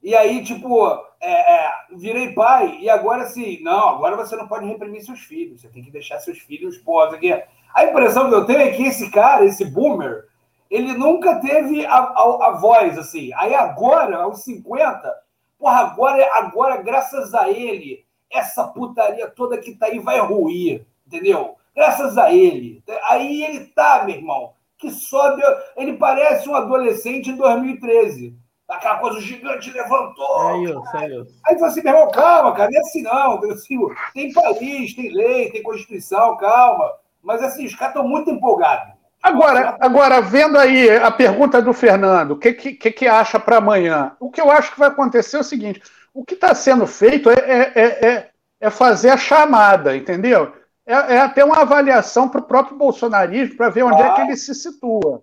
E 0.03 0.15
aí, 0.15 0.43
tipo, 0.43 0.87
é, 1.19 1.55
é, 1.55 1.71
virei 1.97 2.33
pai 2.33 2.77
e 2.79 2.89
agora 2.89 3.23
assim, 3.23 3.59
não, 3.63 3.89
agora 3.89 4.15
você 4.15 4.35
não 4.35 4.47
pode 4.47 4.67
reprimir 4.67 5.03
seus 5.03 5.21
filhos, 5.21 5.61
você 5.61 5.69
tem 5.69 5.83
que 5.83 5.89
deixar 5.89 6.19
seus 6.19 6.37
filhos 6.37 6.77
pós 6.77 7.11
aqui. 7.11 7.33
A 7.73 7.83
impressão 7.83 8.29
que 8.29 8.35
eu 8.35 8.45
tenho 8.45 8.59
é 8.59 8.71
que 8.71 8.83
esse 8.83 9.09
cara, 9.09 9.43
esse 9.43 9.65
boomer, 9.65 10.27
ele 10.69 10.93
nunca 10.93 11.39
teve 11.39 11.85
a, 11.85 11.97
a, 11.97 12.47
a 12.47 12.51
voz 12.51 12.97
assim. 12.97 13.31
Aí 13.33 13.55
agora, 13.55 14.17
aos 14.17 14.43
50, 14.43 15.11
porra, 15.57 15.79
agora, 15.79 16.29
agora, 16.33 16.77
graças 16.77 17.33
a 17.33 17.49
ele, 17.49 18.05
essa 18.31 18.67
putaria 18.67 19.27
toda 19.27 19.57
que 19.57 19.75
tá 19.75 19.87
aí 19.87 19.99
vai 19.99 20.19
ruir, 20.19 20.85
entendeu? 21.07 21.55
Graças 21.75 22.17
a 22.17 22.31
ele. 22.31 22.83
Aí 23.03 23.43
ele 23.43 23.65
tá, 23.67 24.03
meu 24.05 24.15
irmão, 24.15 24.53
que 24.77 24.89
sobe. 24.89 25.41
Ele 25.75 25.97
parece 25.97 26.47
um 26.47 26.55
adolescente 26.55 27.29
em 27.29 27.35
2013. 27.35 28.35
Aquela 28.67 28.97
coisa, 28.97 29.17
o 29.19 29.21
gigante 29.21 29.71
levantou. 29.71 30.49
É 30.49 30.63
isso, 30.63 30.97
é 30.97 31.07
isso. 31.07 31.39
Aí 31.45 31.57
você 31.57 31.65
assim, 31.65 31.81
meu 31.83 31.93
irmão, 31.93 32.11
calma, 32.11 32.53
cara, 32.53 32.69
não 32.71 32.77
é 32.77 32.81
assim 32.81 33.01
não. 33.03 33.51
Assim, 33.51 33.77
tem 34.13 34.33
país, 34.33 34.95
tem 34.95 35.13
lei, 35.13 35.51
tem 35.51 35.61
constituição, 35.61 36.35
calma. 36.37 36.91
Mas 37.21 37.43
assim, 37.43 37.65
os 37.65 37.75
caras 37.75 37.95
estão 37.95 38.07
muito 38.07 38.31
empolgados. 38.31 38.95
Agora, 39.21 39.75
agora, 39.79 40.21
vendo 40.21 40.57
aí 40.57 40.87
a 40.97 41.09
pergunta 41.09 41.59
do 41.59 41.73
Fernando, 41.73 42.31
o 42.31 42.37
que, 42.37 42.53
que, 42.53 42.91
que 42.91 43.07
acha 43.07 43.39
para 43.39 43.57
amanhã? 43.57 44.15
O 44.19 44.29
que 44.29 44.39
eu 44.39 44.51
acho 44.51 44.71
que 44.71 44.79
vai 44.79 44.89
acontecer 44.89 45.37
é 45.37 45.39
o 45.39 45.43
seguinte: 45.43 45.81
o 46.13 46.23
que 46.23 46.35
está 46.35 46.53
sendo 46.53 46.85
feito 46.85 47.31
é, 47.31 47.33
é, 47.33 48.07
é, 48.07 48.29
é, 48.61 48.69
fazer 48.69 49.09
a 49.09 49.17
chamada, 49.17 49.97
entendeu? 49.97 50.53
É, 50.85 50.93
é 50.93 51.19
até 51.19 51.43
uma 51.43 51.61
avaliação 51.61 52.29
para 52.29 52.41
o 52.41 52.45
próprio 52.45 52.77
bolsonarismo, 52.77 53.57
para 53.57 53.69
ver 53.69 53.83
onde 53.83 54.01
ah. 54.01 54.07
é 54.07 54.13
que 54.13 54.21
ele 54.21 54.37
se 54.37 54.53
situa. 54.53 55.21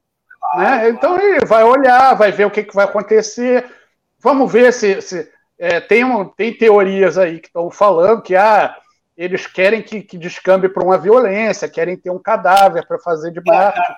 Né? 0.57 0.91
Então 0.91 1.19
ele 1.19 1.45
vai 1.47 1.63
olhar, 1.65 2.15
vai 2.15 2.33
ver 2.33 2.47
o 2.47 2.51
que, 2.51 2.65
que 2.65 2.75
vai 2.75 2.85
acontecer. 2.85 3.65
Vamos 4.21 4.53
ver 4.53 4.73
se. 4.73 5.01
se 5.01 5.31
é, 5.59 5.81
tem, 5.81 6.05
um, 6.05 6.25
tem 6.25 6.53
teorias 6.53 7.17
aí 7.17 7.39
que 7.39 7.47
estão 7.47 7.71
falando 7.71 8.23
que 8.23 8.35
ah, 8.35 8.77
eles 9.17 9.47
querem 9.47 9.81
que, 9.81 10.03
que 10.03 10.19
descambe 10.19 10.69
para 10.69 10.83
uma 10.83 10.99
violência, 10.99 11.69
querem 11.69 11.97
ter 11.97 12.11
um 12.11 12.19
cadáver 12.19 12.85
para 12.87 12.99
fazer 12.99 13.31
de 13.31 13.41
marketing. 13.47 13.93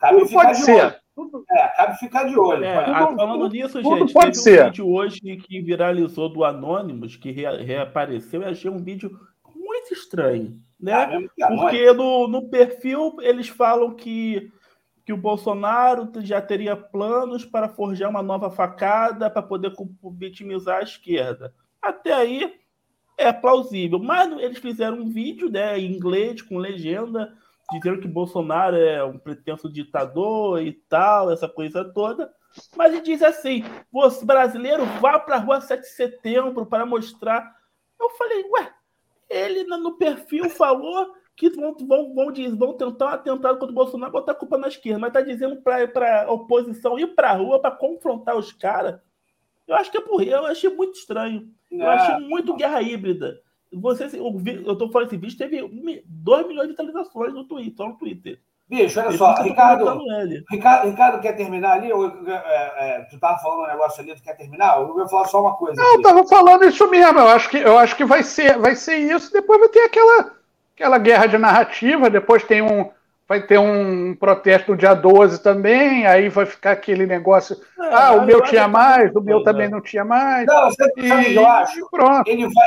É, 0.00 0.08
tudo 0.10 0.30
pode 0.30 0.56
ser. 0.58 1.00
Tudo... 1.16 1.44
É, 1.50 1.68
cabe 1.68 1.98
ficar 1.98 2.24
de 2.24 2.38
olho. 2.38 2.64
É, 2.64 2.84
tudo, 2.84 3.16
falando 3.16 3.48
nisso, 3.48 3.82
tudo 3.82 3.98
gente, 3.98 4.12
pode 4.12 4.38
ser. 4.38 4.62
um 4.62 4.64
vídeo 4.66 4.88
hoje 4.88 5.18
que 5.18 5.60
viralizou 5.60 6.28
do 6.28 6.44
Anonymous, 6.44 7.16
que 7.16 7.32
re, 7.32 7.44
reapareceu, 7.64 8.42
e 8.42 8.44
achei 8.44 8.70
um 8.70 8.78
vídeo 8.78 9.18
muito 9.56 9.92
estranho. 9.92 10.60
Né? 10.80 11.28
Porque 11.48 11.92
no, 11.92 12.28
no 12.28 12.48
perfil 12.48 13.16
eles 13.20 13.48
falam 13.48 13.94
que, 13.94 14.52
que 15.04 15.12
o 15.12 15.16
Bolsonaro 15.16 16.10
já 16.20 16.40
teria 16.40 16.76
planos 16.76 17.44
para 17.44 17.68
forjar 17.68 18.10
uma 18.10 18.22
nova 18.22 18.50
facada 18.50 19.28
para 19.28 19.42
poder 19.42 19.72
vitimizar 20.12 20.78
a 20.78 20.82
esquerda. 20.82 21.52
Até 21.82 22.12
aí 22.12 22.54
é 23.16 23.32
plausível. 23.32 23.98
Mas 23.98 24.30
eles 24.40 24.58
fizeram 24.58 24.98
um 24.98 25.10
vídeo 25.10 25.50
né, 25.50 25.78
em 25.78 25.92
inglês, 25.92 26.40
com 26.40 26.58
legenda, 26.58 27.34
dizendo 27.72 28.00
que 28.00 28.08
Bolsonaro 28.08 28.76
é 28.76 29.02
um 29.04 29.18
pretenso 29.18 29.70
ditador 29.70 30.62
e 30.62 30.72
tal, 30.72 31.30
essa 31.30 31.48
coisa 31.48 31.84
toda. 31.84 32.32
Mas 32.76 32.92
ele 32.92 33.02
diz 33.02 33.22
assim: 33.22 33.64
você 33.92 34.24
brasileiro, 34.24 34.86
vá 35.00 35.18
para 35.18 35.36
a 35.36 35.40
rua 35.40 35.60
7 35.60 35.82
de 35.82 35.88
setembro 35.88 36.64
para 36.64 36.86
mostrar. 36.86 37.56
Eu 38.00 38.10
falei, 38.10 38.44
ué, 38.44 38.72
ele 39.28 39.64
no 39.64 39.96
perfil 39.96 40.48
falou 40.48 41.14
que 41.36 41.50
vão, 41.50 41.74
vão, 41.76 42.14
vão, 42.14 42.32
vão 42.56 42.76
tentar 42.76 43.06
um 43.06 43.08
atentado 43.08 43.58
contra 43.58 43.72
o 43.72 43.74
Bolsonaro, 43.74 44.12
botar 44.12 44.32
a 44.32 44.34
culpa 44.34 44.58
na 44.58 44.68
esquerda, 44.68 44.98
mas 44.98 45.12
tá 45.12 45.20
dizendo 45.20 45.62
para 45.62 46.24
a 46.24 46.32
oposição 46.32 46.98
ir 46.98 47.14
para 47.14 47.30
a 47.30 47.34
rua 47.34 47.60
para 47.60 47.70
confrontar 47.70 48.36
os 48.36 48.52
caras. 48.52 49.00
Eu 49.66 49.76
acho 49.76 49.90
que 49.90 49.98
é 49.98 50.00
por 50.00 50.22
eu 50.22 50.46
achei 50.46 50.70
muito 50.70 50.98
estranho. 50.98 51.48
Eu 51.70 51.82
é. 51.82 51.94
achei 51.94 52.26
muito 52.26 52.56
guerra 52.56 52.82
híbrida. 52.82 53.40
Você, 53.70 54.08
eu 54.16 54.76
tô 54.76 54.90
falando 54.90 55.08
esse 55.08 55.16
vídeo, 55.18 55.36
teve 55.36 56.02
2 56.06 56.48
milhões 56.48 56.68
de 56.68 56.72
visualizações 56.72 57.34
no 57.34 57.44
Twitter, 57.44 57.86
no 57.86 57.98
Twitter. 57.98 58.40
Bicho, 58.68 59.00
olha 59.00 59.16
só, 59.16 59.34
Ricardo, 59.36 59.98
Ricardo, 60.50 60.90
Ricardo 60.90 61.20
quer 61.22 61.32
terminar 61.32 61.72
ali? 61.72 61.90
Ou, 61.90 62.06
é, 62.26 62.72
é, 62.76 63.06
tu 63.10 63.18
tava 63.18 63.38
falando 63.38 63.64
um 63.64 63.66
negócio 63.66 64.02
ali, 64.02 64.14
tu 64.14 64.22
quer 64.22 64.36
terminar? 64.36 64.78
Eu 64.78 64.88
vou 64.88 65.08
falar 65.08 65.24
só 65.26 65.40
uma 65.40 65.54
coisa. 65.54 65.80
Não, 65.80 65.94
eu 65.94 66.02
tava 66.02 66.26
falando 66.26 66.64
isso 66.66 66.88
mesmo. 66.90 67.18
Eu 67.18 67.28
acho 67.28 67.48
que, 67.48 67.56
eu 67.56 67.78
acho 67.78 67.96
que 67.96 68.04
vai, 68.04 68.22
ser, 68.22 68.58
vai 68.58 68.76
ser 68.76 68.96
isso. 68.96 69.32
Depois 69.32 69.58
vai 69.58 69.70
ter 69.70 69.84
aquela, 69.84 70.32
aquela 70.74 70.98
guerra 70.98 71.26
de 71.26 71.38
narrativa. 71.38 72.10
Depois 72.10 72.44
tem 72.44 72.60
um, 72.60 72.90
vai 73.26 73.40
ter 73.40 73.58
um 73.58 74.14
protesto 74.14 74.72
no 74.72 74.76
dia 74.76 74.92
12 74.92 75.42
também. 75.42 76.06
Aí 76.06 76.28
vai 76.28 76.44
ficar 76.44 76.72
aquele 76.72 77.06
negócio. 77.06 77.56
É, 77.80 77.94
ah, 77.94 78.12
o 78.12 78.26
meu 78.26 78.42
tinha 78.42 78.68
mais, 78.68 79.14
o 79.16 79.22
meu 79.22 79.42
também 79.42 79.70
não 79.70 79.80
tinha 79.80 80.04
mais. 80.04 80.44
Não, 80.46 80.66
você 80.66 80.92
e, 80.98 81.08
sabe 81.08 81.34
eu 81.34 81.46
acho? 81.46 81.88
Pronto. 81.90 82.28
Ele 82.28 82.42
vai 82.42 82.66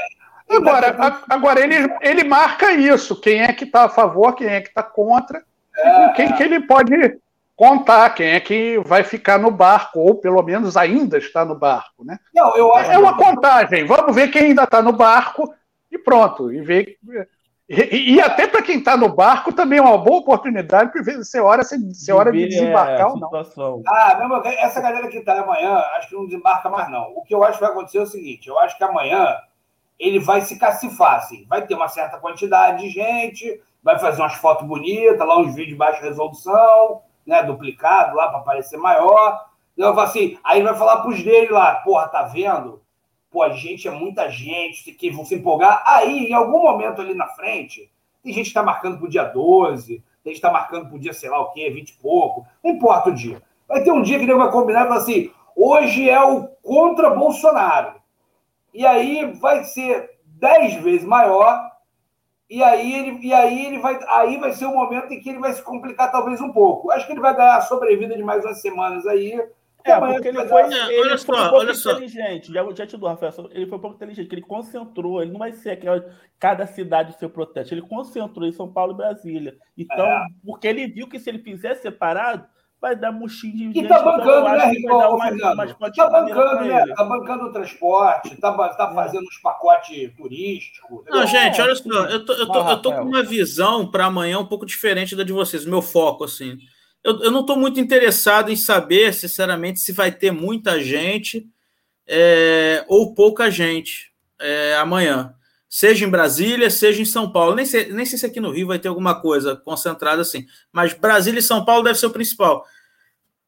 Agora, 0.52 1.24
agora 1.30 1.62
ele, 1.62 1.76
ele 2.02 2.24
marca 2.26 2.74
isso, 2.74 3.20
quem 3.20 3.42
é 3.42 3.54
que 3.54 3.64
está 3.64 3.86
a 3.86 3.90
favor, 3.90 4.36
quem 4.36 4.48
é 4.48 4.60
que 4.60 4.68
está 4.68 4.84
contra, 4.84 5.38
é. 5.38 5.44
Quem 6.16 6.34
que 6.34 6.44
ele 6.44 6.62
pode 6.62 7.20
contar, 7.56 8.10
quem 8.12 8.30
é 8.30 8.40
que 8.40 8.80
vai 8.80 9.04
ficar 9.04 9.38
no 9.38 9.52
barco, 9.52 10.00
ou 10.00 10.16
pelo 10.16 10.42
menos 10.42 10.76
ainda 10.76 11.18
está 11.18 11.46
no 11.46 11.56
barco. 11.56 12.04
Né? 12.04 12.18
Não, 12.34 12.56
eu 12.56 12.74
acho 12.74 12.92
é 12.92 12.98
uma 12.98 13.16
contagem, 13.16 13.86
vamos 13.86 14.16
ver 14.16 14.30
quem 14.30 14.46
ainda 14.46 14.64
está 14.64 14.82
no 14.82 14.92
barco 14.92 15.54
e 15.92 15.98
pronto. 15.98 16.52
E, 16.52 16.62
ver, 16.62 16.98
e, 17.70 18.16
e 18.16 18.22
até 18.22 18.48
para 18.48 18.62
quem 18.62 18.80
está 18.80 18.98
no 18.98 19.10
barco 19.10 19.54
também 19.54 19.80
é 19.80 19.82
uma 19.82 19.98
boa 19.98 20.22
oportunidade, 20.22 20.92
porque 20.92 21.24
se 21.24 21.38
é 21.38 21.42
hora, 21.42 21.64
se, 21.64 21.94
se 21.94 22.10
é 22.10 22.14
hora 22.14 22.32
de 22.32 22.48
desembarcar 22.48 23.00
é, 23.00 23.06
ou 23.06 23.18
não. 23.18 23.30
Ah, 23.88 24.16
mesmo, 24.18 24.36
essa 24.46 24.82
galera 24.82 25.08
que 25.08 25.20
está 25.20 25.40
amanhã, 25.40 25.76
acho 25.98 26.10
que 26.10 26.16
não 26.16 26.26
desembarca 26.26 26.70
mais 26.70 26.90
não. 26.90 27.14
O 27.16 27.24
que 27.24 27.34
eu 27.34 27.44
acho 27.44 27.60
que 27.60 27.64
vai 27.64 27.72
acontecer 27.72 28.00
é 28.00 28.02
o 28.02 28.08
seguinte, 28.08 28.50
eu 28.50 28.58
acho 28.60 28.78
que 28.78 28.84
amanhã 28.84 29.36
ele 30.02 30.18
vai 30.18 30.42
se 30.42 30.58
cacifar, 30.58 31.18
assim. 31.18 31.46
Vai 31.48 31.66
ter 31.68 31.76
uma 31.76 31.88
certa 31.88 32.18
quantidade 32.18 32.82
de 32.82 32.90
gente, 32.90 33.62
vai 33.84 34.00
fazer 34.00 34.20
umas 34.20 34.34
fotos 34.34 34.68
bonitas, 34.68 35.20
lá 35.20 35.38
uns 35.38 35.54
vídeos 35.54 35.70
de 35.70 35.76
baixa 35.76 36.02
resolução, 36.02 37.04
né, 37.24 37.44
duplicado 37.44 38.16
lá 38.16 38.28
para 38.30 38.40
parecer 38.40 38.78
maior. 38.78 39.46
Eu 39.78 39.94
falo 39.94 40.02
assim, 40.02 40.40
aí 40.44 40.64
vai 40.64 40.76
falar 40.76 41.02
pros 41.04 41.24
dele 41.24 41.52
lá, 41.52 41.76
porra, 41.76 42.08
tá 42.08 42.24
vendo? 42.24 42.82
Pô, 43.30 43.44
a 43.44 43.50
gente 43.50 43.88
é 43.88 43.92
muita 43.92 44.28
gente, 44.28 44.92
que 44.92 45.12
vão 45.12 45.24
se 45.24 45.36
empolgar. 45.36 45.84
Aí, 45.86 46.26
em 46.26 46.34
algum 46.34 46.64
momento 46.64 47.00
ali 47.00 47.14
na 47.14 47.28
frente, 47.28 47.90
tem 48.24 48.34
gente 48.34 48.48
que 48.48 48.54
tá 48.56 48.64
marcando 48.64 48.98
pro 48.98 49.08
dia 49.08 49.24
12, 49.24 50.04
tem 50.24 50.34
gente 50.34 50.42
que 50.42 50.48
tá 50.48 50.52
marcando 50.52 50.90
pro 50.90 51.00
dia, 51.00 51.14
sei 51.14 51.30
lá 51.30 51.40
o 51.40 51.52
quê, 51.52 51.70
20 51.70 51.90
e 51.90 51.94
pouco, 51.94 52.46
não 52.64 52.72
importa 52.72 53.10
o 53.10 53.14
dia. 53.14 53.40
Vai 53.68 53.84
ter 53.84 53.92
um 53.92 54.02
dia 54.02 54.18
que 54.18 54.26
ele 54.26 54.34
vai 54.34 54.52
combinar 54.52 54.82
e 54.82 54.88
falar 54.88 55.00
assim, 55.00 55.32
hoje 55.56 56.10
é 56.10 56.22
o 56.24 56.48
contra 56.64 57.12
Bolsonaro 57.12 58.01
e 58.74 58.86
aí 58.86 59.34
vai 59.40 59.64
ser 59.64 60.10
dez 60.26 60.76
vezes 60.82 61.06
maior, 61.06 61.72
e 62.50 62.62
aí 62.62 62.94
ele, 62.94 63.26
e 63.26 63.34
aí 63.34 63.66
ele 63.66 63.80
vai, 63.80 63.98
aí 64.10 64.38
vai 64.38 64.52
ser 64.52 64.66
o 64.66 64.74
momento 64.74 65.14
em 65.14 65.22
que 65.22 65.30
ele 65.30 65.40
vai 65.40 65.54
se 65.54 65.64
complicar 65.64 66.12
talvez 66.12 66.42
um 66.42 66.52
pouco. 66.52 66.92
Acho 66.92 67.06
que 67.06 67.14
ele 67.14 67.22
vai 67.22 67.34
ganhar 67.34 67.56
a 67.56 67.62
sobrevida 67.62 68.16
de 68.16 68.24
mais 68.24 68.44
umas 68.44 68.60
semanas 68.62 69.08
aí. 69.08 69.42
É, 69.84 70.00
porque 70.00 70.28
ele 70.28 70.46
foi, 70.46 70.64
ele 70.64 71.00
olha 71.00 71.18
foi 71.18 71.36
só, 71.38 71.48
um 71.48 71.50
pouco 71.50 71.72
inteligente. 71.72 72.54
Já, 72.54 72.64
já 72.76 72.86
te 72.86 72.98
dou, 72.98 73.10
Rafael. 73.10 73.32
Ele 73.52 73.66
foi 73.66 73.78
um 73.78 73.82
pouco 73.82 73.96
inteligente, 73.96 74.28
que 74.28 74.36
ele 74.36 74.42
concentrou, 74.42 75.22
ele 75.22 75.32
não 75.32 75.40
vai 75.40 75.54
ser 75.54 75.72
aquela 75.72 76.06
cada 76.38 76.68
cidade 76.68 77.18
seu 77.18 77.30
protesto. 77.30 77.74
Ele 77.74 77.82
concentrou 77.82 78.46
em 78.46 78.52
São 78.52 78.72
Paulo 78.72 78.94
e 78.94 78.98
Brasília. 78.98 79.58
Então, 79.78 80.06
é. 80.06 80.28
porque 80.46 80.68
ele 80.68 80.88
viu 80.88 81.08
que 81.08 81.20
se 81.20 81.30
ele 81.30 81.40
fizer 81.40 81.76
separado, 81.76 82.46
vai 82.82 82.96
dar 82.96 83.12
mochinho 83.12 83.54
de 83.54 83.60
gente. 83.66 83.80
E 83.80 83.88
tá 83.88 84.02
bancando, 84.02 84.50
né, 84.50 84.72
Ricardo? 84.72 85.18
Tá 85.96 86.10
bancando, 86.10 86.66
né? 86.66 86.86
Tá 86.88 87.04
bancando 87.04 87.44
o 87.46 87.54
transporte, 87.54 88.36
tá, 88.38 88.52
tá 88.70 88.90
é. 88.92 88.96
fazendo 88.96 89.28
os 89.28 89.38
pacotes 89.38 90.12
turísticos. 90.18 91.04
Não, 91.08 91.28
gente, 91.28 91.62
olha 91.62 91.76
só, 91.76 92.06
eu 92.06 92.26
tô, 92.26 92.34
eu 92.34 92.48
tô, 92.48 92.70
eu 92.70 92.82
tô 92.82 92.92
com 92.94 93.04
uma 93.04 93.22
visão 93.22 93.90
para 93.90 94.06
amanhã 94.06 94.40
um 94.40 94.48
pouco 94.48 94.66
diferente 94.66 95.16
da 95.16 95.24
de 95.24 95.32
vocês, 95.32 95.64
meu 95.64 95.84
foco, 95.84 96.24
assim. 96.24 96.58
Eu, 97.04 97.22
eu 97.22 97.32
não 97.32 97.42
estou 97.42 97.56
muito 97.56 97.80
interessado 97.80 98.52
em 98.52 98.56
saber, 98.56 99.14
sinceramente, 99.14 99.80
se 99.80 99.92
vai 99.92 100.12
ter 100.12 100.32
muita 100.32 100.80
gente 100.80 101.48
é, 102.08 102.84
ou 102.88 103.14
pouca 103.14 103.52
gente 103.52 104.12
é, 104.40 104.76
amanhã. 104.78 105.36
Seja 105.74 106.04
em 106.04 106.10
Brasília, 106.10 106.70
seja 106.70 107.02
em 107.02 107.06
São 107.06 107.32
Paulo. 107.32 107.56
Nem 107.56 107.66
sei, 107.66 107.94
nem 107.94 108.06
sei 108.06 108.20
se 108.20 108.26
aqui 108.26 108.42
no 108.42 108.52
Rio 108.52 108.68
vai 108.68 108.78
ter 108.78 108.90
alguma 108.90 109.22
coisa 109.22 109.56
concentrada 109.56 110.22
assim. 110.22 110.46
Mas 110.70 110.94
Brasília 110.94 111.40
e 111.40 111.42
São 111.42 111.64
Paulo 111.64 111.82
deve 111.82 111.98
ser 111.98 112.08
o 112.08 112.12
principal. 112.12 112.66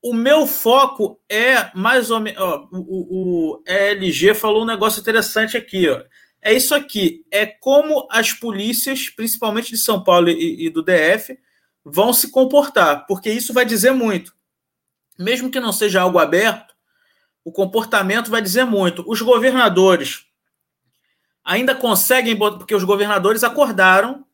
O 0.02 0.14
meu 0.14 0.48
foco 0.48 1.20
é 1.28 1.70
mais 1.76 2.12
ou 2.12 2.22
menos. 2.22 2.42
O, 2.72 3.58
o, 3.58 3.64
ELG 3.68 4.34
falou 4.34 4.64
um 4.64 4.66
negócio 4.66 5.02
interessante 5.02 5.58
aqui. 5.58 5.90
Ó. 5.90 6.02
É 6.42 6.54
isso 6.54 6.74
aqui. 6.74 7.26
É 7.30 7.46
como 7.46 8.08
as 8.10 8.32
polícias, 8.32 9.10
principalmente 9.10 9.72
de 9.72 9.78
São 9.78 10.02
Paulo 10.02 10.30
e, 10.30 10.68
e 10.68 10.70
do 10.70 10.82
DF, 10.82 11.38
vão 11.84 12.14
se 12.14 12.32
comportar. 12.32 13.06
Porque 13.06 13.30
isso 13.30 13.52
vai 13.52 13.66
dizer 13.66 13.92
muito. 13.92 14.34
Mesmo 15.20 15.52
que 15.52 15.60
não 15.60 15.74
seja 15.74 16.00
algo 16.00 16.20
aberto, 16.20 16.74
o 17.44 17.52
comportamento 17.52 18.32
vai 18.32 18.42
dizer 18.42 18.64
muito. 18.64 19.04
Os 19.06 19.22
governadores 19.22 20.26
ainda 21.44 21.76
conseguem, 21.76 22.38
porque 22.38 22.76
os 22.76 22.84
governadores 22.84 23.44
acordaram 23.44 24.26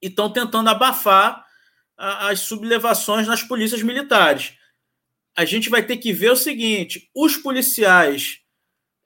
e 0.00 0.08
estão 0.08 0.30
tentando 0.30 0.68
abafar 0.68 1.44
as 1.96 2.40
sublevações 2.40 3.26
nas 3.26 3.42
polícias 3.42 3.82
militares. 3.82 4.54
A 5.36 5.44
gente 5.44 5.70
vai 5.70 5.82
ter 5.82 5.98
que 5.98 6.12
ver 6.12 6.32
o 6.32 6.36
seguinte: 6.36 7.08
os 7.14 7.36
policiais 7.36 8.40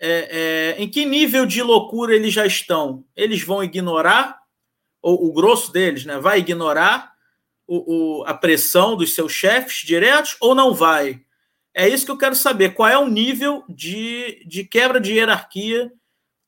é, 0.01 0.75
é, 0.79 0.83
em 0.83 0.88
que 0.88 1.05
nível 1.05 1.46
de 1.46 1.62
loucura 1.62 2.14
eles 2.14 2.33
já 2.33 2.46
estão? 2.46 3.05
Eles 3.14 3.42
vão 3.42 3.62
ignorar, 3.62 4.38
ou 5.03 5.27
o 5.27 5.33
grosso 5.33 5.70
deles, 5.72 6.05
né? 6.05 6.18
Vai 6.18 6.38
ignorar 6.38 7.12
o, 7.66 8.20
o, 8.20 8.25
a 8.25 8.35
pressão 8.35 8.96
dos 8.96 9.14
seus 9.14 9.33
chefes 9.33 9.87
diretos 9.87 10.37
ou 10.40 10.55
não 10.55 10.72
vai? 10.75 11.20
É 11.75 11.88
isso 11.88 12.07
que 12.07 12.11
eu 12.11 12.18
quero 12.18 12.35
saber. 12.35 12.75
Qual 12.75 12.88
é 12.88 12.96
o 12.96 13.09
nível 13.09 13.62
de, 13.68 14.42
de 14.46 14.64
quebra 14.64 14.99
de 14.99 15.12
hierarquia 15.12 15.92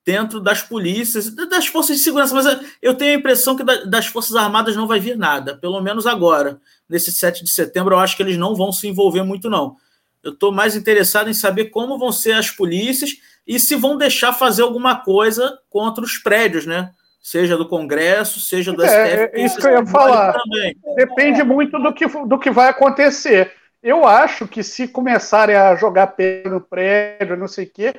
dentro 0.08 0.40
das 0.40 0.62
polícias, 0.62 1.28
das 1.34 1.66
forças 1.66 1.98
de 1.98 2.02
segurança? 2.02 2.34
Mas 2.34 2.46
eu 2.80 2.94
tenho 2.94 3.12
a 3.12 3.18
impressão 3.18 3.54
que 3.54 3.62
das 3.62 4.06
Forças 4.06 4.34
Armadas 4.34 4.74
não 4.74 4.86
vai 4.86 4.98
vir 4.98 5.18
nada, 5.18 5.54
pelo 5.54 5.78
menos 5.82 6.06
agora. 6.06 6.58
Nesse 6.88 7.12
7 7.12 7.44
de 7.44 7.50
setembro, 7.50 7.94
eu 7.94 7.98
acho 7.98 8.16
que 8.16 8.22
eles 8.22 8.38
não 8.38 8.56
vão 8.56 8.72
se 8.72 8.88
envolver 8.88 9.22
muito, 9.22 9.50
não. 9.50 9.76
Eu 10.24 10.32
estou 10.32 10.50
mais 10.50 10.74
interessado 10.74 11.28
em 11.28 11.34
saber 11.34 11.66
como 11.66 11.98
vão 11.98 12.10
ser 12.10 12.32
as 12.32 12.50
polícias 12.50 13.16
e 13.46 13.60
se 13.60 13.76
vão 13.76 13.98
deixar 13.98 14.32
fazer 14.32 14.62
alguma 14.62 14.96
coisa 14.96 15.58
contra 15.68 16.02
os 16.02 16.16
prédios, 16.16 16.64
né? 16.64 16.90
Seja 17.22 17.58
do 17.58 17.68
Congresso, 17.68 18.40
seja 18.40 18.72
do 18.72 18.82
é, 18.82 18.88
STF. 18.88 19.30
É 19.34 19.44
isso 19.44 19.58
que 19.58 19.66
eu 19.66 19.72
ia 19.72 19.86
falar. 19.86 20.32
Também. 20.32 20.74
Depende 20.96 21.42
muito 21.42 21.78
do 21.78 21.92
que, 21.92 22.06
do 22.06 22.38
que 22.38 22.50
vai 22.50 22.70
acontecer. 22.70 23.52
Eu 23.82 24.06
acho 24.06 24.48
que 24.48 24.62
se 24.62 24.88
começarem 24.88 25.54
a 25.54 25.76
jogar 25.76 26.06
pedra 26.08 26.52
no 26.52 26.62
prédio, 26.62 27.36
não 27.36 27.46
sei 27.46 27.66
o 27.66 27.70
quê, 27.70 27.94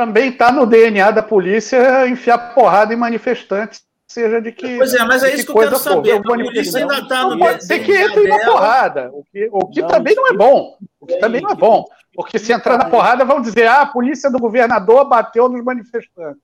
também 0.00 0.30
está 0.30 0.50
no 0.50 0.64
DNA 0.64 1.10
da 1.10 1.22
polícia 1.22 2.08
enfiar 2.08 2.54
porrada 2.54 2.94
em 2.94 2.96
manifestantes, 2.96 3.84
seja 4.06 4.40
de 4.40 4.50
que. 4.50 4.78
Pois 4.78 4.94
é, 4.94 5.04
mas 5.04 5.22
é 5.22 5.34
isso 5.34 5.44
que 5.44 5.50
eu 5.50 5.56
quero 5.56 5.78
saber. 5.78 6.12
a 6.12 6.22
polícia 6.22 6.80
ainda 6.80 7.00
está 7.00 7.28
no 7.28 7.38
Pode 7.38 7.66
ser 7.66 7.80
que 7.80 7.92
entre 7.92 8.26
na 8.26 8.38
porrada, 8.38 9.10
o 9.12 9.22
que, 9.30 9.50
o 9.52 9.66
que 9.66 9.82
não, 9.82 9.88
também 9.88 10.14
não 10.14 10.28
é 10.28 10.32
bom. 10.32 10.78
O 10.98 11.06
que 11.06 11.18
também 11.18 11.42
não 11.42 11.50
é 11.50 11.54
bom. 11.54 11.84
Porque 12.14 12.38
se 12.38 12.50
entrar 12.50 12.78
na 12.78 12.86
porrada, 12.86 13.26
vão 13.26 13.42
dizer: 13.42 13.66
ah, 13.66 13.82
a 13.82 13.86
polícia 13.86 14.30
do 14.30 14.38
governador 14.38 15.06
bateu 15.06 15.50
nos 15.50 15.62
manifestantes. 15.62 16.42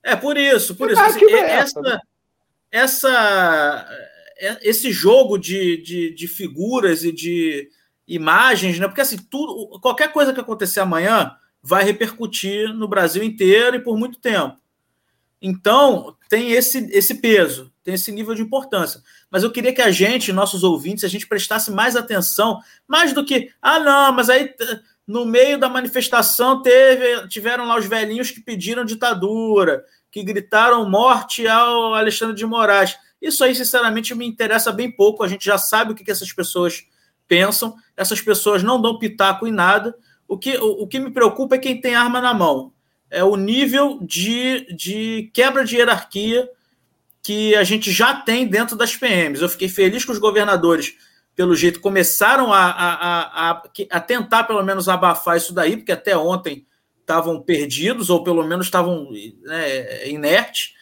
É 0.00 0.14
por 0.14 0.36
isso, 0.36 0.76
por 0.76 0.88
isso. 0.88 1.02
Assim, 1.02 1.28
essa, 1.32 1.80
né? 1.80 1.98
essa, 2.70 3.88
é, 4.38 4.58
esse 4.62 4.92
jogo 4.92 5.36
de, 5.38 5.82
de, 5.82 6.14
de, 6.14 6.28
figuras 6.28 7.02
e 7.02 7.10
de 7.10 7.68
imagens, 8.06 8.78
né? 8.78 8.86
Porque 8.86 9.00
assim, 9.00 9.18
tudo, 9.18 9.80
qualquer 9.80 10.12
coisa 10.12 10.32
que 10.32 10.38
acontecer 10.38 10.78
amanhã 10.78 11.36
vai 11.66 11.82
repercutir 11.82 12.72
no 12.72 12.86
Brasil 12.86 13.24
inteiro 13.24 13.74
e 13.74 13.80
por 13.80 13.98
muito 13.98 14.20
tempo. 14.20 14.56
Então, 15.42 16.16
tem 16.28 16.52
esse, 16.52 16.88
esse 16.92 17.16
peso, 17.16 17.72
tem 17.82 17.94
esse 17.94 18.12
nível 18.12 18.36
de 18.36 18.42
importância. 18.42 19.02
Mas 19.28 19.42
eu 19.42 19.50
queria 19.50 19.72
que 19.72 19.82
a 19.82 19.90
gente, 19.90 20.32
nossos 20.32 20.62
ouvintes, 20.62 21.02
a 21.02 21.08
gente 21.08 21.26
prestasse 21.26 21.72
mais 21.72 21.96
atenção, 21.96 22.60
mais 22.86 23.12
do 23.12 23.24
que, 23.24 23.50
ah, 23.60 23.80
não, 23.80 24.12
mas 24.12 24.30
aí 24.30 24.54
no 25.04 25.24
meio 25.24 25.58
da 25.58 25.68
manifestação 25.68 26.62
teve, 26.62 27.26
tiveram 27.26 27.66
lá 27.66 27.76
os 27.76 27.86
velhinhos 27.86 28.30
que 28.30 28.40
pediram 28.40 28.84
ditadura, 28.84 29.84
que 30.08 30.22
gritaram 30.22 30.88
morte 30.88 31.48
ao 31.48 31.94
Alexandre 31.94 32.36
de 32.36 32.46
Moraes. 32.46 32.96
Isso 33.20 33.42
aí, 33.42 33.56
sinceramente, 33.56 34.14
me 34.14 34.24
interessa 34.24 34.70
bem 34.70 34.88
pouco. 34.88 35.24
A 35.24 35.28
gente 35.28 35.44
já 35.44 35.58
sabe 35.58 35.90
o 35.92 35.94
que, 35.96 36.08
essas 36.08 36.32
pessoas 36.32 36.84
pensam. 37.26 37.74
Essas 37.96 38.20
pessoas 38.20 38.62
não 38.62 38.80
dão 38.80 39.00
pitaco 39.00 39.48
em 39.48 39.52
nada. 39.52 39.96
O 40.28 40.38
que, 40.38 40.56
o, 40.56 40.82
o 40.82 40.86
que 40.86 40.98
me 40.98 41.10
preocupa 41.10 41.56
é 41.56 41.58
quem 41.58 41.80
tem 41.80 41.94
arma 41.94 42.20
na 42.20 42.34
mão. 42.34 42.72
É 43.10 43.22
o 43.22 43.36
nível 43.36 43.98
de, 44.02 44.66
de 44.74 45.30
quebra 45.32 45.64
de 45.64 45.76
hierarquia 45.76 46.48
que 47.22 47.54
a 47.54 47.64
gente 47.64 47.90
já 47.92 48.14
tem 48.14 48.46
dentro 48.46 48.76
das 48.76 48.96
PMs. 48.96 49.40
Eu 49.40 49.48
fiquei 49.48 49.68
feliz 49.68 50.04
que 50.04 50.12
os 50.12 50.18
governadores 50.18 50.94
pelo 51.36 51.54
jeito, 51.54 51.80
começaram 51.80 52.50
a, 52.50 52.64
a, 52.64 53.50
a, 53.50 53.62
a, 53.90 54.00
tentar, 54.00 54.44
pelo 54.44 54.64
menos, 54.64 54.88
abafar 54.88 55.36
isso 55.36 55.52
daí, 55.52 55.76
porque 55.76 55.92
até 55.92 56.16
ontem 56.16 56.66
estavam 56.98 57.42
perdidos, 57.42 58.08
ou 58.08 58.24
pelo 58.24 58.42
menos 58.42 58.66
estavam 58.66 59.10
né, 59.42 60.08
inertes. 60.08 60.72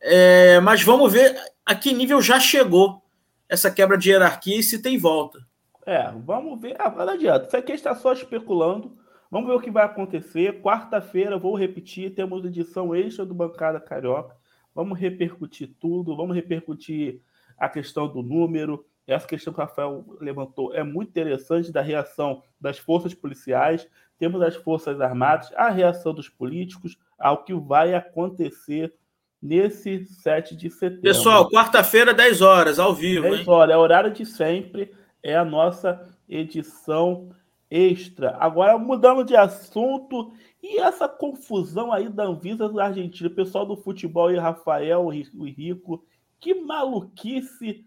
É, 0.00 0.58
mas 0.60 0.82
vamos 0.82 1.12
ver 1.12 1.38
a 1.64 1.74
que 1.74 1.92
nível 1.92 2.22
já 2.22 2.40
chegou 2.40 3.02
essa 3.46 3.70
quebra 3.70 3.98
de 3.98 4.08
hierarquia 4.08 4.58
e 4.58 4.62
se 4.62 4.80
tem 4.80 4.96
volta. 4.96 5.46
É, 5.88 6.12
vamos 6.24 6.60
ver. 6.60 6.76
Ah, 6.78 6.90
não 6.90 7.08
adianta. 7.08 7.46
Isso 7.46 7.56
aqui 7.56 7.72
está 7.72 7.94
só 7.94 8.12
especulando. 8.12 8.92
Vamos 9.30 9.48
ver 9.48 9.56
o 9.56 9.60
que 9.60 9.70
vai 9.70 9.84
acontecer. 9.84 10.60
Quarta-feira, 10.60 11.38
vou 11.38 11.56
repetir, 11.56 12.14
temos 12.14 12.44
edição 12.44 12.94
extra 12.94 13.24
do 13.24 13.34
Bancada 13.34 13.80
Carioca. 13.80 14.36
Vamos 14.74 14.98
repercutir 14.98 15.74
tudo, 15.80 16.14
vamos 16.14 16.36
repercutir 16.36 17.22
a 17.56 17.70
questão 17.70 18.06
do 18.06 18.22
número, 18.22 18.84
essa 19.06 19.26
questão 19.26 19.52
que 19.52 19.58
o 19.58 19.62
Rafael 19.62 20.04
levantou 20.20 20.74
é 20.74 20.84
muito 20.84 21.08
interessante 21.08 21.72
da 21.72 21.80
reação 21.80 22.42
das 22.60 22.78
forças 22.78 23.14
policiais, 23.14 23.88
temos 24.18 24.42
as 24.42 24.54
forças 24.54 25.00
armadas, 25.00 25.50
a 25.56 25.70
reação 25.70 26.12
dos 26.12 26.28
políticos 26.28 26.98
ao 27.18 27.42
que 27.44 27.54
vai 27.54 27.94
acontecer 27.94 28.92
nesse 29.40 30.04
7 30.04 30.54
de 30.54 30.68
setembro. 30.68 31.02
Pessoal, 31.02 31.48
quarta-feira, 31.48 32.12
10 32.12 32.42
horas, 32.42 32.78
ao 32.78 32.94
vivo. 32.94 33.22
10 33.22 33.40
hein? 33.40 33.44
horas, 33.48 33.74
é 33.74 33.78
horário 33.78 34.12
de 34.12 34.26
sempre, 34.26 34.92
é 35.22 35.36
a 35.36 35.44
nossa 35.44 36.08
edição 36.28 37.30
extra. 37.70 38.36
Agora, 38.38 38.78
mudando 38.78 39.24
de 39.24 39.36
assunto, 39.36 40.32
e 40.62 40.78
essa 40.78 41.08
confusão 41.08 41.92
aí 41.92 42.08
da 42.08 42.24
Anvisa 42.24 42.68
da 42.68 42.86
Argentina, 42.86 43.28
o 43.28 43.34
pessoal 43.34 43.66
do 43.66 43.76
futebol 43.76 44.30
e 44.30 44.38
Rafael, 44.38 45.06
o 45.06 45.44
Rico, 45.44 46.04
que 46.40 46.54
maluquice 46.54 47.84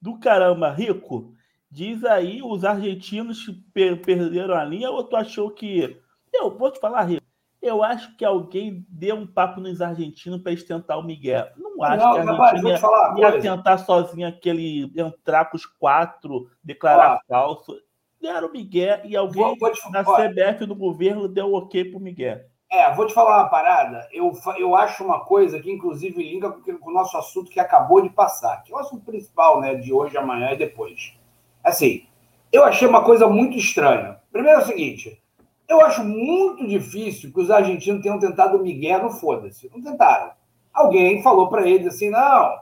do 0.00 0.18
caramba, 0.18 0.70
Rico, 0.70 1.34
diz 1.70 2.04
aí 2.04 2.42
os 2.42 2.64
argentinos 2.64 3.50
per 3.72 4.00
perderam 4.02 4.54
a 4.54 4.64
linha 4.64 4.90
ou 4.90 5.04
tu 5.04 5.16
achou 5.16 5.50
que. 5.50 6.00
Eu 6.32 6.56
vou 6.56 6.70
te 6.70 6.78
falar, 6.78 7.02
Rico. 7.04 7.25
Eu 7.60 7.82
acho 7.82 8.16
que 8.16 8.24
alguém 8.24 8.86
deu 8.88 9.16
um 9.16 9.26
papo 9.26 9.60
nos 9.60 9.80
argentinos 9.80 10.40
para 10.40 10.52
eles 10.52 10.64
tentar 10.64 10.96
o 10.98 11.02
Miguel. 11.02 11.48
Não 11.56 11.82
acho 11.82 12.04
não, 12.04 12.12
que 12.12 12.42
a 12.42 12.44
Argentina 12.44 12.80
ia, 13.16 13.24
ia 13.24 13.40
tentar 13.40 13.78
sozinho 13.78 14.28
aquele 14.28 14.92
entrar 14.96 15.46
com 15.46 15.56
os 15.56 15.66
quatro, 15.66 16.48
declarar 16.62 17.14
ah. 17.14 17.20
falso. 17.28 17.76
Deram 18.20 18.48
o 18.48 18.52
Miguel 18.52 19.00
e 19.04 19.16
alguém 19.16 19.58
vou 19.58 19.72
na 19.90 20.04
CBF 20.04 20.66
do 20.66 20.74
governo 20.74 21.28
deu 21.28 21.52
ok 21.54 21.84
pro 21.84 22.00
Miguel. 22.00 22.40
É, 22.70 22.92
vou 22.94 23.06
te 23.06 23.14
falar 23.14 23.38
uma 23.38 23.48
parada. 23.48 24.08
Eu, 24.12 24.32
eu 24.58 24.74
acho 24.74 25.04
uma 25.04 25.24
coisa 25.24 25.60
que, 25.60 25.70
inclusive, 25.70 26.22
linka 26.22 26.50
com 26.50 26.90
o 26.90 26.92
nosso 26.92 27.16
assunto 27.16 27.50
que 27.50 27.60
acabou 27.60 28.02
de 28.02 28.10
passar, 28.10 28.62
que 28.62 28.72
é 28.72 28.76
o 28.76 28.78
assunto 28.78 29.04
principal, 29.04 29.60
né, 29.60 29.76
de 29.76 29.92
hoje, 29.92 30.16
amanhã 30.16 30.50
e 30.52 30.56
depois. 30.56 31.14
Assim, 31.62 32.06
eu 32.52 32.64
achei 32.64 32.86
uma 32.88 33.04
coisa 33.04 33.28
muito 33.28 33.56
estranha. 33.56 34.18
Primeiro 34.32 34.60
é 34.60 34.62
o 34.62 34.66
seguinte: 34.66 35.22
eu 35.68 35.80
acho 35.80 36.04
muito 36.04 36.66
difícil 36.66 37.32
que 37.32 37.40
os 37.40 37.50
argentinos 37.50 38.02
tenham 38.02 38.18
tentado 38.18 38.58
Miguel 38.58 39.02
no 39.02 39.10
foda-se. 39.10 39.70
Não 39.74 39.82
tentaram. 39.82 40.32
Alguém 40.72 41.22
falou 41.22 41.48
para 41.48 41.66
eles 41.66 41.86
assim: 41.88 42.10
não, 42.10 42.60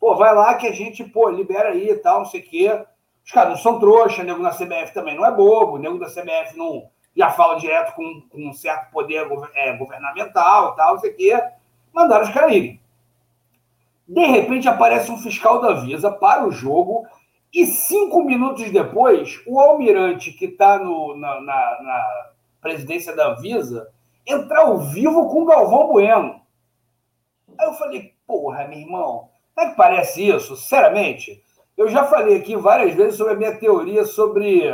pô, 0.00 0.14
vai 0.14 0.34
lá 0.34 0.54
que 0.54 0.66
a 0.66 0.72
gente, 0.72 1.04
pô, 1.04 1.28
libera 1.28 1.70
aí 1.70 1.90
e 1.90 1.96
tal, 1.96 2.20
não 2.20 2.26
sei 2.26 2.40
o 2.40 2.44
quê. 2.44 2.84
Os 3.24 3.32
caras 3.32 3.50
não 3.50 3.58
são 3.58 3.80
trouxa, 3.80 4.22
nego 4.22 4.40
na 4.40 4.50
CBF 4.50 4.94
também 4.94 5.16
não 5.16 5.26
é 5.26 5.32
bobo, 5.32 5.78
nego 5.78 5.98
da 5.98 6.06
CBF 6.06 6.56
não 6.56 6.88
já 7.16 7.30
fala 7.30 7.58
direto 7.58 7.94
com, 7.94 8.22
com 8.30 8.48
um 8.48 8.52
certo 8.52 8.90
poder 8.90 9.26
é, 9.54 9.76
governamental 9.76 10.76
tal, 10.76 10.94
não 10.94 11.00
sei 11.00 11.10
o 11.12 11.16
quê, 11.16 11.42
mandaram 11.92 12.24
os 12.24 12.30
caras 12.30 12.52
irem. 12.52 12.80
De 14.06 14.24
repente 14.24 14.68
aparece 14.68 15.10
um 15.10 15.18
fiscal 15.18 15.60
da 15.60 15.72
Visa 15.72 16.12
para 16.12 16.46
o 16.46 16.52
jogo 16.52 17.06
e 17.56 17.66
cinco 17.66 18.22
minutos 18.22 18.70
depois, 18.70 19.42
o 19.46 19.58
almirante 19.58 20.30
que 20.30 20.44
está 20.44 20.78
na, 20.78 21.40
na, 21.40 21.40
na, 21.40 22.30
presidência 22.60 23.16
da 23.16 23.32
Visa 23.32 23.88
entra 24.26 24.60
ao 24.60 24.78
vivo 24.78 25.26
com 25.30 25.42
o 25.42 25.46
Galvão 25.46 25.88
Bueno. 25.88 26.42
Aí 27.58 27.66
eu 27.66 27.72
falei, 27.72 28.12
porra, 28.26 28.68
meu 28.68 28.78
irmão, 28.78 29.30
como 29.54 29.66
é 29.66 29.70
que 29.70 29.76
parece 29.76 30.28
isso? 30.28 30.54
Sinceramente, 30.54 31.42
eu 31.78 31.88
já 31.88 32.04
falei 32.04 32.36
aqui 32.36 32.54
várias 32.56 32.94
vezes 32.94 33.16
sobre 33.16 33.32
a 33.32 33.36
minha 33.36 33.56
teoria 33.58 34.04
sobre 34.04 34.70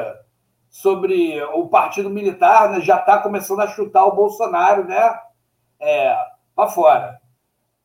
sobre 0.68 1.40
o 1.55 1.68
partido 1.68 2.11
militar 2.11 2.68
né, 2.68 2.81
já 2.81 2.99
está 2.99 3.18
começando 3.18 3.61
a 3.61 3.68
chutar 3.68 4.07
o 4.07 4.16
Bolsonaro 4.16 4.85
né, 4.85 5.14
é, 5.79 6.16
para 6.57 6.68
fora. 6.68 7.21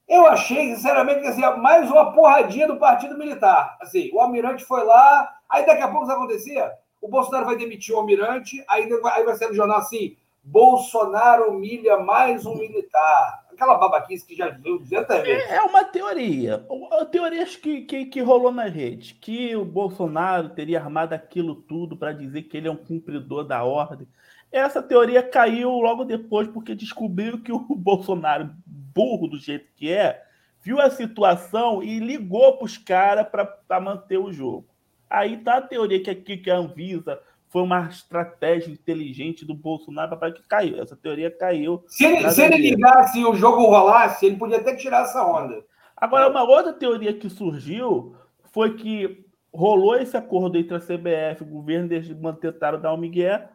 Eu 0.07 0.25
achei, 0.25 0.75
sinceramente, 0.75 1.21
que 1.21 1.27
assim, 1.27 1.41
mais 1.59 1.89
uma 1.91 2.13
porradinha 2.13 2.67
do 2.67 2.77
partido 2.77 3.17
militar. 3.17 3.77
Assim, 3.81 4.09
o 4.13 4.19
almirante 4.19 4.63
foi 4.63 4.83
lá, 4.83 5.37
aí 5.49 5.65
daqui 5.65 5.81
a 5.81 5.87
pouco 5.87 6.05
o 6.05 6.07
que 6.07 6.13
acontecia? 6.13 6.71
O 7.01 7.09
Bolsonaro 7.09 7.45
vai 7.45 7.57
demitir 7.57 7.93
o 7.93 7.97
almirante, 7.97 8.63
aí 8.69 8.87
vai, 8.87 9.19
aí 9.19 9.25
vai 9.25 9.35
ser 9.35 9.47
no 9.47 9.53
jornal 9.53 9.79
assim: 9.79 10.15
Bolsonaro 10.43 11.51
humilha 11.51 11.97
mais 11.97 12.45
um 12.45 12.55
militar 12.55 13.47
aquela 13.57 13.75
babaquice 13.75 14.25
que 14.25 14.35
já 14.35 14.49
viu 14.49 14.77
200 14.77 15.23
vezes. 15.23 15.49
É 15.49 15.61
uma 15.61 15.83
teoria. 15.83 16.63
A 16.91 17.05
teoria 17.05 17.43
que, 17.45 17.81
que, 17.81 18.05
que 18.05 18.21
rolou 18.21 18.51
na 18.51 18.65
rede, 18.65 19.15
que 19.15 19.55
o 19.55 19.65
Bolsonaro 19.65 20.49
teria 20.49 20.79
armado 20.79 21.13
aquilo 21.13 21.55
tudo 21.55 21.97
para 21.97 22.13
dizer 22.13 22.43
que 22.43 22.55
ele 22.55 22.67
é 22.67 22.71
um 22.71 22.77
cumpridor 22.77 23.43
da 23.43 23.63
ordem. 23.63 24.07
Essa 24.51 24.81
teoria 24.81 25.23
caiu 25.23 25.71
logo 25.71 26.05
depois, 26.05 26.47
porque 26.47 26.75
descobriram 26.75 27.39
que 27.39 27.51
o 27.51 27.59
Bolsonaro, 27.75 28.51
burro 28.97 29.27
do 29.27 29.37
jeito 29.37 29.67
que 29.75 29.91
é, 29.91 30.23
viu 30.63 30.81
a 30.81 30.89
situação 30.89 31.83
e 31.83 31.99
ligou 31.99 32.57
para 32.57 32.65
os 32.65 32.77
caras 32.77 33.27
para 33.29 33.79
manter 33.79 34.17
o 34.17 34.33
jogo. 34.33 34.67
Aí 35.07 35.37
tá 35.37 35.57
a 35.57 35.61
teoria 35.61 36.01
que 36.01 36.09
aqui 36.09 36.37
que 36.37 36.49
a 36.49 36.57
Anvisa 36.57 37.21
foi 37.47 37.61
uma 37.61 37.87
estratégia 37.87 38.71
inteligente 38.71 39.45
do 39.45 39.53
Bolsonaro 39.53 40.17
para 40.17 40.33
que 40.33 40.45
caiu. 40.47 40.81
Essa 40.81 40.95
teoria 40.95 41.31
caiu. 41.31 41.83
Se 41.87 42.05
ele, 42.05 42.29
se 42.31 42.41
ele 42.41 42.57
ligasse 42.57 43.19
e 43.19 43.25
o 43.25 43.35
jogo 43.35 43.67
rolasse, 43.67 44.25
ele 44.25 44.35
podia 44.35 44.57
até 44.57 44.75
tirar 44.75 45.03
essa 45.03 45.25
onda. 45.25 45.63
Agora, 45.95 46.29
uma 46.29 46.43
outra 46.43 46.73
teoria 46.73 47.13
que 47.13 47.29
surgiu 47.29 48.15
foi 48.51 48.75
que 48.75 49.25
rolou 49.53 49.95
esse 49.95 50.17
acordo 50.17 50.57
entre 50.57 50.75
a 50.75 50.79
CBF, 50.79 51.43
o 51.43 51.45
governo, 51.45 51.87
de 51.87 52.15
tentaram 52.41 52.81
dar 52.81 52.93
o 52.93 52.97
Miguel, 52.97 53.47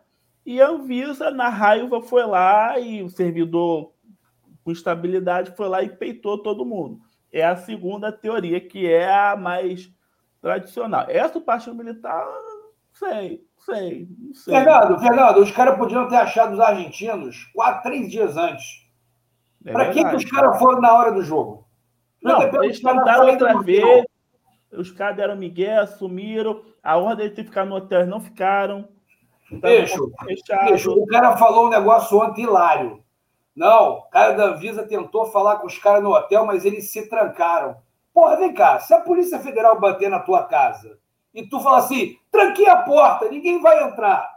e 0.44 0.60
a 0.60 0.68
Anvisa, 0.68 1.30
na 1.30 1.48
raiva, 1.48 2.00
foi 2.00 2.26
lá 2.26 2.78
e 2.78 3.02
o 3.02 3.10
servidor 3.10 3.92
com 4.64 4.70
estabilidade 4.70 5.56
foi 5.56 5.68
lá 5.68 5.82
e 5.82 5.88
peitou 5.88 6.38
todo 6.38 6.64
mundo. 6.64 7.00
É 7.32 7.44
a 7.44 7.56
segunda 7.56 8.12
teoria, 8.12 8.60
que 8.60 8.86
é 8.86 9.10
a 9.10 9.36
mais 9.36 9.90
tradicional. 10.40 11.06
Essa 11.08 11.40
Partido 11.40 11.76
Militar, 11.76 12.26
sei, 12.92 13.44
sei, 13.58 14.08
não 14.18 14.34
sei. 14.34 14.54
Fernando, 14.54 14.98
Fernando, 14.98 15.36
os 15.38 15.50
caras 15.50 15.78
podiam 15.78 16.08
ter 16.08 16.16
achado 16.16 16.54
os 16.54 16.60
argentinos 16.60 17.44
quatro, 17.54 17.82
três 17.82 18.10
dias 18.10 18.36
antes. 18.36 18.82
É 19.64 19.72
Para 19.72 19.90
que, 19.90 20.04
que 20.04 20.16
os 20.16 20.24
caras 20.24 20.58
foram 20.58 20.80
na 20.80 20.92
hora 20.92 21.12
do 21.12 21.22
jogo? 21.22 21.66
Não, 22.22 22.42
eles 22.62 22.80
tentaram 22.80 23.28
outra 23.28 23.60
vez, 23.60 24.04
os 24.72 24.90
caras 24.90 25.16
deram 25.16 25.36
migué, 25.36 25.78
assumiram, 25.78 26.62
a 26.82 26.96
ordem 26.96 27.32
de 27.32 27.44
ficar 27.44 27.64
no 27.64 27.76
hotel 27.76 28.06
não 28.06 28.20
ficaram. 28.20 28.88
Bicho, 29.50 30.10
bicho, 30.70 30.92
o 30.92 31.06
cara 31.06 31.36
falou 31.36 31.66
um 31.66 31.70
negócio 31.70 32.18
ontem 32.18 32.44
hilário. 32.44 33.01
Não, 33.54 33.98
o 33.98 34.02
cara 34.04 34.32
da 34.32 34.44
Anvisa 34.44 34.86
tentou 34.86 35.26
falar 35.26 35.56
com 35.56 35.66
os 35.66 35.78
caras 35.78 36.02
no 36.02 36.14
hotel, 36.14 36.46
mas 36.46 36.64
eles 36.64 36.90
se 36.90 37.08
trancaram. 37.08 37.76
Porra, 38.12 38.36
vem 38.36 38.54
cá, 38.54 38.78
se 38.78 38.92
a 38.94 39.00
Polícia 39.00 39.38
Federal 39.38 39.78
bater 39.78 40.08
na 40.08 40.20
tua 40.20 40.44
casa 40.44 40.98
e 41.34 41.46
tu 41.46 41.60
falar 41.60 41.78
assim, 41.78 42.18
tranquei 42.30 42.68
a 42.68 42.82
porta, 42.82 43.28
ninguém 43.28 43.60
vai 43.60 43.82
entrar, 43.84 44.30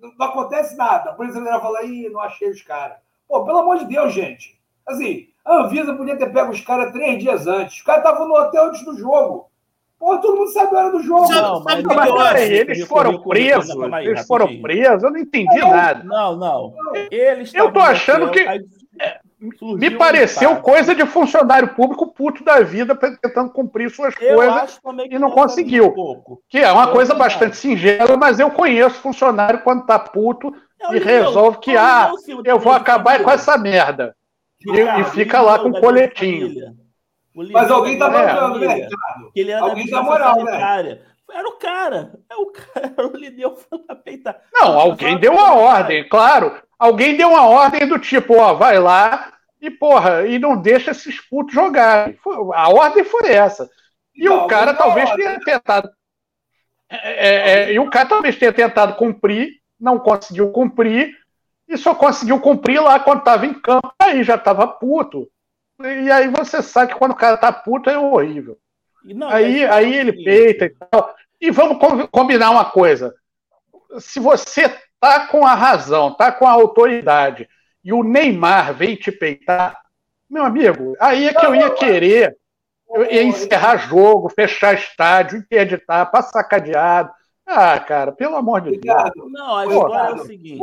não, 0.00 0.12
não 0.18 0.26
acontece 0.26 0.76
nada. 0.76 1.10
A 1.10 1.14
Polícia 1.14 1.38
Federal 1.38 1.60
fala, 1.60 1.82
ih, 1.84 2.08
não 2.08 2.20
achei 2.20 2.50
os 2.50 2.62
caras. 2.62 2.98
Pô, 3.28 3.44
pelo 3.44 3.58
amor 3.58 3.78
de 3.78 3.84
Deus, 3.86 4.12
gente. 4.12 4.60
Assim, 4.86 5.28
a 5.44 5.58
Anvisa 5.58 5.94
podia 5.94 6.16
ter 6.16 6.32
pego 6.32 6.50
os 6.50 6.60
caras 6.60 6.92
três 6.92 7.22
dias 7.22 7.46
antes. 7.46 7.76
Os 7.76 7.82
caras 7.82 8.04
estavam 8.04 8.26
no 8.26 8.34
hotel 8.34 8.66
antes 8.66 8.84
do 8.84 8.96
jogo. 8.96 9.50
Pô, 10.02 10.18
todo 10.18 10.36
mundo 10.36 10.50
sabe 10.50 10.74
a 10.74 10.80
hora 10.80 10.90
do 10.90 11.00
jogo. 11.00 11.28
Não, 11.30 11.62
mas, 11.62 11.80
mas 11.84 12.12
peraí, 12.12 12.52
eles 12.54 12.88
foram 12.88 13.22
presos. 13.22 13.72
Eles 14.00 14.26
foram 14.26 14.60
presos, 14.60 15.04
eu 15.04 15.12
não 15.12 15.18
entendi 15.20 15.60
nada. 15.60 16.02
Não, 16.02 16.34
não. 16.34 16.74
Eles 17.08 17.54
eu 17.54 17.70
tô 17.70 17.78
achando 17.78 18.28
que. 18.32 18.44
Me 19.76 19.92
pareceu 19.92 20.56
coisa 20.56 20.92
de 20.92 21.06
funcionário 21.06 21.68
público 21.76 22.12
puto 22.12 22.42
da 22.42 22.60
vida 22.60 22.96
tentando 22.96 23.50
cumprir 23.50 23.90
suas 23.90 24.14
eu 24.20 24.34
coisas 24.34 24.80
e 25.08 25.18
não 25.20 25.30
conseguiu. 25.30 25.94
Um 25.96 26.36
que 26.48 26.58
é 26.58 26.72
uma 26.72 26.86
eu 26.86 26.92
coisa 26.92 27.14
bastante 27.14 27.56
singela, 27.56 28.16
mas 28.16 28.40
eu 28.40 28.50
conheço 28.50 29.00
funcionário 29.00 29.62
quando 29.62 29.86
tá 29.86 30.00
puto 30.00 30.52
e 30.90 30.98
resolve 30.98 31.58
que, 31.58 31.76
ah, 31.76 32.10
eu 32.44 32.58
vou 32.58 32.72
acabar 32.72 33.22
com 33.22 33.30
essa 33.30 33.56
merda. 33.56 34.16
E, 34.66 35.00
e 35.00 35.04
fica 35.12 35.40
lá 35.40 35.60
com 35.60 35.68
o 35.68 35.80
coletinho. 35.80 36.81
Mas 37.34 37.70
alguém 37.70 37.98
tá 37.98 38.10
mandando, 38.10 38.58
né, 38.58 38.74
Ricardo? 38.74 39.32
Ele 39.34 39.50
era 39.50 39.62
alguém 39.62 39.86
da 39.88 40.02
moral, 40.02 40.44
né? 40.44 41.00
Era 41.32 41.48
o 41.48 41.52
cara. 41.52 42.12
É 42.30 42.36
o 42.36 42.46
cara. 42.46 42.92
Ele 43.14 43.30
deu 43.30 43.52
pra 43.86 43.96
peitar. 43.96 44.40
Não, 44.52 44.78
alguém 44.78 45.18
deu 45.18 45.32
uma 45.32 45.54
ordem, 45.54 46.06
claro. 46.08 46.60
Alguém 46.78 47.16
deu 47.16 47.30
uma 47.30 47.46
ordem 47.46 47.86
do 47.86 47.98
tipo, 47.98 48.34
ó, 48.34 48.54
vai 48.54 48.78
lá 48.78 49.32
e, 49.60 49.70
porra, 49.70 50.26
e 50.26 50.38
não 50.38 50.60
deixa 50.60 50.90
esses 50.90 51.20
putos 51.20 51.54
jogarem. 51.54 52.18
A 52.54 52.68
ordem 52.68 53.04
foi 53.04 53.30
essa. 53.30 53.70
E 54.14 54.24
não, 54.24 54.44
o 54.44 54.46
cara 54.46 54.74
talvez 54.74 55.08
ordem. 55.08 55.24
tenha 55.24 55.40
tentado. 55.40 55.88
É, 56.90 56.96
é, 57.12 57.70
é, 57.70 57.72
e 57.72 57.78
o 57.78 57.88
cara 57.88 58.08
talvez 58.08 58.36
tenha 58.36 58.52
tentado 58.52 58.96
cumprir, 58.96 59.60
não 59.80 59.98
conseguiu 59.98 60.50
cumprir, 60.50 61.16
e 61.66 61.78
só 61.78 61.94
conseguiu 61.94 62.38
cumprir 62.40 62.82
lá 62.82 63.00
quando 63.00 63.20
estava 63.20 63.46
em 63.46 63.54
campo, 63.54 63.90
aí 63.98 64.22
já 64.22 64.34
estava 64.34 64.66
puto. 64.66 65.26
E 65.80 66.10
aí 66.10 66.28
você 66.28 66.62
sabe 66.62 66.92
que 66.92 66.98
quando 66.98 67.12
o 67.12 67.16
cara 67.16 67.36
tá 67.36 67.52
puto 67.52 67.90
é 67.90 67.98
horrível. 67.98 68.58
Não, 69.04 69.28
aí, 69.28 69.64
aí 69.64 69.96
ele 69.96 70.24
peita 70.24 70.66
e 70.66 70.70
tal. 70.70 71.14
E 71.40 71.50
vamos 71.50 71.78
combinar 72.10 72.50
uma 72.50 72.64
coisa. 72.64 73.14
Se 73.98 74.20
você 74.20 74.72
tá 75.00 75.26
com 75.26 75.44
a 75.44 75.54
razão, 75.54 76.14
tá 76.14 76.30
com 76.30 76.46
a 76.46 76.52
autoridade, 76.52 77.48
e 77.84 77.92
o 77.92 78.04
Neymar 78.04 78.74
vem 78.74 78.94
te 78.94 79.10
peitar, 79.10 79.76
meu 80.30 80.44
amigo, 80.44 80.94
aí 81.00 81.26
é 81.26 81.34
que 81.34 81.44
eu 81.44 81.54
ia 81.54 81.70
querer 81.70 82.36
eu 82.92 83.10
ia 83.10 83.22
encerrar 83.22 83.78
jogo, 83.78 84.28
fechar 84.28 84.74
estádio, 84.74 85.38
interditar, 85.38 86.10
passar 86.10 86.44
cadeado. 86.44 87.10
Ah, 87.46 87.78
cara, 87.80 88.12
pelo 88.12 88.36
amor 88.36 88.60
de 88.60 88.78
Deus. 88.78 89.10
Não, 89.30 89.56
a 89.56 89.66
história 89.66 90.10
é 90.10 90.14
o 90.14 90.24
seguinte. 90.24 90.60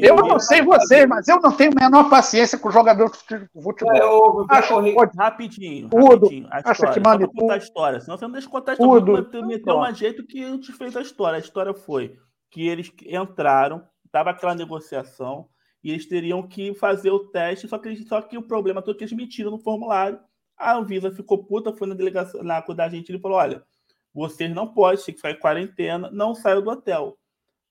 Eu, 0.00 0.16
eu 0.16 0.16
não 0.16 0.38
sei 0.40 0.60
vocês, 0.60 1.06
mas 1.06 1.28
eu 1.28 1.40
não 1.40 1.52
tenho 1.52 1.70
a 1.70 1.84
menor 1.84 2.10
paciência 2.10 2.58
com 2.58 2.68
o 2.68 2.72
jogador 2.72 3.10
de 3.10 3.18
futebol. 3.62 3.94
É, 3.94 4.00
eu, 4.00 4.46
acho, 4.50 4.74
rapidinho, 5.16 5.88
tudo, 5.88 6.26
rapidinho. 6.26 6.48
A 6.50 6.60
história, 6.60 6.94
que 6.94 7.00
manda 7.00 7.28
contar 7.28 7.54
a 7.54 7.58
história. 7.58 8.00
Senão 8.00 8.18
você 8.18 8.24
não 8.24 8.32
deixa 8.32 8.48
contar 8.48 8.72
a 8.72 8.74
história. 8.74 9.22
Tudo. 9.22 9.46
Me 9.46 9.58
deu 9.58 9.78
um 9.78 9.94
jeito 9.94 10.26
que 10.26 10.40
eu 10.40 10.60
te 10.60 10.72
fez 10.72 10.96
a 10.96 11.00
história. 11.00 11.36
A 11.36 11.40
história 11.40 11.72
foi 11.72 12.16
que 12.50 12.66
eles 12.66 12.92
entraram, 13.06 13.82
estava 14.04 14.30
aquela 14.30 14.54
negociação, 14.54 15.48
e 15.82 15.92
eles 15.92 16.06
teriam 16.06 16.42
que 16.42 16.74
fazer 16.74 17.10
o 17.10 17.28
teste, 17.28 17.68
só 17.68 17.78
que, 17.78 17.88
eles, 17.88 18.08
só 18.08 18.20
que 18.20 18.36
o 18.36 18.42
problema 18.42 18.82
todo 18.82 18.96
que 18.96 19.04
eles 19.04 19.16
mentiram 19.16 19.52
no 19.52 19.58
formulário. 19.58 20.18
A 20.58 20.74
Anvisa 20.74 21.12
ficou 21.12 21.44
puta, 21.44 21.72
foi 21.72 21.86
na 21.86 21.94
delegação, 21.94 22.42
na 22.42 22.60
da 22.60 22.88
gente 22.88 23.14
e 23.14 23.20
falou: 23.20 23.38
olha 23.38 23.62
vocês 24.16 24.52
não 24.54 24.66
podem, 24.66 25.04
tem 25.04 25.14
que 25.14 25.20
ficar 25.20 25.30
em 25.30 25.38
quarentena, 25.38 26.10
não 26.10 26.34
saiam 26.34 26.62
do 26.62 26.70
hotel. 26.70 27.18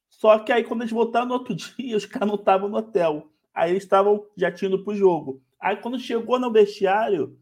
Só 0.07 0.37
que 0.37 0.51
aí, 0.51 0.63
quando 0.63 0.81
eles 0.81 0.93
voltaram 0.93 1.25
no 1.25 1.33
outro 1.33 1.55
dia, 1.57 1.97
os 1.97 2.05
caras 2.05 2.27
não 2.27 2.35
estavam 2.35 2.69
no 2.69 2.77
hotel. 2.77 3.27
Aí 3.51 3.71
eles 3.71 3.83
estavam 3.83 4.23
já 4.37 4.53
indo 4.61 4.83
pro 4.83 4.95
jogo. 4.95 5.41
Aí, 5.59 5.75
quando 5.77 5.99
chegou 5.99 6.39
no 6.39 6.51
vestiário, 6.51 7.35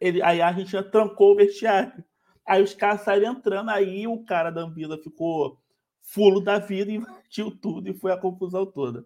ele, 0.00 0.20
aí 0.22 0.42
a 0.42 0.48
Argentina 0.48 0.82
trancou 0.82 1.32
o 1.32 1.36
vestiário. 1.36 2.04
Aí 2.44 2.60
os 2.60 2.74
caras 2.74 3.02
saíram 3.02 3.32
entrando, 3.32 3.70
aí 3.70 4.08
o 4.08 4.24
cara 4.24 4.50
da 4.50 4.62
Anvisa 4.62 4.98
ficou 4.98 5.56
fulo 6.02 6.40
da 6.40 6.58
vida, 6.58 6.90
invadiu 6.90 7.56
tudo 7.60 7.88
e 7.88 7.94
foi 7.94 8.10
a 8.10 8.16
confusão 8.16 8.66
toda. 8.66 9.04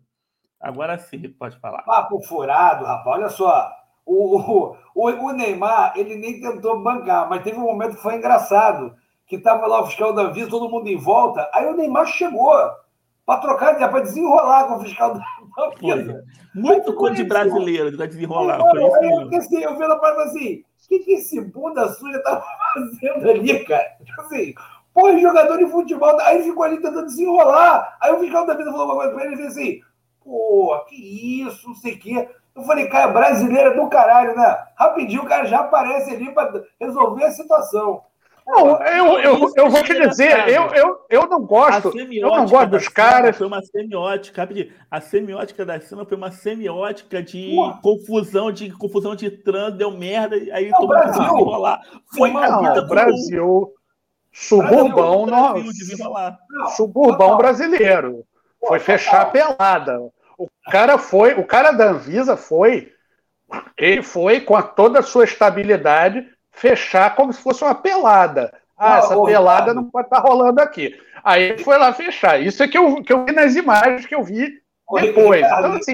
Agora 0.58 0.96
sim, 0.98 1.28
pode 1.28 1.58
falar. 1.58 1.82
Papo 1.82 2.22
furado, 2.22 2.86
rapaz. 2.86 3.18
Olha 3.18 3.28
só. 3.28 3.70
O, 4.06 4.38
o, 4.38 4.76
o, 4.94 5.32
Neymar, 5.32 5.92
ele 5.94 6.16
nem 6.16 6.40
tentou 6.40 6.82
bancar, 6.82 7.28
mas 7.28 7.42
teve 7.44 7.56
um 7.58 7.62
momento 7.62 7.96
que 7.96 8.02
foi 8.02 8.16
engraçado 8.16 8.96
que 9.26 9.36
estava 9.36 9.66
lá 9.66 9.82
o 9.82 9.86
fiscal 9.86 10.12
da 10.12 10.22
Anvisa, 10.22 10.50
todo 10.50 10.68
mundo 10.68 10.88
em 10.88 10.96
volta. 10.96 11.48
Aí 11.54 11.66
o 11.66 11.76
Neymar 11.76 12.06
chegou 12.06 12.52
para 13.24 13.40
trocar, 13.40 13.76
para 13.76 14.00
desenrolar 14.00 14.64
com 14.64 14.76
o 14.76 14.80
fiscal 14.80 15.14
da 15.14 15.24
Anvisa. 15.58 16.24
Muito 16.54 16.94
coisa 16.94 17.16
de 17.16 17.24
brasileiro 17.24 17.90
de 17.90 18.06
desenrolar. 18.06 18.58
Mano, 18.58 18.80
eu, 18.80 19.30
eu, 19.30 19.38
assim, 19.38 19.62
eu 19.62 19.76
vi 19.76 19.84
a 19.84 19.96
parte 19.96 20.20
assim, 20.22 20.64
o 20.84 20.88
que, 20.88 20.98
que 20.98 21.12
esse 21.12 21.40
bunda 21.40 21.88
suja 21.88 22.22
tá 22.22 22.42
fazendo 22.74 23.30
ali, 23.30 23.64
cara? 23.64 23.96
Tipo 24.04 24.20
assim, 24.22 24.54
porra, 24.92 25.18
jogador 25.18 25.56
de 25.56 25.66
futebol. 25.66 26.20
Aí 26.20 26.42
ficou 26.42 26.64
ali 26.64 26.76
tentando 26.76 27.06
desenrolar. 27.06 27.96
Aí 28.00 28.12
o 28.12 28.20
fiscal 28.20 28.46
da 28.46 28.54
vida 28.54 28.70
falou 28.70 28.86
uma 28.86 28.96
coisa 28.96 29.14
para 29.14 29.24
ele 29.24 29.34
e 29.34 29.36
disse 29.38 29.48
assim: 29.48 29.80
pô, 30.22 30.78
que 30.88 31.42
isso, 31.42 31.68
não 31.68 31.74
sei 31.74 31.94
o 31.94 31.98
quê. 31.98 32.28
Eu 32.54 32.62
falei, 32.64 32.86
cara, 32.88 33.10
brasileira 33.10 33.74
do 33.74 33.88
caralho, 33.88 34.36
né? 34.36 34.58
Rapidinho 34.76 35.22
o 35.22 35.26
cara 35.26 35.46
já 35.46 35.60
aparece 35.60 36.10
ali 36.10 36.32
para 36.32 36.62
resolver 36.78 37.24
a 37.24 37.30
situação. 37.30 38.02
Não, 38.46 38.82
eu, 38.84 39.18
eu, 39.20 39.52
eu 39.56 39.70
vou 39.70 39.82
te 39.82 39.94
dizer, 40.08 40.48
eu, 40.48 40.64
eu, 40.74 40.98
eu 41.08 41.26
não 41.28 41.40
gosto. 41.42 41.96
Eu 41.96 42.28
não 42.28 42.46
gosto 42.46 42.70
dos 42.70 42.88
caras. 42.88 43.36
Foi 43.36 43.46
uma 43.46 43.62
semiótica, 43.62 44.48
A 44.90 45.00
semiótica 45.00 45.64
da 45.64 45.80
cena 45.80 46.04
foi 46.04 46.16
uma 46.16 46.30
semiótica 46.30 47.22
de 47.22 47.54
confusão, 47.82 48.50
de 48.50 48.70
confusão 48.72 49.14
de 49.14 49.30
trânsito, 49.30 49.78
deu 49.78 49.90
merda, 49.90 50.36
aí 50.52 50.70
não, 50.70 50.80
todo 50.80 50.94
mundo 50.94 51.06
desenrolar. 51.06 51.80
Foi 52.16 52.32
na 52.32 52.58
vida 52.58 52.82
Brasil. 52.82 53.72
Suburbão, 54.34 55.26
Brasil, 55.26 55.70
suburbão 56.74 57.36
brasileiro. 57.36 58.24
Foi 58.66 58.78
fechar 58.78 59.22
a 59.22 59.26
pelada. 59.26 60.00
O 60.38 60.48
cara 60.70 60.96
foi, 60.96 61.34
o 61.34 61.44
cara 61.44 61.70
da 61.70 61.90
Anvisa 61.90 62.34
foi, 62.34 62.92
ele 63.76 64.02
foi 64.02 64.40
com 64.40 64.56
a, 64.56 64.62
toda 64.62 65.00
a 65.00 65.02
sua 65.02 65.24
estabilidade 65.24 66.26
fechar 66.52 67.16
como 67.16 67.32
se 67.32 67.40
fosse 67.40 67.64
uma 67.64 67.74
pelada. 67.74 68.52
Ah, 68.76 68.98
essa 68.98 69.20
pelada 69.22 69.72
não 69.74 69.84
pode 69.84 70.06
estar 70.06 70.20
tá 70.20 70.28
rolando 70.28 70.60
aqui. 70.60 70.98
Aí 71.24 71.42
ele 71.44 71.64
foi 71.64 71.78
lá 71.78 71.92
fechar. 71.92 72.40
Isso 72.40 72.62
é 72.62 72.68
que 72.68 72.76
eu, 72.76 73.02
que 73.02 73.12
eu 73.12 73.24
vi 73.24 73.32
nas 73.32 73.54
imagens 73.54 74.06
que 74.06 74.14
eu 74.14 74.22
vi 74.22 74.60
depois. 75.00 75.46
Então, 75.46 75.72
assim, 75.74 75.92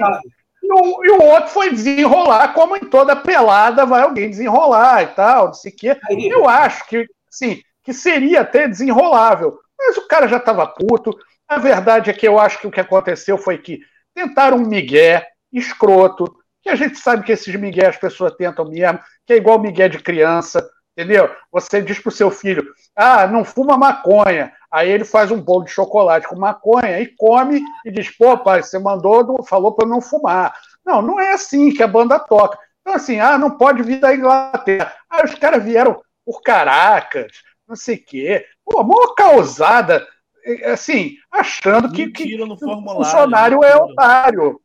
e 0.61 0.73
o, 0.73 1.05
e 1.05 1.11
o, 1.11 1.23
outro 1.23 1.49
foi 1.49 1.71
desenrolar, 1.71 2.53
como 2.53 2.75
em 2.75 2.81
toda 2.81 3.15
pelada 3.15 3.85
vai 3.85 4.01
alguém 4.01 4.29
desenrolar 4.29 5.03
e 5.03 5.07
tal, 5.07 5.47
não 5.47 5.53
sei 5.53 5.71
o 5.71 5.75
quê. 5.75 5.97
Eu 6.09 6.49
acho 6.49 6.85
que, 6.87 7.07
sim, 7.29 7.61
que 7.83 7.93
seria 7.93 8.41
até 8.41 8.67
desenrolável. 8.67 9.59
Mas 9.77 9.97
o 9.97 10.07
cara 10.07 10.27
já 10.27 10.37
estava 10.37 10.67
puto. 10.67 11.17
A 11.47 11.57
verdade 11.57 12.09
é 12.09 12.13
que 12.13 12.27
eu 12.27 12.37
acho 12.37 12.59
que 12.59 12.67
o 12.67 12.71
que 12.71 12.81
aconteceu 12.81 13.37
foi 13.37 13.57
que 13.57 13.79
tentaram 14.13 14.57
um 14.57 14.67
migué 14.67 15.27
escroto, 15.51 16.35
que 16.61 16.69
a 16.69 16.75
gente 16.75 16.97
sabe 16.97 17.23
que 17.23 17.31
esses 17.31 17.55
migué 17.55 17.87
as 17.87 17.97
pessoas 17.97 18.33
tentam 18.35 18.65
mesmo, 18.65 18.99
que 19.25 19.33
é 19.33 19.37
igual 19.37 19.59
migué 19.59 19.87
de 19.87 19.99
criança, 19.99 20.69
Entendeu? 20.99 21.29
Você 21.49 21.81
diz 21.81 21.97
pro 21.97 22.11
seu 22.11 22.29
filho, 22.29 22.73
ah, 22.93 23.25
não 23.25 23.45
fuma 23.45 23.77
maconha. 23.77 24.51
Aí 24.69 24.91
ele 24.91 25.05
faz 25.05 25.31
um 25.31 25.39
bolo 25.39 25.63
de 25.63 25.71
chocolate 25.71 26.27
com 26.27 26.37
maconha 26.37 26.99
e 26.99 27.07
come 27.17 27.63
e 27.85 27.91
diz, 27.91 28.09
pô, 28.17 28.37
pai, 28.37 28.61
você 28.61 28.77
mandou, 28.77 29.41
falou 29.45 29.71
para 29.71 29.85
eu 29.85 29.89
não 29.89 30.01
fumar. 30.01 30.53
Não, 30.85 31.01
não 31.01 31.17
é 31.17 31.31
assim 31.31 31.73
que 31.73 31.81
a 31.81 31.87
banda 31.87 32.19
toca. 32.19 32.59
Então, 32.81 32.95
assim, 32.95 33.17
ah, 33.17 33.37
não 33.37 33.51
pode 33.51 33.81
vir 33.81 34.01
da 34.01 34.13
Inglaterra. 34.13 34.93
Ah, 35.09 35.23
os 35.23 35.33
caras 35.35 35.63
vieram 35.63 36.01
por 36.25 36.41
Caracas, 36.41 37.31
não 37.65 37.77
sei 37.77 37.95
o 37.95 38.05
quê. 38.05 38.45
Pô, 38.65 38.83
maior 38.83 39.15
causada, 39.15 40.05
assim, 40.65 41.13
achando 41.31 41.93
que, 41.93 42.09
que 42.09 42.43
o 42.43 42.57
funcionário 42.57 43.63
é 43.63 43.73
otário. 43.73 44.59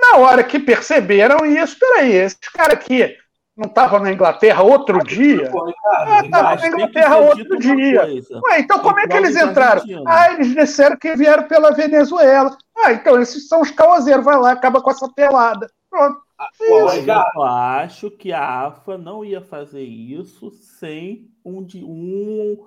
Na 0.00 0.18
hora 0.18 0.42
que 0.44 0.58
perceberam 0.58 1.44
isso, 1.46 1.78
peraí, 1.78 2.12
esse 2.12 2.38
cara 2.52 2.74
aqui 2.74 3.16
não 3.56 3.66
estava 3.66 3.98
na 3.98 4.12
Inglaterra 4.12 4.62
outro 4.62 5.02
dia? 5.02 5.44
Estava 5.44 6.50
ah, 6.50 6.56
na 6.56 6.66
Inglaterra 6.68 7.16
outro 7.16 7.58
dia. 7.58 8.02
Ué, 8.48 8.60
então 8.60 8.78
como 8.80 9.00
é 9.00 9.06
que 9.06 9.16
eles 9.16 9.34
entraram? 9.34 9.82
Ah, 10.06 10.32
eles 10.32 10.54
disseram 10.54 10.96
que 10.96 11.16
vieram 11.16 11.44
pela 11.44 11.72
Venezuela. 11.72 12.56
Ah, 12.76 12.92
então 12.92 13.20
esses 13.20 13.48
são 13.48 13.62
os 13.62 13.70
causeiros. 13.70 14.24
Vai 14.24 14.38
lá, 14.38 14.52
acaba 14.52 14.82
com 14.82 14.90
essa 14.90 15.08
pelada. 15.08 15.70
Pronto. 15.88 16.20
Ah, 16.38 16.48
eu 16.60 17.42
acho 17.42 18.10
que 18.10 18.30
a 18.30 18.66
AFA 18.66 18.98
não 18.98 19.24
ia 19.24 19.40
fazer 19.40 19.84
isso 19.84 20.50
sem 20.50 21.30
um 21.42 21.64
de 21.64 21.82
um. 21.82 22.58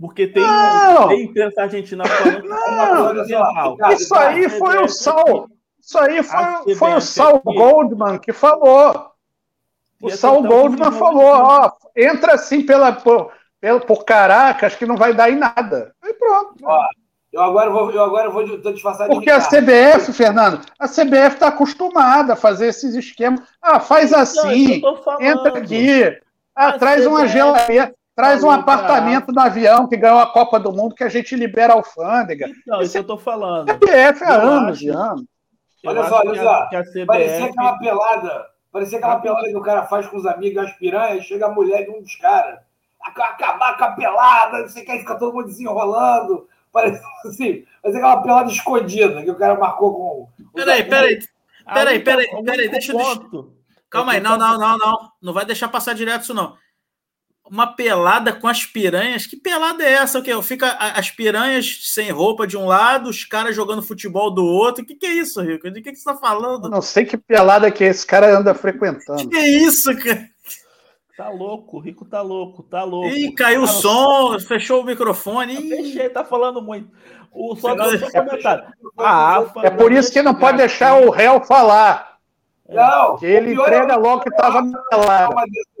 Porque 0.00 0.26
tem, 0.28 0.42
não. 0.42 1.08
tem 1.08 1.24
imprensa 1.24 1.62
argentina 1.62 2.04
falando 2.06 2.48
não. 2.48 3.92
Isso 3.92 4.14
aí 4.14 4.48
foi 4.48 4.82
o 4.82 4.88
Sal. 4.88 5.46
Isso 5.80 5.98
aí 5.98 6.22
foi, 6.22 6.74
foi 6.74 6.94
o 6.94 7.00
Sal 7.00 7.40
Goldman 7.44 8.18
que 8.18 8.32
falou. 8.32 9.12
O 10.00 10.10
Saul 10.10 10.44
Goldman 10.44 10.92
falou, 10.92 11.24
ó, 11.24 11.72
entra 11.96 12.34
assim 12.34 12.64
pela, 12.64 12.92
por, 12.92 13.32
pela, 13.60 13.80
por 13.80 14.04
Caracas 14.04 14.76
que 14.76 14.86
não 14.86 14.96
vai 14.96 15.12
dar 15.12 15.30
em 15.30 15.36
nada. 15.36 15.92
Aí 16.00 16.14
pronto. 16.14 16.54
Ó, 16.62 16.80
eu 17.32 17.42
agora 17.42 17.70
vou, 17.70 17.90
eu 17.90 18.02
agora 18.02 18.30
vou 18.30 18.44
disfarçar 18.72 19.08
de 19.08 19.14
Porque 19.14 19.30
a 19.30 19.40
CBF, 19.40 20.12
Fernando, 20.12 20.60
a 20.78 20.86
CBF 20.86 21.34
está 21.34 21.48
acostumada 21.48 22.34
a 22.34 22.36
fazer 22.36 22.68
esses 22.68 22.94
esquemas. 22.94 23.40
Ah, 23.60 23.80
faz 23.80 24.12
assim, 24.12 24.80
entra 25.20 25.58
aqui, 25.58 26.16
ah, 26.54 26.78
traz 26.78 27.04
uma 27.04 27.26
geladeira, 27.26 27.92
traz 28.14 28.44
um 28.44 28.50
apartamento 28.50 29.32
no 29.32 29.40
avião 29.40 29.88
que 29.88 29.96
ganhou 29.96 30.20
a 30.20 30.32
Copa 30.32 30.60
do 30.60 30.72
Mundo 30.72 30.94
que 30.94 31.04
a 31.04 31.08
gente 31.08 31.34
libera 31.34 31.72
a 31.72 31.76
alfândega. 31.76 32.48
Então, 32.48 32.80
isso, 32.80 32.92
que 32.92 32.98
eu 32.98 33.04
tô 33.04 33.18
falando. 33.18 33.66
CBF 33.66 34.24
há 34.24 34.34
anos 34.34 34.80
e 34.80 34.88
anos. 34.88 35.24
Olha 35.86 36.08
só, 36.08 36.20
olha 36.20 36.42
só. 36.42 36.68
Parecia 37.06 37.46
aquela 37.46 37.78
pelada 37.78 38.46
Parecia 38.70 38.98
aquela 38.98 39.16
pelada 39.16 39.48
que 39.48 39.56
o 39.56 39.62
cara 39.62 39.86
faz 39.86 40.06
com 40.06 40.16
os 40.16 40.26
amigos, 40.26 40.62
as 40.62 40.72
piranhas, 40.76 41.24
chega 41.24 41.46
a 41.46 41.50
mulher 41.50 41.84
de 41.84 41.90
um 41.90 42.02
dos 42.02 42.14
caras. 42.16 42.60
Acabar 43.00 43.78
com 43.78 43.84
a 43.84 43.92
pelada, 43.92 44.58
não 44.58 44.68
sei 44.68 44.82
o 44.82 44.86
que, 44.86 44.98
fica 44.98 45.18
todo 45.18 45.32
mundo 45.32 45.46
desenrolando. 45.46 46.46
Parece 46.70 47.02
assim, 47.24 47.64
parece 47.82 47.98
aquela 47.98 48.22
pelada 48.22 48.50
escondida 48.50 49.22
que 49.22 49.30
o 49.30 49.38
cara 49.38 49.58
marcou 49.58 49.94
com. 49.94 50.28
Peraí, 50.54 50.84
peraí. 50.84 51.18
Peraí, 51.72 52.00
peraí, 52.00 52.44
peraí, 52.44 52.68
deixa 52.68 52.92
eu. 52.92 53.52
Calma 53.90 54.12
aí, 54.12 54.20
não, 54.20 54.36
não, 54.36 54.58
não, 54.58 54.76
não. 54.76 55.12
Não 55.20 55.32
vai 55.32 55.46
deixar 55.46 55.68
passar 55.68 55.94
direto 55.94 56.22
isso, 56.22 56.34
não 56.34 56.56
uma 57.50 57.66
pelada 57.66 58.32
com 58.32 58.46
as 58.46 58.64
piranhas. 58.64 59.26
Que 59.26 59.36
pelada 59.36 59.82
é 59.82 59.92
essa? 59.92 60.18
O 60.18 60.22
que 60.22 60.42
fica 60.42 60.76
as 60.78 61.10
piranhas 61.10 61.80
sem 61.92 62.10
roupa 62.10 62.46
de 62.46 62.56
um 62.56 62.66
lado, 62.66 63.08
os 63.08 63.24
caras 63.24 63.56
jogando 63.56 63.82
futebol 63.82 64.30
do 64.30 64.44
outro. 64.44 64.82
O 64.82 64.86
que, 64.86 64.94
que 64.94 65.06
é 65.06 65.14
isso, 65.14 65.40
Rico? 65.40 65.70
De 65.70 65.80
que, 65.80 65.90
que 65.90 65.96
você 65.96 66.10
está 66.10 66.14
falando? 66.14 66.66
Eu 66.66 66.70
não 66.70 66.82
sei 66.82 67.04
que 67.04 67.16
pelada 67.16 67.70
que 67.70 67.84
esse 67.84 68.06
cara 68.06 68.36
anda 68.36 68.54
frequentando. 68.54 69.28
Que 69.28 69.36
é 69.36 69.48
isso, 69.48 69.96
cara? 69.96 70.28
Tá 71.16 71.30
louco, 71.30 71.78
o 71.78 71.80
Rico 71.80 72.04
tá 72.04 72.22
louco, 72.22 72.62
tá 72.62 72.84
louco. 72.84 73.08
Ih, 73.08 73.32
caiu 73.32 73.64
tá 73.64 73.72
o 73.72 73.74
som, 73.74 74.38
fechou 74.38 74.82
o 74.82 74.84
microfone. 74.84 75.54
Ih. 75.54 75.68
Fechei, 75.68 76.08
tá 76.08 76.24
falando 76.24 76.62
muito. 76.62 76.88
O 77.32 77.56
só, 77.56 77.76
só 77.76 78.10
comentário. 78.10 78.64
Ah, 78.96 79.44
é 79.64 79.70
por 79.70 79.90
isso 79.90 80.12
que 80.12 80.22
não 80.22 80.34
pode 80.34 80.58
deixar 80.58 81.00
o 81.00 81.10
réu 81.10 81.40
falar. 81.40 82.18
Não. 82.68 83.16
Que 83.16 83.26
ele 83.26 83.52
entrega 83.52 83.94
é 83.94 83.96
logo 83.96 84.22
que 84.22 84.30
tava 84.30 84.62
na 84.62 84.78
pelada 84.78 85.34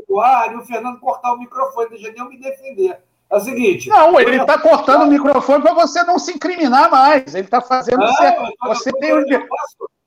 do 0.08 0.20
ar 0.20 0.52
e 0.52 0.56
o 0.56 0.62
Fernando 0.62 0.98
cortar 0.98 1.34
o 1.34 1.38
microfone, 1.38 1.90
deixa 1.90 2.10
nem 2.10 2.18
eu 2.18 2.28
me 2.28 2.38
defender. 2.38 2.98
É 3.30 3.36
o 3.36 3.40
seguinte. 3.40 3.90
Não, 3.90 4.18
ele 4.18 4.40
está 4.40 4.58
cortando 4.58 5.02
o 5.02 5.06
microfone 5.06 5.62
para 5.62 5.74
você 5.74 6.02
não 6.02 6.18
se 6.18 6.32
incriminar 6.32 6.90
mais. 6.90 7.34
Ele 7.34 7.44
está 7.44 7.60
fazendo. 7.60 7.98
Não, 7.98 8.12
você 8.14 8.34
você 8.62 8.92
tem 8.92 9.12
o. 9.12 9.24
De, 9.24 9.38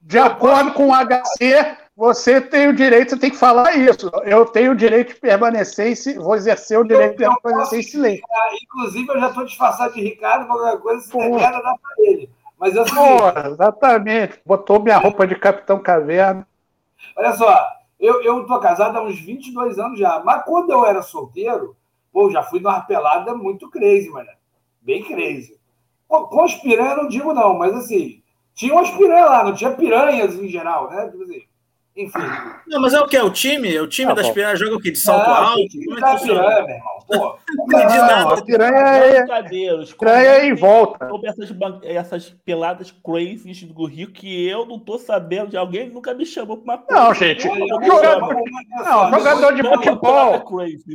de 0.01 0.17
acordo 0.17 0.73
com 0.73 0.89
o 0.89 0.93
HC, 0.93 1.77
você 1.95 2.41
tem 2.41 2.67
o 2.67 2.73
direito, 2.73 3.11
você 3.11 3.17
tem 3.17 3.29
que 3.29 3.37
falar 3.37 3.77
isso. 3.77 4.09
Eu 4.23 4.45
tenho 4.47 4.71
o 4.71 4.75
direito 4.75 5.13
de 5.13 5.19
permanecer 5.19 5.93
e 5.93 6.13
vou 6.17 6.35
exercer 6.35 6.79
o 6.79 6.83
direito 6.83 7.11
de 7.11 7.17
permanecer 7.17 7.79
em 7.79 7.83
silêncio. 7.83 8.23
Inclusive, 8.63 9.07
eu 9.07 9.19
já 9.19 9.27
estou 9.27 9.45
disfarçado 9.45 9.93
de 9.93 10.01
Ricardo, 10.01 10.47
qualquer 10.47 10.79
coisa, 10.79 11.01
se 11.01 11.15
der 11.15 11.51
dá 11.51 11.61
para 11.61 11.95
ele. 11.99 12.27
Mas 12.57 12.75
eu 12.75 12.85
Porra, 12.85 13.49
exatamente. 13.49 14.41
Botou 14.43 14.79
minha 14.79 14.97
roupa 14.97 15.27
de 15.27 15.35
Capitão 15.35 15.79
Caverna. 15.79 16.47
Olha 17.15 17.33
só, 17.33 17.67
eu, 18.01 18.23
eu 18.23 18.45
tô 18.47 18.59
casado 18.59 18.97
há 18.97 19.03
uns 19.03 19.19
22 19.19 19.77
anos 19.77 19.99
já. 19.99 20.21
Mas 20.23 20.43
quando 20.43 20.71
eu 20.71 20.83
era 20.83 21.03
solteiro, 21.03 21.77
pô, 22.11 22.31
já 22.31 22.41
fui 22.41 22.59
numa 22.59 22.81
pelada 22.81 23.35
muito 23.35 23.69
crazy, 23.69 24.09
mano. 24.09 24.29
Bem 24.81 25.03
crazy. 25.03 25.59
Com 26.07 26.41
as 26.41 26.55
piranhas 26.55 26.97
não 26.97 27.07
digo 27.07 27.31
não, 27.31 27.57
mas 27.57 27.73
assim, 27.73 28.21
tinha 28.53 28.73
umas 28.73 28.89
piranhas 28.89 29.29
lá, 29.29 29.43
não 29.43 29.53
tinha 29.53 29.71
piranhas 29.71 30.35
em 30.35 30.49
geral, 30.49 30.89
né? 30.89 31.09
Tipo 31.09 31.23
assim, 31.23 31.43
enfim. 31.95 32.19
Não, 32.67 32.81
mas 32.81 32.93
é 32.93 33.01
o 33.01 33.07
que? 33.07 33.17
O 33.17 33.29
time? 33.29 33.77
O 33.79 33.87
time 33.87 34.11
ah, 34.11 34.15
das 34.15 34.29
piranhas 34.29 34.59
joga 34.59 34.75
o 34.75 34.79
quê? 34.79 34.91
De 34.91 34.97
salto 34.97 35.27
não, 35.27 35.35
alto? 35.35 35.61
O 35.61 35.67
time 35.67 35.99
da 35.99 36.13
é 36.13 36.19
piranha, 36.19 36.63
meu 36.63 36.75
irmão. 36.75 36.91
Pô, 37.07 37.37
não, 37.67 38.29
a 38.29 38.41
piranha 38.41 38.77
é, 38.77 39.25
piranha 39.99 40.29
é 40.29 40.45
em 40.47 40.53
volta. 40.53 41.09
Sobre 41.09 41.29
essas, 41.29 41.49
essas 41.83 42.29
peladas 42.45 42.91
crazy 43.03 43.65
do 43.65 43.85
Rio 43.85 44.11
que 44.11 44.47
eu 44.47 44.65
não 44.65 44.79
tô 44.79 44.97
sabendo 44.97 45.49
de 45.49 45.57
alguém 45.57 45.89
nunca 45.89 46.13
me 46.13 46.25
chamou 46.25 46.57
pra 46.57 46.75
uma 46.75 46.83
Não, 46.89 47.13
gente. 47.13 47.43
Jogador, 47.43 48.35
não, 48.85 49.11
jogador 49.11 49.53
de 49.53 49.63
futebol. 49.63 50.43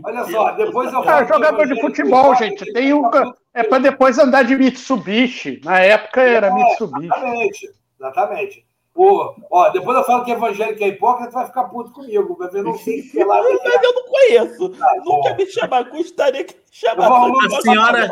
Olha 0.04 0.24
só, 0.24 0.52
depois 0.52 0.92
eu 0.92 1.02
falo. 1.02 1.28
jogador 1.28 1.66
de 1.66 1.80
futebol, 1.80 2.34
gente. 2.36 2.72
Tem 2.72 2.94
um. 2.94 3.10
É 3.52 3.62
para 3.62 3.78
depois 3.78 4.18
andar 4.18 4.44
de 4.44 4.56
Mitsubishi. 4.56 5.60
Na 5.62 5.80
época 5.80 6.22
era 6.22 6.52
Mitsubishi. 6.52 7.06
Exatamente. 7.06 7.70
Exatamente. 7.98 8.65
Pô, 8.96 9.36
ó, 9.50 9.68
depois 9.68 9.94
eu 9.98 10.04
falo 10.04 10.24
que 10.24 10.30
evangélico 10.30 10.82
é 10.82 10.88
hipócrita, 10.88 11.30
vai 11.30 11.46
ficar 11.46 11.64
puto 11.64 11.92
comigo. 11.92 12.34
Mas 12.40 12.54
eu 12.54 12.64
não 12.64 12.78
sei 12.78 13.02
se 13.02 13.22
lá. 13.22 13.42
Mas 13.42 13.82
eu 13.84 13.92
não 13.92 14.04
conheço. 14.04 14.68
Tá, 14.70 14.94
Nunca 15.04 15.34
me 15.34 15.46
chamar, 15.46 15.82
gostaria 15.90 16.42
que 16.42 16.54
me 16.54 16.62
chamasse. 16.72 17.46
A 17.46 17.60
senhora, 17.60 18.08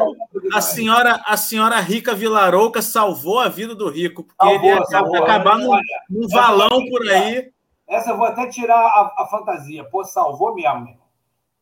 a, 0.53 0.61
senhora, 0.61 1.23
a 1.25 1.37
senhora 1.39 1.81
Rica 1.81 2.15
Vilarouca 2.15 2.83
salvou 2.83 3.41
a 3.41 3.49
vida 3.49 3.75
do 3.75 3.89
Rico, 3.89 4.25
porque 4.25 4.45
salvou, 4.45 4.71
ele 4.71 4.79
ia 4.79 4.85
salvou. 4.85 5.17
acabar 5.17 5.57
num, 5.57 5.71
num 6.11 6.29
valão 6.29 6.85
por 6.91 7.09
aí. 7.09 7.51
Essa 7.89 8.11
eu 8.11 8.19
vou 8.19 8.27
até 8.27 8.47
tirar 8.49 8.77
a, 8.77 9.23
a 9.23 9.27
fantasia. 9.27 9.85
Pô, 9.85 10.05
salvou 10.05 10.55
mesmo. 10.55 10.99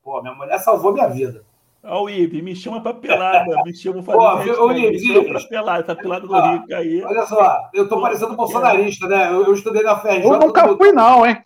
Pô, 0.03 0.21
minha 0.21 0.35
mulher 0.35 0.59
salvou 0.59 0.93
minha 0.93 1.07
vida. 1.07 1.45
Ó, 1.85 2.05
o 2.05 2.11
Ibe, 2.11 2.43
me 2.43 2.55
chama 2.55 2.81
pra 2.81 2.95
pelada, 2.95 3.63
me 3.65 3.75
chama 3.75 4.03
pra 4.03 4.15
fazer. 4.15 4.53
Ô, 4.53 4.71
Ibe, 4.71 4.91
me 4.91 4.99
chama 5.01 5.25
pra 5.25 5.49
pelada, 5.49 5.81
essa 5.83 5.97
pelada 5.97 6.27
do 6.27 6.35
ah, 6.35 6.53
Rico 6.53 6.75
aí. 6.75 7.03
Olha 7.03 7.27
só, 7.27 7.71
eu 7.75 7.89
tô 7.89 8.01
parecendo 8.01 8.37
bolsonarista, 8.37 9.09
né? 9.09 9.29
Eu, 9.29 9.47
eu 9.47 9.53
estudei 9.53 9.83
na 9.83 9.99
FRJ. 9.99 10.25
Eu 10.25 10.39
nunca 10.39 10.77
fui, 10.77 10.93
não, 10.93 11.27
hein? 11.27 11.45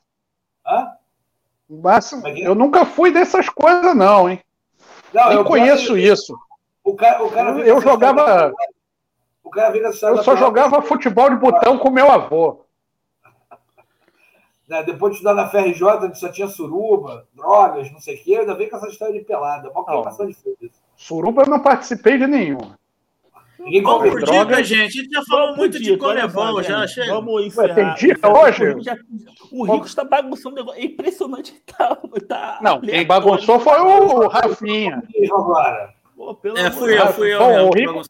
Hã? 0.67 0.93
Mas, 1.69 2.13
é 2.13 2.47
eu 2.47 2.55
nunca 2.55 2.85
fui 2.85 3.11
dessas 3.11 3.49
coisas, 3.49 3.97
não, 3.97 4.29
hein? 4.29 4.41
Não, 5.13 5.29
Nem 5.29 5.39
eu 5.39 5.45
conheço 5.45 5.97
isso. 5.97 6.37
O 6.85 6.95
cara, 6.95 7.25
o 7.25 7.31
cara 7.31 7.51
eu, 7.59 7.65
eu 7.65 7.81
jogava. 7.81 8.53
O 9.43 9.51
cara 9.51 9.77
eu 9.77 10.23
só 10.23 10.37
jogava 10.37 10.83
futebol 10.83 11.31
de 11.31 11.37
botão 11.37 11.79
com 11.79 11.91
meu 11.91 12.11
avô. 12.11 12.66
Né? 14.69 14.83
Depois 14.83 15.13
de 15.13 15.19
estudar 15.19 15.35
na 15.35 15.49
FRJ, 15.49 15.83
onde 15.83 16.19
só 16.19 16.29
tinha 16.29 16.49
suruba, 16.49 17.27
drogas, 17.35 17.91
não 17.93 18.01
sei 18.01 18.17
o 18.17 18.23
quê, 18.23 18.37
ainda 18.37 18.55
vem 18.55 18.69
com 18.69 18.77
essa 18.77 18.89
história 18.89 19.15
de 19.15 19.25
pelada. 19.25 19.71
Uma 19.71 19.85
queimação 19.85 20.27
de 20.27 20.35
foda 20.35 20.57
Suruba 20.97 21.43
eu 21.43 21.51
não 21.51 21.61
participei 21.61 22.19
de 22.19 22.27
nenhuma. 22.27 22.77
Ninguém 23.59 23.83
Vamos 23.83 24.11
por 24.11 24.23
dica, 24.23 24.63
gente. 24.63 24.99
A 24.99 25.03
gente 25.03 25.13
já 25.13 25.23
falou 25.25 25.57
muito 25.57 25.79
de 25.81 25.97
Conebol, 25.97 26.63
já 26.63 26.87
chega. 26.87 27.13
Vamos 27.13 27.47
encerrar. 27.47 27.69
Ué, 27.69 27.75
tem 27.75 27.95
dica 27.95 28.29
hoje? 28.29 28.65
O 29.51 29.65
Rico 29.65 29.87
está 29.87 30.05
bagunçando 30.05 30.55
o 30.55 30.59
negócio. 30.59 30.81
É 30.81 30.85
impressionante. 30.85 31.63
Tá, 31.77 31.95
tá 32.29 32.59
não, 32.63 32.81
quem 32.81 33.05
bagunçou 33.05 33.61
foi 33.61 33.79
o 33.79 34.29
Rafinha. 34.29 35.03
Pô, 36.17 36.39
é, 36.57 36.71
fui 36.71 36.99
eu, 36.99 37.07
fui 37.13 37.35
eu. 37.35 37.39
Bom, 37.39 37.69
o, 37.69 37.71
Rico, 37.75 38.03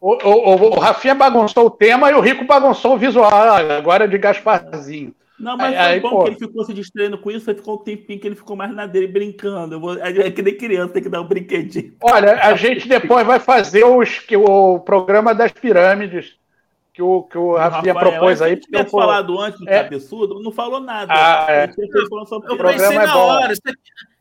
o, 0.00 0.12
o, 0.12 0.76
o, 0.76 0.78
Rafinha 0.78 1.14
bagunçou 1.14 1.66
o 1.66 1.70
tema 1.70 2.10
e 2.10 2.14
o 2.14 2.20
Rico 2.20 2.46
bagunçou 2.46 2.94
o 2.94 2.98
visual. 2.98 3.30
Agora 3.30 4.04
é 4.04 4.08
de 4.08 4.16
Gasparzinho. 4.16 5.14
Não, 5.44 5.56
mas 5.56 5.76
aí, 5.76 6.00
foi 6.00 6.10
bom 6.10 6.16
pô... 6.16 6.24
que 6.24 6.30
ele 6.30 6.38
ficou 6.38 6.64
se 6.64 6.72
distraindo 6.72 7.18
com 7.18 7.30
isso, 7.30 7.50
aí 7.50 7.56
ficou 7.56 7.74
um 7.74 7.84
tempinho 7.84 8.18
que 8.18 8.26
ele 8.26 8.34
ficou 8.34 8.56
mais 8.56 8.74
na 8.74 8.86
dele 8.86 9.06
brincando. 9.06 9.74
Eu 9.74 9.80
vou... 9.80 9.98
É 9.98 10.30
que 10.30 10.42
nem 10.42 10.56
criança, 10.56 10.94
tem 10.94 11.02
que 11.02 11.08
dar 11.08 11.20
um 11.20 11.28
brinquedinho. 11.28 11.92
Olha, 12.00 12.40
a 12.42 12.54
gente 12.54 12.88
depois 12.88 13.26
vai 13.26 13.38
fazer 13.38 13.84
os, 13.84 14.18
que, 14.18 14.36
o 14.36 14.78
programa 14.80 15.34
das 15.34 15.52
pirâmides 15.52 16.36
que 16.94 17.02
o, 17.02 17.24
que 17.24 17.36
o 17.36 17.56
Rafinha 17.56 17.92
Rafael, 17.92 18.12
propôs 18.12 18.40
aí. 18.40 18.54
Se 18.54 18.62
tivesse 18.62 18.90
falado 18.92 19.38
antes 19.40 19.58
do 19.58 19.68
é... 19.68 19.82
cabeçudo, 19.82 20.40
não 20.40 20.52
falou 20.52 20.78
nada. 20.78 21.12
Ah, 21.12 21.46
é. 21.48 21.64
Eu, 21.76 22.56
eu 22.56 22.56
pensei 22.56 22.96
é 22.96 23.04
na 23.04 23.44
aqui, 23.46 23.74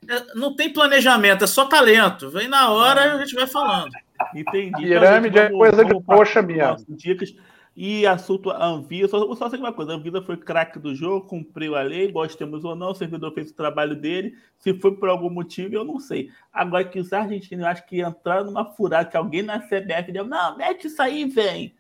é, 0.09 0.35
não 0.35 0.55
tem 0.55 0.73
planejamento, 0.73 1.43
é 1.43 1.47
só 1.47 1.65
talento. 1.65 2.29
Vem 2.31 2.47
na 2.47 2.71
hora 2.71 3.05
e 3.05 3.09
a 3.11 3.17
gente 3.19 3.35
vai 3.35 3.47
falando. 3.47 3.91
Entendi. 4.35 4.87
Pirâmide 4.87 5.37
então, 5.37 5.43
é 5.43 5.49
coisa 5.51 5.85
de 5.85 6.01
poxa 6.01 6.41
minha. 6.41 6.75
Dicas. 6.89 7.35
E 7.75 8.05
assunto 8.05 8.51
Anvisa, 8.51 9.07
só, 9.07 9.35
só 9.35 9.49
sei 9.49 9.59
uma 9.59 9.73
coisa, 9.73 9.93
a 9.93 9.95
Anvisa 9.95 10.21
foi 10.21 10.37
craque 10.37 10.77
do 10.77 10.93
jogo, 10.93 11.25
cumpriu 11.27 11.75
a 11.75 11.81
lei, 11.81 12.11
gostemos 12.11 12.63
ou 12.63 12.75
não, 12.75 12.91
o 12.91 12.95
servidor 12.95 13.33
fez 13.33 13.49
o 13.49 13.55
trabalho 13.55 13.95
dele, 13.95 14.35
se 14.59 14.73
foi 14.75 14.95
por 14.95 15.09
algum 15.09 15.29
motivo, 15.29 15.73
eu 15.73 15.83
não 15.83 15.99
sei. 15.99 16.29
Agora 16.51 16.85
que 16.85 16.99
os 16.99 17.11
argentinos, 17.11 17.63
eu 17.63 17.71
acho 17.71 17.85
que 17.87 18.01
entraram 18.01 18.45
numa 18.45 18.65
furada, 18.73 19.09
que 19.09 19.17
alguém 19.17 19.41
na 19.41 19.59
CBF 19.59 20.11
deu, 20.11 20.25
não, 20.25 20.55
mete 20.55 20.85
isso 20.85 21.01
aí, 21.01 21.25
vem 21.25 21.73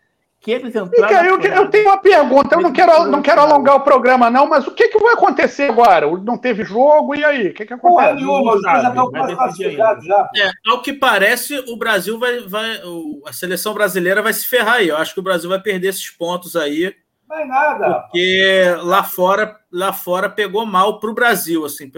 que 0.43 0.51
eles 0.51 0.75
entraram. 0.75 1.25
Eu, 1.25 1.39
eu, 1.39 1.69
tenho 1.69 1.87
uma 1.87 1.97
pergunta, 1.97 2.55
eu 2.55 2.61
não 2.61 2.73
quero, 2.73 3.05
não 3.05 3.21
quero 3.21 3.39
alongar 3.39 3.77
o 3.77 3.79
programa, 3.79 4.29
não, 4.29 4.45
mas 4.45 4.67
o 4.67 4.71
que, 4.71 4.89
que 4.89 4.99
vai 4.99 5.13
acontecer 5.13 5.69
agora? 5.69 6.05
Não 6.17 6.37
teve 6.37 6.65
jogo, 6.65 7.15
e 7.15 7.23
aí? 7.23 7.47
O 7.47 7.53
que, 7.53 7.65
que 7.65 7.73
acontece? 7.73 8.15
nenhuma, 8.15 8.59
já 8.61 8.89
estão 8.89 9.09
classificados 9.09 10.05
já. 10.05 10.29
É, 10.35 10.51
ao 10.69 10.81
que 10.81 10.91
parece, 10.91 11.57
o 11.69 11.77
Brasil 11.77 12.19
vai, 12.19 12.41
vai. 12.41 12.81
A 13.25 13.31
seleção 13.31 13.73
brasileira 13.73 14.21
vai 14.21 14.33
se 14.33 14.45
ferrar 14.45 14.75
aí. 14.75 14.89
Eu 14.89 14.97
acho 14.97 15.13
que 15.13 15.21
o 15.21 15.23
Brasil 15.23 15.49
vai 15.49 15.61
perder 15.61 15.87
esses 15.87 16.09
pontos 16.09 16.57
aí. 16.57 16.93
Não 17.29 17.39
é 17.39 17.45
nada. 17.45 17.99
Porque 18.01 18.75
lá 18.81 19.01
fora, 19.01 19.55
lá 19.71 19.93
fora 19.93 20.29
pegou 20.29 20.65
mal 20.65 20.99
para 20.99 21.09
o 21.09 21.15
Brasil, 21.15 21.63
assim, 21.63 21.89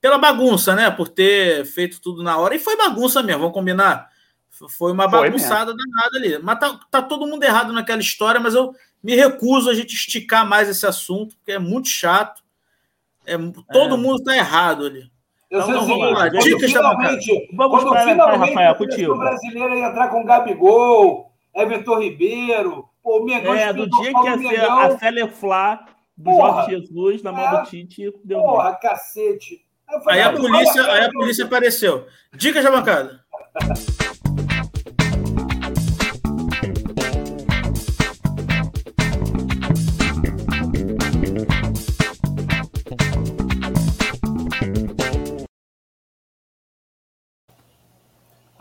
pela 0.00 0.18
bagunça, 0.18 0.74
né? 0.74 0.90
Por 0.90 1.06
ter 1.06 1.64
feito 1.66 2.00
tudo 2.00 2.20
na 2.20 2.36
hora. 2.36 2.56
E 2.56 2.58
foi 2.58 2.76
bagunça 2.76 3.22
mesmo, 3.22 3.42
vamos 3.42 3.54
combinar. 3.54 4.10
Foi 4.68 4.92
uma 4.92 5.08
foi 5.08 5.20
bagunçada 5.20 5.74
mesmo. 5.74 5.90
danada 5.90 6.16
ali. 6.16 6.38
Mas 6.42 6.58
tá, 6.58 6.80
tá, 6.90 7.02
todo 7.02 7.26
mundo 7.26 7.42
errado 7.42 7.72
naquela 7.72 8.00
história, 8.00 8.40
mas 8.40 8.54
eu 8.54 8.74
me 9.02 9.14
recuso 9.14 9.68
a 9.68 9.74
gente 9.74 9.94
esticar 9.94 10.46
mais 10.48 10.68
esse 10.68 10.86
assunto, 10.86 11.36
porque 11.36 11.52
é 11.52 11.58
muito 11.58 11.88
chato. 11.88 12.42
É, 13.26 13.36
todo 13.72 13.94
é. 13.94 13.98
mundo 13.98 14.22
tá 14.22 14.36
errado 14.36 14.86
ali. 14.86 15.10
Eu 15.50 15.60
então, 15.60 15.70
então 15.70 15.86
vamos 15.86 16.12
lá. 16.12 16.28
Dicas 16.28 16.72
finalmente, 16.72 17.48
vamos 17.52 17.82
quando 17.82 18.04
finalmente 18.08 18.54
Rafael, 18.54 18.76
o 19.10 19.18
brasileiro 19.18 19.74
ia 19.74 19.86
entrar 19.88 20.08
com 20.08 20.24
Gabigol, 20.24 21.30
Everton 21.54 22.00
Ribeiro, 22.00 22.88
pô, 23.02 23.28
É, 23.28 23.72
do 23.72 23.88
dia 23.88 24.12
que 24.14 24.26
ia 24.26 24.38
ser 24.38 24.64
a 24.64 24.98
Celeflá 24.98 25.84
do 26.16 26.30
Porra. 26.30 26.52
Jorge 26.52 26.70
Jesus 26.70 27.22
na 27.22 27.32
mão 27.32 27.44
é. 27.44 27.60
do 27.60 27.68
Tite, 27.68 28.12
deu 28.24 28.40
Porra, 28.40 28.70
ruim. 28.70 28.78
cacete. 28.80 29.64
Aí, 30.08 30.20
aí 30.20 30.22
a 30.22 30.32
polícia, 30.32 30.90
aí 30.90 31.04
a 31.04 31.10
polícia 31.10 31.44
apareceu. 31.44 32.06
Dicas 32.32 32.64
da 32.64 32.70
bancada. 32.70 33.20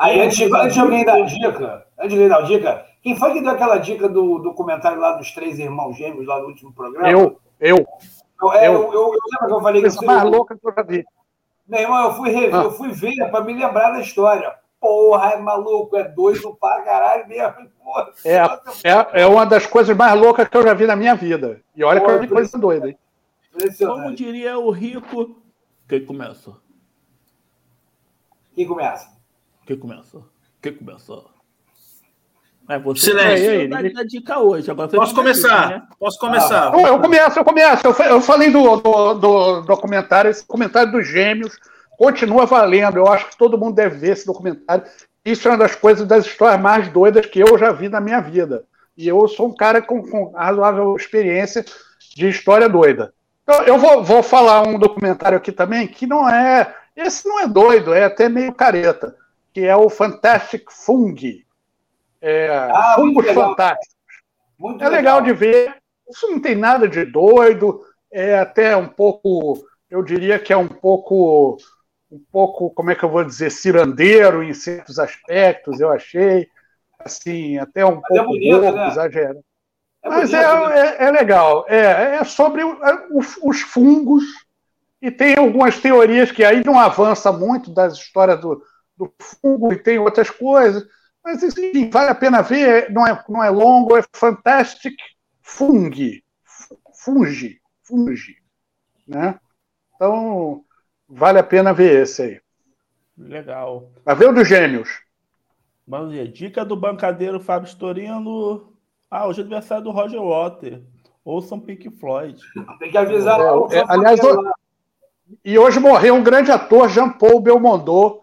Aí, 0.02 0.20
antes, 0.20 0.52
antes 0.52 0.74
de 0.74 0.80
alguém 0.80 1.06
dar 1.06 1.22
dica, 1.28 1.86
antes 2.00 2.18
de 2.18 2.28
dar 2.28 2.40
a 2.40 2.42
dica, 2.42 2.86
quem 3.04 3.16
foi 3.16 3.34
que 3.34 3.42
deu 3.42 3.52
aquela 3.52 3.78
dica 3.78 4.10
do, 4.10 4.40
do 4.40 4.52
comentário 4.52 5.00
lá 5.00 5.12
dos 5.12 5.32
três 5.32 5.60
irmãos 5.60 5.96
gêmeos 5.96 6.26
lá 6.26 6.40
no 6.40 6.48
último 6.48 6.74
programa? 6.74 7.08
Eu, 7.08 7.40
eu. 7.60 7.86
Eu, 8.42 8.54
é, 8.54 8.68
eu, 8.68 8.74
eu, 8.74 8.94
eu, 8.94 9.12
lembro 9.12 9.48
que 9.48 9.54
eu 9.54 9.62
falei 9.62 9.84
que 9.84 10.06
mais 10.08 10.24
louca 10.24 10.58
que 10.58 10.68
eu 10.68 10.74
já 10.76 10.82
vi. 10.82 11.06
Meu 11.68 11.82
irmão, 11.82 12.08
eu 12.08 12.14
fui 12.14 12.32
rever, 12.32 12.56
ah. 12.56 12.64
eu 12.64 12.72
fui 12.72 12.90
ver 12.90 13.30
para 13.30 13.44
me 13.44 13.54
lembrar 13.54 13.92
da 13.92 14.00
história. 14.00 14.52
Porra, 14.80 15.34
é 15.34 15.38
maluco, 15.38 15.96
é 15.96 16.04
doido 16.04 16.58
pra 16.60 16.82
caralho 16.82 17.28
mesmo. 17.28 17.70
Porra, 17.84 18.12
é, 18.26 18.38
é, 18.38 19.22
é 19.22 19.28
uma 19.28 19.46
das 19.46 19.68
coisas 19.68 19.96
mais 19.96 20.20
loucas 20.20 20.48
que 20.48 20.58
eu 20.58 20.64
já 20.64 20.74
vi 20.74 20.88
na 20.88 20.96
minha 20.96 21.14
vida. 21.14 21.62
E 21.76 21.84
olha 21.84 22.02
Porra, 22.02 22.14
que 22.14 22.18
eu 22.18 22.22
vi 22.22 22.28
coisa 22.28 22.58
doida, 22.58 22.90
hein? 22.90 22.98
Como 23.78 24.16
diria 24.16 24.58
o 24.58 24.72
rico, 24.72 25.40
quem 25.88 26.04
começa? 26.04 26.54
Quem 28.56 28.66
começa? 28.66 29.21
Quem 29.72 29.80
começou? 29.80 30.28
Quem 30.62 30.74
começou? 30.74 31.32
É 32.68 32.78
você 32.78 33.06
Silêncio. 33.06 33.70
Dá, 33.70 33.82
dá 33.82 34.04
dica 34.04 34.40
hoje. 34.40 34.70
Agora 34.70 34.90
Posso 34.90 35.16
começar? 35.16 35.68
Dica, 35.68 35.80
né? 35.80 35.88
Posso 35.98 36.20
começar? 36.20 36.74
Ah, 36.76 36.82
eu 36.90 37.00
começo, 37.00 37.40
eu 37.40 37.46
começo. 37.46 37.88
Eu 37.88 38.20
falei 38.20 38.52
do, 38.52 38.76
do, 38.76 39.14
do 39.14 39.62
documentário, 39.62 40.30
esse 40.30 40.42
documentário 40.42 40.92
dos 40.92 41.08
gêmeos 41.08 41.58
continua 41.98 42.46
valendo. 42.46 42.98
Eu 42.98 43.08
acho 43.08 43.30
que 43.30 43.38
todo 43.38 43.58
mundo 43.58 43.76
deve 43.76 43.98
ver 43.98 44.12
esse 44.12 44.26
documentário. 44.26 44.84
Isso 45.24 45.48
é 45.48 45.52
uma 45.52 45.58
das 45.60 45.74
coisas, 45.74 46.06
das 46.06 46.26
histórias 46.26 46.60
mais 46.60 46.90
doidas 46.90 47.26
que 47.28 47.40
eu 47.40 47.58
já 47.58 47.72
vi 47.72 47.88
na 47.88 48.02
minha 48.02 48.20
vida. 48.20 48.66
E 48.98 49.08
eu 49.08 49.26
sou 49.30 49.48
um 49.48 49.56
cara 49.56 49.82
com, 49.82 50.04
com 50.04 50.32
razoável 50.32 50.94
experiência 50.98 51.64
de 52.14 52.28
história 52.28 52.68
doida. 52.68 53.14
Então, 53.44 53.64
eu 53.64 53.78
vou, 53.78 54.04
vou 54.04 54.22
falar 54.22 54.68
um 54.68 54.78
documentário 54.78 55.38
aqui 55.38 55.54
também 55.54 55.88
que 55.88 56.06
não 56.06 56.30
é. 56.30 56.76
Esse 56.94 57.26
não 57.26 57.40
é 57.40 57.48
doido, 57.48 57.94
é 57.94 58.04
até 58.04 58.28
meio 58.28 58.54
careta 58.54 59.16
que 59.54 59.62
é 59.62 59.76
o 59.76 59.90
Fantastic 59.90 60.72
Fung. 60.72 61.44
É, 62.22 62.50
ah, 62.50 62.94
fungos 62.96 63.28
fantásticos. 63.32 63.96
Muito 64.58 64.84
é 64.84 64.90
legal. 64.90 65.20
legal 65.20 65.22
de 65.22 65.34
ver. 65.34 65.76
Isso 66.10 66.30
não 66.30 66.40
tem 66.40 66.56
nada 66.56 66.88
de 66.88 67.06
doido, 67.06 67.82
é 68.12 68.38
até 68.38 68.76
um 68.76 68.88
pouco, 68.88 69.58
eu 69.90 70.04
diria 70.04 70.38
que 70.38 70.52
é 70.52 70.58
um 70.58 70.68
pouco, 70.68 71.58
um 72.12 72.22
pouco, 72.32 72.70
como 72.72 72.92
é 72.92 72.96
que 72.96 73.04
eu 73.04 73.10
vou 73.10 73.24
dizer, 73.24 73.50
cirandeiro 73.50 74.44
em 74.44 74.54
certos 74.54 75.00
aspectos, 75.00 75.80
eu 75.80 75.90
achei, 75.90 76.48
assim, 77.00 77.58
até 77.58 77.86
um 77.86 78.02
Mas 78.02 78.12
é 78.12 78.16
pouco 78.16 78.20
é 78.20 78.26
bonito, 78.26 78.58
louco, 78.58 78.78
né? 78.78 78.88
exagerado. 78.90 79.40
É 80.04 80.10
Mas 80.10 80.34
é, 80.34 80.48
bonito, 80.48 80.72
é, 80.72 80.80
é, 80.80 81.04
é, 81.06 81.12
legal, 81.12 81.66
é, 81.70 82.16
é 82.18 82.24
sobre 82.26 82.62
os, 82.64 83.38
os 83.42 83.62
fungos, 83.62 84.24
e 85.02 85.10
tem 85.10 85.38
algumas 85.38 85.80
teorias 85.80 86.32
que 86.32 86.44
aí 86.44 86.62
não 86.64 86.78
avança 86.78 87.32
muito 87.32 87.74
das 87.74 87.94
histórias 87.94 88.40
do, 88.40 88.62
do 89.02 89.14
fungo 89.20 89.74
e 89.74 89.78
tem 89.78 89.98
outras 89.98 90.30
coisas. 90.30 90.86
Mas, 91.24 91.42
enfim, 91.44 91.90
vale 91.90 92.10
a 92.10 92.16
pena 92.16 92.42
ver, 92.42 92.92
não 92.92 93.06
é, 93.06 93.24
não 93.28 93.44
é 93.44 93.50
longo, 93.50 93.98
é 93.98 94.04
Fantastic 94.14 94.96
Fungi. 95.42 96.24
Fungi. 97.04 97.60
Fungi. 97.84 98.38
Né? 99.08 99.40
Então, 99.96 100.64
vale 101.08 101.40
a 101.40 101.44
pena 101.44 101.74
ver 101.74 102.04
esse 102.04 102.22
aí. 102.22 102.42
Legal. 103.18 103.92
Vai 104.06 104.16
ver 104.16 104.30
o 104.30 104.34
dos 104.34 104.48
gêmeos. 104.48 104.90
Vamos 105.88 106.14
ver. 106.14 106.28
Dica 106.32 106.64
do 106.64 106.76
bancadeiro 106.76 107.40
Fábio 107.40 107.68
Storino. 107.68 108.74
Ah, 109.10 109.28
hoje 109.28 109.42
é 109.42 109.44
aniversário 109.44 109.84
do 109.84 109.92
Roger 109.92 110.22
Water. 110.22 110.82
Ouçam 111.24 111.60
Pink 111.60 111.90
Floyd. 111.92 112.40
Tem 112.80 112.90
que 112.90 112.98
avisar. 112.98 113.40
É, 113.40 113.78
é, 113.78 113.86
aliás, 113.88 114.20
e 115.46 115.58
hoje 115.58 115.80
morreu 115.80 116.16
um 116.16 116.24
grande 116.24 116.52
ator, 116.52 116.90
Jean-Paul 116.90 117.40
Belmondo, 117.40 118.21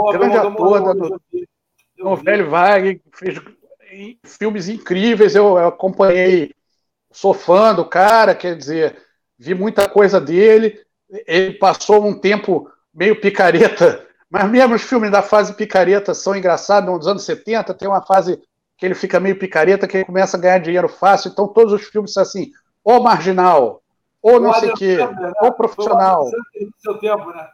Pô, 0.00 0.12
grande 0.12 0.36
ator 0.36 0.82
da 0.82 0.94
no, 0.94 1.20
no 1.98 2.16
Velho 2.16 2.48
Wagner, 2.50 3.00
fez 3.12 3.40
filmes 4.24 4.68
incríveis, 4.68 5.34
eu, 5.34 5.58
eu 5.58 5.68
acompanhei, 5.68 6.54
sou 7.10 7.34
fã 7.34 7.74
do 7.74 7.84
cara, 7.84 8.34
quer 8.34 8.56
dizer, 8.56 8.96
vi 9.38 9.54
muita 9.54 9.88
coisa 9.88 10.20
dele, 10.20 10.80
ele 11.26 11.54
passou 11.54 12.06
um 12.06 12.18
tempo 12.18 12.70
meio 12.94 13.20
picareta, 13.20 14.06
mas 14.30 14.48
mesmo 14.48 14.74
os 14.74 14.82
filmes 14.82 15.10
da 15.10 15.22
fase 15.22 15.54
picareta 15.54 16.14
são 16.14 16.36
engraçados, 16.36 16.88
nos 16.88 17.06
anos 17.06 17.24
70 17.24 17.74
tem 17.74 17.88
uma 17.88 18.02
fase 18.02 18.40
que 18.78 18.86
ele 18.86 18.94
fica 18.94 19.20
meio 19.20 19.38
picareta, 19.38 19.86
que 19.86 19.98
ele 19.98 20.04
começa 20.04 20.36
a 20.36 20.40
ganhar 20.40 20.58
dinheiro 20.58 20.88
fácil, 20.88 21.30
então 21.30 21.48
todos 21.48 21.72
os 21.72 21.82
filmes 21.84 22.12
são 22.12 22.22
assim, 22.22 22.50
ou 22.82 23.02
marginal, 23.02 23.82
ou 24.22 24.40
não 24.40 24.54
sei 24.54 24.70
o 24.70 24.74
quê, 24.74 24.96
né? 24.96 25.32
ou 25.42 25.52
profissional. 25.52 26.26
Seu 26.78 26.98
tempo, 26.98 27.30
né? 27.30 27.48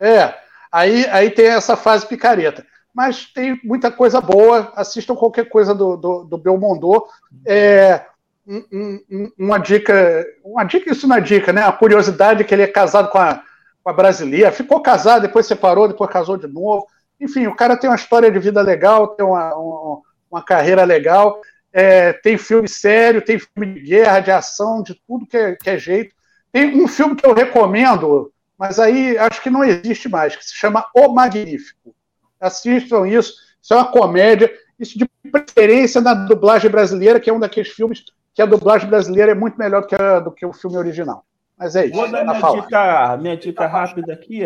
É, 0.00 0.34
Aí, 0.72 1.06
aí 1.10 1.30
tem 1.30 1.46
essa 1.46 1.76
fase 1.76 2.06
picareta. 2.06 2.64
Mas 2.94 3.26
tem 3.26 3.60
muita 3.62 3.90
coisa 3.90 4.20
boa. 4.20 4.72
Assistam 4.74 5.14
qualquer 5.14 5.48
coisa 5.48 5.74
do, 5.74 5.96
do, 5.96 6.24
do 6.24 6.38
Belmondo. 6.38 7.04
É, 7.46 8.06
um, 8.46 9.00
um, 9.10 9.32
uma 9.38 9.58
dica, 9.58 10.26
uma 10.44 10.64
dica, 10.64 10.90
isso 10.90 11.06
não 11.06 11.16
é 11.16 11.20
dica, 11.20 11.52
né? 11.52 11.62
A 11.62 11.72
curiosidade 11.72 12.44
que 12.44 12.54
ele 12.54 12.62
é 12.62 12.66
casado 12.66 13.10
com 13.10 13.18
a, 13.18 13.42
com 13.82 13.90
a 13.90 13.92
brasileira. 13.92 14.50
Ficou 14.50 14.80
casado, 14.80 15.22
depois 15.22 15.46
separou, 15.46 15.88
depois 15.88 16.10
casou 16.10 16.36
de 16.36 16.46
novo. 16.46 16.86
Enfim, 17.20 17.46
o 17.46 17.54
cara 17.54 17.76
tem 17.76 17.88
uma 17.88 17.96
história 17.96 18.30
de 18.30 18.38
vida 18.38 18.60
legal, 18.62 19.08
tem 19.08 19.24
uma, 19.24 19.54
uma, 19.54 20.00
uma 20.30 20.42
carreira 20.42 20.84
legal. 20.84 21.40
É, 21.72 22.12
tem 22.12 22.36
filme 22.36 22.68
sério, 22.68 23.22
tem 23.22 23.38
filme 23.38 23.74
de 23.74 23.80
guerra, 23.80 24.20
de 24.20 24.30
ação, 24.30 24.82
de 24.82 24.94
tudo 25.06 25.26
que 25.26 25.36
é, 25.36 25.54
que 25.54 25.70
é 25.70 25.78
jeito. 25.78 26.14
Tem 26.50 26.82
um 26.82 26.88
filme 26.88 27.14
que 27.14 27.24
eu 27.24 27.32
recomendo, 27.32 28.31
mas 28.62 28.78
aí 28.78 29.18
acho 29.18 29.42
que 29.42 29.50
não 29.50 29.64
existe 29.64 30.08
mais, 30.08 30.36
que 30.36 30.44
se 30.44 30.54
chama 30.54 30.86
O 30.94 31.08
Magnífico. 31.08 31.92
Assistam 32.40 33.08
isso, 33.08 33.34
isso 33.60 33.74
é 33.74 33.76
uma 33.76 33.90
comédia, 33.90 34.52
isso 34.78 34.96
de 34.96 35.04
preferência 35.32 36.00
na 36.00 36.14
dublagem 36.14 36.70
brasileira, 36.70 37.18
que 37.18 37.28
é 37.28 37.32
um 37.32 37.40
daqueles 37.40 37.70
filmes 37.70 38.04
que 38.32 38.40
a 38.40 38.46
dublagem 38.46 38.88
brasileira 38.88 39.32
é 39.32 39.34
muito 39.34 39.58
melhor 39.58 39.84
que 39.84 39.96
a, 39.96 40.20
do 40.20 40.30
que 40.30 40.46
o 40.46 40.52
filme 40.52 40.76
original. 40.76 41.26
Mas 41.58 41.74
é 41.74 41.86
isso. 41.86 41.96
Vou 41.96 42.08
dar 42.08 42.24
minha 42.24 42.62
dica, 42.62 43.16
minha 43.16 43.36
dica 43.36 43.66
rápida 43.66 44.12
aqui. 44.12 44.42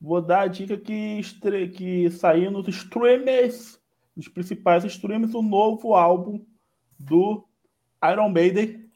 Vou 0.00 0.22
dar 0.22 0.40
a 0.40 0.46
dica 0.46 0.78
que, 0.78 1.20
estre... 1.20 1.68
que 1.68 2.10
saiu 2.12 2.50
nos 2.50 2.66
streamers, 2.68 3.78
nos 4.16 4.26
principais 4.26 4.84
streamers, 4.84 5.34
o 5.34 5.42
novo 5.42 5.94
álbum 5.94 6.42
do 6.98 7.46
Iron 8.02 8.30
Maiden. 8.30 8.88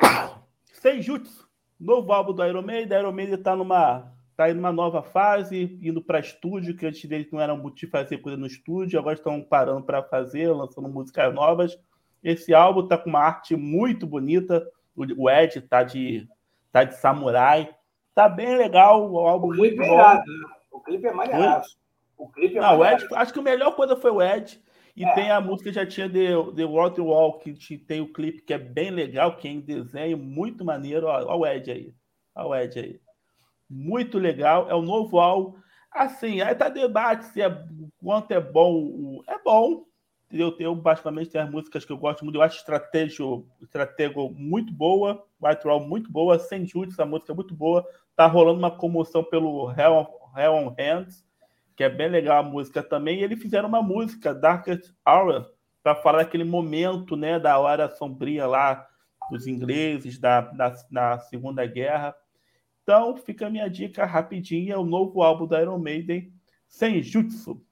Seijutsu 0.72 1.49
novo 1.80 2.12
álbum 2.12 2.32
do 2.32 2.44
Iron 2.44 2.62
Maiden. 2.62 2.98
Iron 2.98 3.12
Maiden 3.12 3.38
tá 3.38 3.56
numa. 3.56 4.12
tá 4.36 4.50
em 4.50 4.58
uma 4.58 4.70
nova 4.70 5.02
fase, 5.02 5.78
indo 5.82 6.02
para 6.02 6.20
estúdio, 6.20 6.76
que 6.76 6.86
antes 6.86 7.08
deles 7.08 7.30
não 7.32 7.40
eram 7.40 7.56
muito 7.56 7.88
fazer 7.88 8.18
coisa 8.18 8.36
no 8.36 8.46
estúdio, 8.46 8.98
agora 8.98 9.16
estão 9.16 9.42
parando 9.42 9.82
para 9.82 10.02
fazer, 10.02 10.48
lançando 10.52 10.88
músicas 10.88 11.32
novas. 11.34 11.78
Esse 12.22 12.52
álbum 12.52 12.86
tá 12.86 12.98
com 12.98 13.08
uma 13.08 13.20
arte 13.20 13.56
muito 13.56 14.06
bonita. 14.06 14.66
O 14.94 15.30
Ed 15.30 15.62
tá 15.62 15.82
de, 15.82 16.28
tá 16.70 16.84
de 16.84 16.94
samurai. 16.96 17.74
Tá 18.14 18.28
bem 18.28 18.56
legal, 18.56 19.10
o 19.10 19.18
álbum 19.18 19.48
o 19.48 19.56
muito 19.56 19.76
bom. 19.76 20.00
É 20.00 20.22
o 20.70 20.80
clipe 20.80 21.06
é 21.06 21.12
maneiro. 21.12 21.62
O 22.18 22.28
clipe 22.28 22.58
é 22.58 22.60
não, 22.60 22.78
o 22.78 22.84
Ed, 22.84 23.06
acho 23.14 23.32
que 23.32 23.38
a 23.38 23.42
melhor 23.42 23.74
coisa 23.74 23.96
foi 23.96 24.10
o 24.10 24.20
Ed. 24.20 24.60
E 24.96 25.04
é. 25.04 25.14
tem 25.14 25.30
a 25.30 25.40
música 25.40 25.72
já 25.72 25.86
tinha 25.86 26.08
The, 26.08 26.52
The 26.56 26.64
Water 26.64 27.04
Wall, 27.04 27.38
que 27.38 27.78
tem 27.78 28.00
o 28.00 28.12
clipe 28.12 28.42
que 28.42 28.52
é 28.52 28.58
bem 28.58 28.90
legal, 28.90 29.36
que 29.36 29.48
é 29.48 29.50
em 29.50 29.60
desenho, 29.60 30.18
muito 30.18 30.64
maneiro. 30.64 31.06
Olha 31.06 31.34
o 31.34 31.46
Ed 31.46 31.70
aí. 31.70 31.94
Olha 32.34 32.48
o 32.48 32.54
Ed 32.54 32.78
aí 32.78 33.00
muito 33.70 34.18
legal. 34.18 34.68
É 34.68 34.74
o 34.74 34.82
novo 34.82 35.20
álbum. 35.20 35.56
Assim, 35.92 36.40
aí 36.40 36.54
tá 36.54 36.68
debate 36.68 37.26
se 37.26 37.40
é 37.40 37.64
quanto 38.02 38.32
é 38.32 38.40
bom. 38.40 39.22
É 39.28 39.38
bom. 39.38 39.84
Eu 40.30 40.52
tenho 40.52 40.74
basicamente 40.74 41.30
tem 41.30 41.40
as 41.40 41.50
músicas 41.50 41.84
que 41.84 41.92
eu 41.92 41.98
gosto 41.98 42.24
muito. 42.24 42.36
Eu 42.36 42.42
acho 42.42 42.58
estratégia, 42.58 43.24
estratégia 43.62 44.16
muito 44.34 44.72
boa. 44.72 45.24
White 45.40 45.64
Roll 45.64 45.80
muito 45.80 46.10
boa. 46.10 46.38
Sem 46.38 46.66
Jude, 46.66 46.92
essa 46.92 47.06
música 47.06 47.32
é 47.32 47.34
muito 47.34 47.54
boa. 47.54 47.86
Tá 48.16 48.26
rolando 48.26 48.58
uma 48.58 48.70
comoção 48.70 49.22
pelo 49.24 49.70
Hell, 49.70 50.08
Hell 50.36 50.52
on 50.52 50.74
Hands, 50.78 51.24
que 51.80 51.84
é 51.84 51.88
bem 51.88 52.10
legal 52.10 52.40
a 52.40 52.42
música 52.42 52.82
também. 52.82 53.20
E 53.20 53.24
eles 53.24 53.40
fizeram 53.40 53.66
uma 53.66 53.80
música, 53.80 54.34
Darkest 54.34 54.92
Hour, 55.08 55.50
para 55.82 55.94
falar 55.94 56.18
daquele 56.18 56.44
momento, 56.44 57.16
né, 57.16 57.40
da 57.40 57.58
hora 57.58 57.88
sombria 57.88 58.46
lá 58.46 58.86
dos 59.30 59.46
ingleses, 59.46 60.18
da, 60.18 60.42
da, 60.42 60.74
da 60.90 61.18
Segunda 61.20 61.64
Guerra. 61.64 62.14
Então, 62.82 63.16
fica 63.16 63.46
a 63.46 63.50
minha 63.50 63.66
dica 63.66 64.04
rapidinha: 64.04 64.78
o 64.78 64.84
novo 64.84 65.22
álbum 65.22 65.46
da 65.46 65.62
Iron 65.62 65.78
Maiden, 65.78 66.30
Senjutsu. 66.68 67.64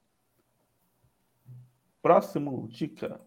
Próximo 2.01 2.67
dica. 2.67 3.21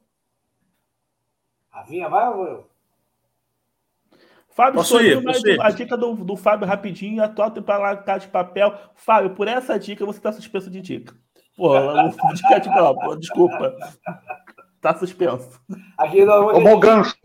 Ravinha, 1.69 2.09
vai 2.09 2.29
ou 2.29 2.69
Fábio, 4.55 4.85
sou 4.85 5.01
ir, 5.01 5.19
a 5.61 5.71
dica 5.71 5.97
do, 5.97 6.15
do 6.15 6.37
Fábio 6.37 6.67
rapidinho, 6.67 7.23
atual 7.23 7.51
para 7.51 7.79
lá 7.79 8.19
de 8.19 8.29
papel. 8.29 8.75
Fábio, 8.95 9.31
por 9.31 9.49
essa 9.49 9.79
dica 9.79 10.05
você 10.05 10.19
está 10.19 10.31
suspenso 10.31 10.71
de 10.71 10.81
dica. 10.81 11.15
Pô, 11.57 11.79
o 11.79 12.35
dica 12.35 12.59
de 12.61 12.69
pô, 12.69 13.17
desculpa. 13.17 13.75
Tá 14.81 14.95
suspenso. 14.95 15.61
Aqui 15.97 16.25
não, 16.25 16.53
Tomou 16.53 16.79
gancho. 16.79 17.17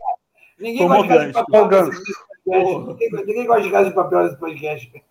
Ninguém 0.58 0.78
Tomou 0.78 1.06
gancho. 1.06 1.44
Tomou 1.44 1.68
gancho. 1.68 2.02
Ninguém, 2.46 3.46
gosta 3.46 3.62
de 3.62 3.70
casa 3.70 3.88
de 3.90 3.94
papel 3.94 4.24
nesse 4.24 4.38
podcast. 4.38 5.04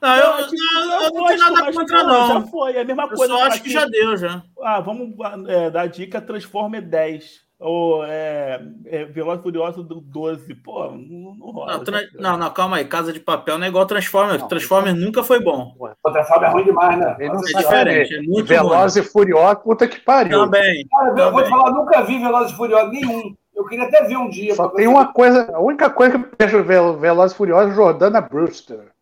Não, 0.00 0.16
eu, 0.16 0.24
eu, 0.24 0.46
eu, 0.46 1.00
eu 1.02 1.12
não 1.12 1.26
tenho 1.26 1.40
nada 1.40 1.72
contra, 1.72 2.02
não. 2.02 2.28
Já 2.28 2.40
foi, 2.48 2.76
é 2.76 2.80
a 2.80 2.84
mesma 2.84 3.08
coisa. 3.08 3.32
Eu 3.32 3.38
só 3.38 3.44
acho 3.44 3.62
que 3.62 3.70
já 3.70 3.86
deu, 3.86 4.16
já. 4.16 4.42
Ah, 4.60 4.80
vamos 4.80 5.14
é, 5.48 5.70
dar 5.70 5.86
dica 5.86 6.20
Transformer 6.20 6.82
10. 6.82 7.44
Ou 7.64 8.04
é, 8.04 8.60
é 8.84 9.06
Veloz 9.06 9.40
Furioso 9.40 9.82
do 9.82 9.98
12. 9.98 10.54
Pô, 10.56 10.84
não, 10.90 11.34
não 11.34 11.50
rola. 11.50 11.78
Não, 11.78 11.84
tra... 11.84 12.02
não, 12.12 12.36
não, 12.36 12.50
calma 12.50 12.76
aí. 12.76 12.84
Casa 12.84 13.10
de 13.10 13.18
Papel 13.18 13.56
não 13.56 13.64
é 13.64 13.70
igual 13.70 13.86
Transformer. 13.86 14.38
Não, 14.38 14.48
Transformer 14.48 14.94
nunca 14.94 15.24
foi 15.24 15.40
bom. 15.40 15.74
O 15.78 16.10
Transformer 16.10 16.50
é 16.50 16.52
ruim 16.52 16.64
demais, 16.64 16.98
né? 16.98 17.16
Ele 17.18 17.30
não 17.30 17.40
é 17.40 17.42
diferente. 17.42 18.16
É 18.16 18.20
muito 18.20 18.46
Veloz 18.46 18.96
e 18.96 19.02
Furioso, 19.02 19.56
puta 19.60 19.88
que 19.88 19.98
pariu. 19.98 20.44
Também. 20.44 20.86
Cara, 20.88 21.08
eu 21.08 21.14
também. 21.14 21.32
vou 21.32 21.42
te 21.42 21.48
falar, 21.48 21.70
nunca 21.70 22.02
vi 22.02 22.18
Veloz 22.18 22.50
e 22.50 22.54
Furioso 22.54 22.90
nenhum. 22.90 23.34
Eu 23.56 23.64
queria 23.64 23.86
até 23.86 24.04
ver 24.04 24.18
um 24.18 24.28
dia. 24.28 24.54
Só 24.54 24.68
tem 24.68 24.86
uma 24.86 25.10
coisa, 25.10 25.50
a 25.54 25.60
única 25.60 25.88
coisa 25.88 26.18
que 26.18 26.44
eu 26.44 26.62
vejo 26.62 26.98
Veloz 26.98 27.32
e 27.32 27.34
Furioso 27.34 27.70
é 27.70 27.74
Jordana 27.74 28.20
Brewster. 28.20 28.92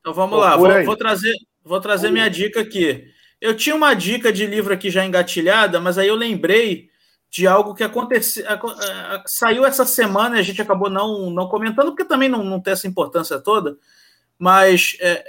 Então 0.00 0.14
vamos 0.14 0.38
lá, 0.38 0.56
vou, 0.56 0.84
vou, 0.84 0.96
trazer, 0.96 1.34
vou 1.64 1.80
trazer 1.80 2.12
minha 2.12 2.30
dica 2.30 2.60
aqui. 2.60 3.10
Eu 3.42 3.56
tinha 3.56 3.74
uma 3.74 3.92
dica 3.92 4.32
de 4.32 4.46
livro 4.46 4.72
aqui 4.72 4.88
já 4.88 5.04
engatilhada, 5.04 5.80
mas 5.80 5.98
aí 5.98 6.06
eu 6.06 6.14
lembrei 6.14 6.88
de 7.28 7.44
algo 7.44 7.74
que 7.74 7.82
aconteceu, 7.82 8.44
saiu 9.26 9.66
essa 9.66 9.84
semana 9.84 10.36
e 10.36 10.38
a 10.38 10.42
gente 10.42 10.62
acabou 10.62 10.88
não, 10.88 11.28
não 11.28 11.48
comentando, 11.48 11.86
porque 11.86 12.04
também 12.04 12.28
não, 12.28 12.44
não 12.44 12.60
tem 12.60 12.72
essa 12.72 12.86
importância 12.86 13.40
toda, 13.40 13.76
mas 14.38 14.96
é, 15.00 15.24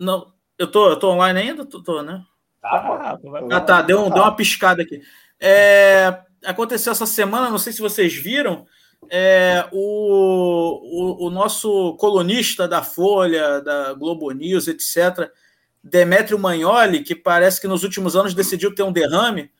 não, 0.00 0.32
eu 0.58 0.66
tô, 0.66 0.88
eu 0.88 0.96
tô 0.96 1.10
online 1.10 1.38
ainda? 1.38 1.66
Tô, 1.66 1.82
tô 1.82 2.02
né? 2.02 2.24
Tá, 2.62 3.18
ah, 3.50 3.60
tá, 3.60 3.82
deu, 3.82 4.08
deu 4.08 4.22
uma 4.22 4.34
piscada 4.34 4.80
aqui. 4.80 5.02
É, 5.38 6.18
aconteceu 6.42 6.90
essa 6.90 7.04
semana, 7.04 7.50
não 7.50 7.58
sei 7.58 7.74
se 7.74 7.82
vocês 7.82 8.14
viram, 8.14 8.66
é, 9.10 9.68
o, 9.72 11.20
o, 11.20 11.26
o, 11.26 11.30
nosso 11.30 11.98
colunista 11.98 12.66
da 12.66 12.82
Folha, 12.82 13.60
da 13.60 13.92
Globo 13.92 14.30
News, 14.30 14.68
etc., 14.68 15.30
Demetrio 15.88 16.38
Magnoli, 16.38 17.02
que 17.02 17.14
parece 17.14 17.60
que 17.60 17.68
nos 17.68 17.84
últimos 17.84 18.16
anos 18.16 18.34
decidiu 18.34 18.74
ter 18.74 18.82
um 18.82 18.92
derrame 18.92 19.50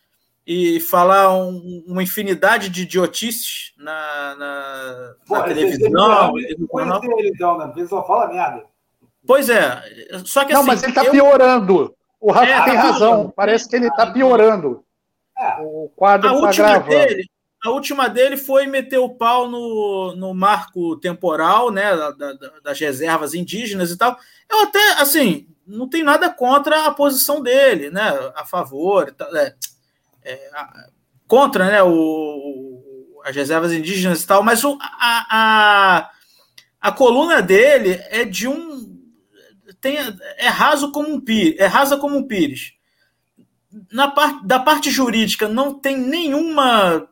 e 0.46 0.80
falar 0.80 1.36
um, 1.36 1.84
uma 1.86 2.02
infinidade 2.02 2.68
de 2.68 2.82
idiotices 2.82 3.72
na, 3.76 4.36
na, 4.36 5.14
Pô, 5.26 5.36
na 5.36 5.42
televisão. 5.42 6.38
Ele, 6.38 6.46
ele, 7.18 7.28
então, 7.34 7.58
né? 7.58 7.72
Ele 7.76 7.86
só 7.86 8.06
fala 8.06 8.28
merda. 8.28 8.64
Pois 9.26 9.48
é, 9.48 9.82
só 10.24 10.44
que 10.44 10.52
Não, 10.52 10.60
assim, 10.60 10.68
mas 10.68 10.82
ele 10.82 10.92
está 10.92 11.04
eu... 11.04 11.10
piorando. 11.10 11.94
O 12.20 12.32
Rafa 12.32 12.46
é, 12.46 12.64
tem 12.64 12.74
tá 12.74 12.80
razão. 12.80 13.32
Parece 13.34 13.68
que 13.68 13.76
ele 13.76 13.88
está 13.88 14.06
piorando. 14.10 14.84
É. 15.38 15.60
O 15.60 15.90
quadro 15.94 16.28
a 16.28 16.32
tá 16.32 16.38
última 16.38 16.78
dele, 16.78 17.24
a 17.64 17.70
última 17.70 18.08
dele 18.08 18.36
foi 18.36 18.66
meter 18.66 18.98
o 18.98 19.10
pau 19.10 19.48
no, 19.48 20.14
no 20.16 20.32
marco 20.32 20.96
temporal, 20.96 21.70
né, 21.70 21.94
da, 21.96 22.10
da, 22.12 22.32
das 22.62 22.78
reservas 22.78 23.34
indígenas 23.34 23.90
e 23.90 23.98
tal. 23.98 24.16
Eu 24.48 24.62
até, 24.62 24.92
assim, 25.00 25.46
não 25.66 25.88
tenho 25.88 26.04
nada 26.04 26.30
contra 26.30 26.86
a 26.86 26.90
posição 26.90 27.42
dele, 27.42 27.90
né, 27.90 28.32
a 28.34 28.44
favor, 28.44 29.14
é, 29.34 29.54
é, 30.22 30.50
a, 30.54 30.88
contra, 31.26 31.66
né, 31.66 31.82
o, 31.82 33.20
as 33.24 33.34
reservas 33.34 33.72
indígenas 33.72 34.22
e 34.22 34.26
tal, 34.26 34.42
mas 34.42 34.62
o, 34.64 34.78
a, 34.80 35.26
a, 35.30 36.10
a 36.80 36.92
coluna 36.92 37.42
dele 37.42 38.00
é 38.10 38.24
de 38.24 38.46
um 38.46 38.94
tem, 39.80 39.98
é 40.36 40.48
raso 40.48 40.92
como 40.92 41.08
um 41.08 41.20
pires, 41.20 41.58
é 41.58 41.66
rasa 41.66 41.96
como 41.96 42.16
um 42.16 42.26
pires 42.26 42.76
na 43.92 44.08
parte 44.08 44.46
da 44.46 44.58
parte 44.58 44.90
jurídica 44.90 45.48
não 45.48 45.74
tem 45.74 45.96
nenhuma 45.96 47.08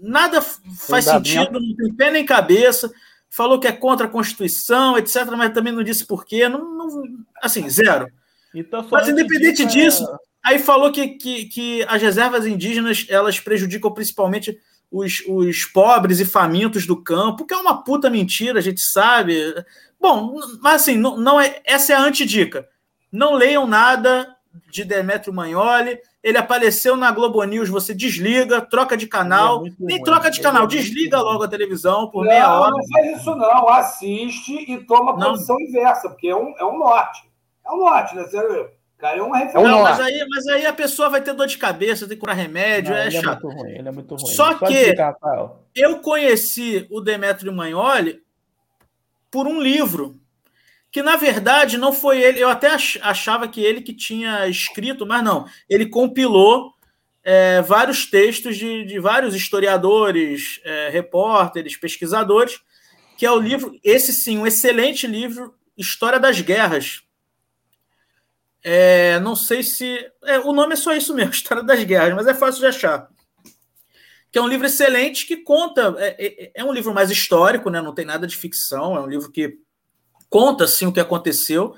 nada 0.00 0.42
faz 0.42 1.06
sentido, 1.06 1.52
não 1.52 1.74
tem 1.74 1.94
pé 1.94 2.10
nem 2.10 2.26
cabeça. 2.26 2.92
Falou 3.30 3.60
que 3.60 3.68
é 3.68 3.72
contra 3.72 4.06
a 4.06 4.10
Constituição, 4.10 4.98
etc., 4.98 5.24
mas 5.36 5.54
também 5.54 5.72
não 5.72 5.84
disse 5.84 6.04
porquê. 6.04 6.48
Não, 6.48 6.58
não, 6.58 7.04
assim, 7.40 7.68
zero. 7.70 8.08
Então, 8.52 8.86
mas 8.90 9.08
independente 9.08 9.64
disso, 9.64 10.04
é... 10.04 10.16
aí 10.50 10.58
falou 10.58 10.90
que, 10.90 11.10
que, 11.10 11.44
que 11.46 11.82
as 11.84 12.02
reservas 12.02 12.44
indígenas 12.44 13.06
elas 13.08 13.38
prejudicam 13.38 13.92
principalmente 13.92 14.58
os, 14.90 15.22
os 15.28 15.64
pobres 15.64 16.18
e 16.18 16.24
famintos 16.24 16.84
do 16.86 17.00
campo, 17.00 17.46
que 17.46 17.54
é 17.54 17.56
uma 17.56 17.84
puta 17.84 18.10
mentira, 18.10 18.58
a 18.58 18.62
gente 18.62 18.80
sabe. 18.80 19.54
Bom, 20.00 20.36
mas 20.60 20.82
assim, 20.82 20.96
não, 20.96 21.16
não 21.16 21.40
é, 21.40 21.60
essa 21.64 21.92
é 21.92 21.96
a 21.96 22.02
antidica. 22.02 22.68
Não 23.12 23.34
leiam 23.34 23.66
nada 23.66 24.36
de 24.70 24.84
Demetrio 24.84 25.32
Magnoli. 25.32 25.98
Ele 26.22 26.36
apareceu 26.36 26.96
na 26.96 27.10
Globo 27.10 27.42
News, 27.44 27.70
você 27.70 27.94
desliga, 27.94 28.60
troca 28.60 28.94
de 28.94 29.06
canal. 29.06 29.66
É 29.66 29.70
Nem 29.78 30.02
troca 30.02 30.30
de 30.30 30.40
canal, 30.40 30.66
desliga 30.66 31.20
logo 31.20 31.44
a 31.44 31.48
televisão 31.48 32.10
por 32.10 32.24
não, 32.24 32.30
meia 32.30 32.52
hora. 32.52 32.70
Não 32.70 32.88
faz 32.88 33.20
isso, 33.20 33.34
não. 33.34 33.68
Assiste 33.68 34.70
e 34.70 34.84
toma 34.84 35.12
a 35.12 35.14
posição 35.14 35.58
inversa, 35.58 36.10
porque 36.10 36.28
é 36.28 36.36
um, 36.36 36.54
é 36.58 36.64
um 36.64 36.78
norte. 36.78 37.30
É 37.66 37.70
um 37.70 37.78
norte, 37.78 38.14
né? 38.14 38.24
Sério, 38.24 38.70
cara, 38.98 39.16
é 39.16 39.22
uma 39.22 39.38
referência. 39.38 39.70
Não, 39.70 39.82
mas 39.82 39.98
aí, 39.98 40.26
mas 40.28 40.46
aí 40.48 40.66
a 40.66 40.72
pessoa 40.74 41.08
vai 41.08 41.22
ter 41.22 41.32
dor 41.32 41.46
de 41.46 41.56
cabeça, 41.56 42.06
tem 42.06 42.16
que 42.16 42.20
curar 42.20 42.36
remédio, 42.36 42.92
não, 42.92 42.98
é 43.00 43.06
ele 43.06 43.22
chato. 43.22 43.26
É 43.26 43.46
muito 43.46 43.62
ruim, 43.62 43.70
ele 43.70 43.88
é 43.88 43.92
muito 43.92 44.14
ruim. 44.14 44.26
Só 44.26 44.54
que 44.54 44.74
explicar, 44.74 45.16
eu 45.74 46.00
conheci 46.00 46.86
o 46.90 47.00
Demetrio 47.00 47.52
Magnoli 47.52 48.22
por 49.30 49.46
um 49.46 49.58
livro 49.58 50.20
que 50.90 51.02
na 51.02 51.16
verdade 51.16 51.78
não 51.78 51.92
foi 51.92 52.20
ele. 52.20 52.40
Eu 52.40 52.48
até 52.48 52.68
achava 53.02 53.46
que 53.48 53.60
ele 53.60 53.80
que 53.80 53.92
tinha 53.92 54.48
escrito, 54.48 55.06
mas 55.06 55.22
não. 55.22 55.46
Ele 55.68 55.86
compilou 55.86 56.74
é, 57.22 57.62
vários 57.62 58.06
textos 58.06 58.56
de, 58.56 58.84
de 58.84 58.98
vários 58.98 59.34
historiadores, 59.34 60.60
é, 60.64 60.88
repórteres, 60.88 61.76
pesquisadores, 61.76 62.60
que 63.16 63.24
é 63.24 63.30
o 63.30 63.38
livro, 63.38 63.78
esse 63.84 64.12
sim, 64.12 64.38
um 64.38 64.46
excelente 64.46 65.06
livro, 65.06 65.54
História 65.76 66.18
das 66.18 66.40
Guerras. 66.40 67.02
É, 68.62 69.18
não 69.20 69.36
sei 69.36 69.62
se. 69.62 69.98
É, 70.24 70.38
o 70.40 70.52
nome 70.52 70.74
é 70.74 70.76
só 70.76 70.92
isso 70.94 71.14
mesmo, 71.14 71.30
História 71.32 71.62
das 71.62 71.82
Guerras, 71.84 72.14
mas 72.14 72.26
é 72.26 72.34
fácil 72.34 72.60
de 72.60 72.66
achar. 72.66 73.08
Que 74.32 74.38
é 74.38 74.42
um 74.42 74.48
livro 74.48 74.66
excelente 74.66 75.26
que 75.26 75.38
conta. 75.38 75.94
É, 75.98 76.26
é, 76.26 76.50
é 76.56 76.64
um 76.64 76.72
livro 76.72 76.92
mais 76.92 77.10
histórico, 77.10 77.70
né? 77.70 77.80
não 77.80 77.94
tem 77.94 78.04
nada 78.04 78.26
de 78.26 78.36
ficção, 78.36 78.96
é 78.96 79.00
um 79.00 79.06
livro 79.06 79.30
que 79.30 79.58
conta 80.30 80.64
assim 80.64 80.86
o 80.86 80.92
que 80.92 81.00
aconteceu 81.00 81.74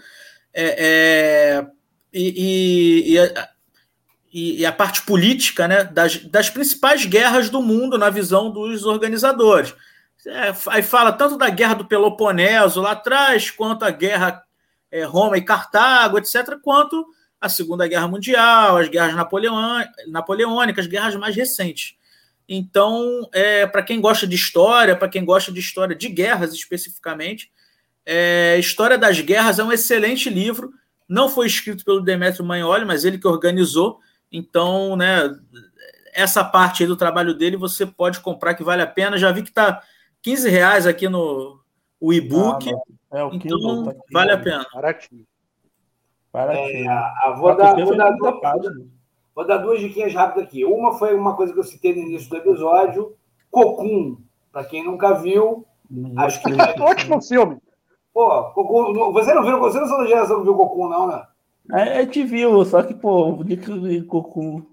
é, 0.54 0.76
é, 0.78 1.66
e, 2.12 3.16
e, 3.16 3.18
e, 4.32 4.60
e, 4.60 4.66
a 4.66 4.70
parte 4.70 5.02
política 5.02 5.66
né, 5.66 5.82
das, 5.82 6.18
das 6.18 6.50
principais 6.50 7.06
guerras 7.06 7.48
do 7.48 7.62
mundo 7.62 7.96
na 7.96 8.10
visão 8.10 8.50
dos 8.50 8.84
organizadores. 8.84 9.74
É, 10.26 10.54
aí 10.68 10.82
fala 10.82 11.10
tanto 11.10 11.36
da 11.36 11.48
guerra 11.48 11.74
do 11.74 11.86
Peloponeso 11.86 12.80
lá 12.82 12.92
atrás, 12.92 13.50
quanto 13.50 13.84
a 13.84 13.90
guerra 13.90 14.44
é, 14.90 15.02
Roma 15.04 15.38
e 15.38 15.42
Cartago, 15.42 16.18
etc., 16.18 16.58
quanto 16.62 17.04
a 17.40 17.48
Segunda 17.48 17.88
Guerra 17.88 18.06
Mundial, 18.06 18.76
as 18.76 18.88
guerras 18.88 19.16
napoleônicas, 20.06 20.86
guerras 20.86 21.16
mais 21.16 21.34
recentes. 21.34 21.96
Então, 22.48 23.28
é, 23.32 23.66
para 23.66 23.82
quem 23.82 24.00
gosta 24.00 24.26
de 24.26 24.36
história, 24.36 24.94
para 24.94 25.08
quem 25.08 25.24
gosta 25.24 25.50
de 25.50 25.58
história 25.58 25.96
de 25.96 26.08
guerras 26.08 26.52
especificamente, 26.52 27.50
é, 28.04 28.58
História 28.58 28.98
das 28.98 29.20
Guerras 29.20 29.58
é 29.58 29.64
um 29.64 29.72
excelente 29.72 30.28
livro. 30.28 30.72
Não 31.08 31.28
foi 31.28 31.46
escrito 31.46 31.84
pelo 31.84 32.00
Demetrio 32.00 32.44
Magnoli, 32.44 32.84
mas 32.84 33.04
ele 33.04 33.18
que 33.18 33.26
organizou. 33.26 33.98
Então, 34.30 34.96
né, 34.96 35.30
essa 36.12 36.44
parte 36.44 36.86
do 36.86 36.96
trabalho 36.96 37.34
dele 37.34 37.56
você 37.56 37.86
pode 37.86 38.20
comprar 38.20 38.54
que 38.54 38.64
vale 38.64 38.82
a 38.82 38.86
pena. 38.86 39.18
Já 39.18 39.30
vi 39.30 39.42
que 39.42 39.50
está 39.50 39.82
15 40.22 40.48
reais 40.48 40.86
aqui 40.86 41.08
no 41.08 41.60
o 42.00 42.12
e-book. 42.12 42.68
Ah, 43.10 43.18
é, 43.18 43.24
o 43.24 43.34
então, 43.34 43.84
tá 43.84 43.94
vale 44.10 44.32
a 44.32 44.38
pena. 44.38 44.66
Baratinho. 44.72 45.26
Baratinho. 46.32 46.90
É, 46.90 47.34
vou, 47.36 47.56
dar, 47.56 47.74
vou, 47.74 47.96
dar, 47.96 48.16
vou, 48.16 48.40
vou 49.34 49.46
dar 49.46 49.58
duas 49.58 49.80
diquinhas 49.80 50.12
rápidas 50.12 50.44
aqui. 50.44 50.64
Uma 50.64 50.98
foi 50.98 51.14
uma 51.14 51.36
coisa 51.36 51.52
que 51.52 51.58
eu 51.58 51.64
citei 51.64 51.94
no 51.94 52.08
início 52.08 52.28
do 52.28 52.36
episódio, 52.36 53.16
Cocum. 53.50 54.18
Para 54.50 54.64
quem 54.64 54.84
nunca 54.84 55.14
viu, 55.14 55.66
hum, 55.90 56.14
acho 56.16 56.42
que 56.42 56.50
é 56.50 56.54
ótimo 56.82 57.22
filme. 57.22 57.58
Pô, 58.12 58.44
Cocum, 58.52 59.12
você 59.12 59.32
não 59.32 59.42
viu, 59.42 59.58
você 59.58 59.80
não 59.80 59.86
sou 59.86 59.98
da 59.98 60.06
geração 60.06 60.38
que 60.38 60.44
viu 60.44 60.54
Cocum, 60.54 60.88
não, 60.88 61.06
né? 61.06 61.22
É, 61.72 61.98
a 61.98 62.02
gente 62.02 62.24
viu, 62.24 62.64
só 62.64 62.82
que, 62.82 62.94
pô, 62.94 63.42
de 63.44 64.02
Cocum. 64.02 64.64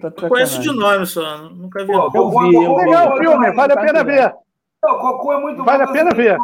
Tá 0.00 0.28
conheço 0.28 0.60
de 0.60 0.72
nome 0.72 1.04
só, 1.06 1.38
nunca 1.50 1.84
vi. 1.84 1.92
Pô, 1.92 2.10
eu 2.14 2.30
vi, 2.30 2.54
eu 2.54 2.74
legal 2.76 3.14
o 3.14 3.18
filme, 3.18 3.52
vale 3.52 3.72
a 3.72 3.76
pena 3.76 4.04
ver. 4.04 4.34
Não, 4.84 4.98
Cocum 4.98 5.32
é 5.32 5.40
muito 5.40 5.64
Vale 5.64 5.82
a 5.82 5.86
pena 5.86 6.10
assim, 6.10 6.16
ver. 6.18 6.36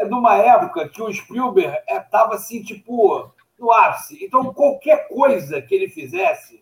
é 0.00 0.04
de 0.04 0.12
uma 0.12 0.34
época 0.34 0.88
que 0.88 1.00
o 1.00 1.12
Spielberg 1.12 1.76
estava 1.88 2.32
é, 2.32 2.36
assim, 2.36 2.60
tipo, 2.60 3.30
no 3.58 3.70
ápice. 3.70 4.18
Então, 4.24 4.52
qualquer 4.52 5.06
coisa 5.08 5.62
que 5.62 5.72
ele 5.72 5.88
fizesse, 5.88 6.60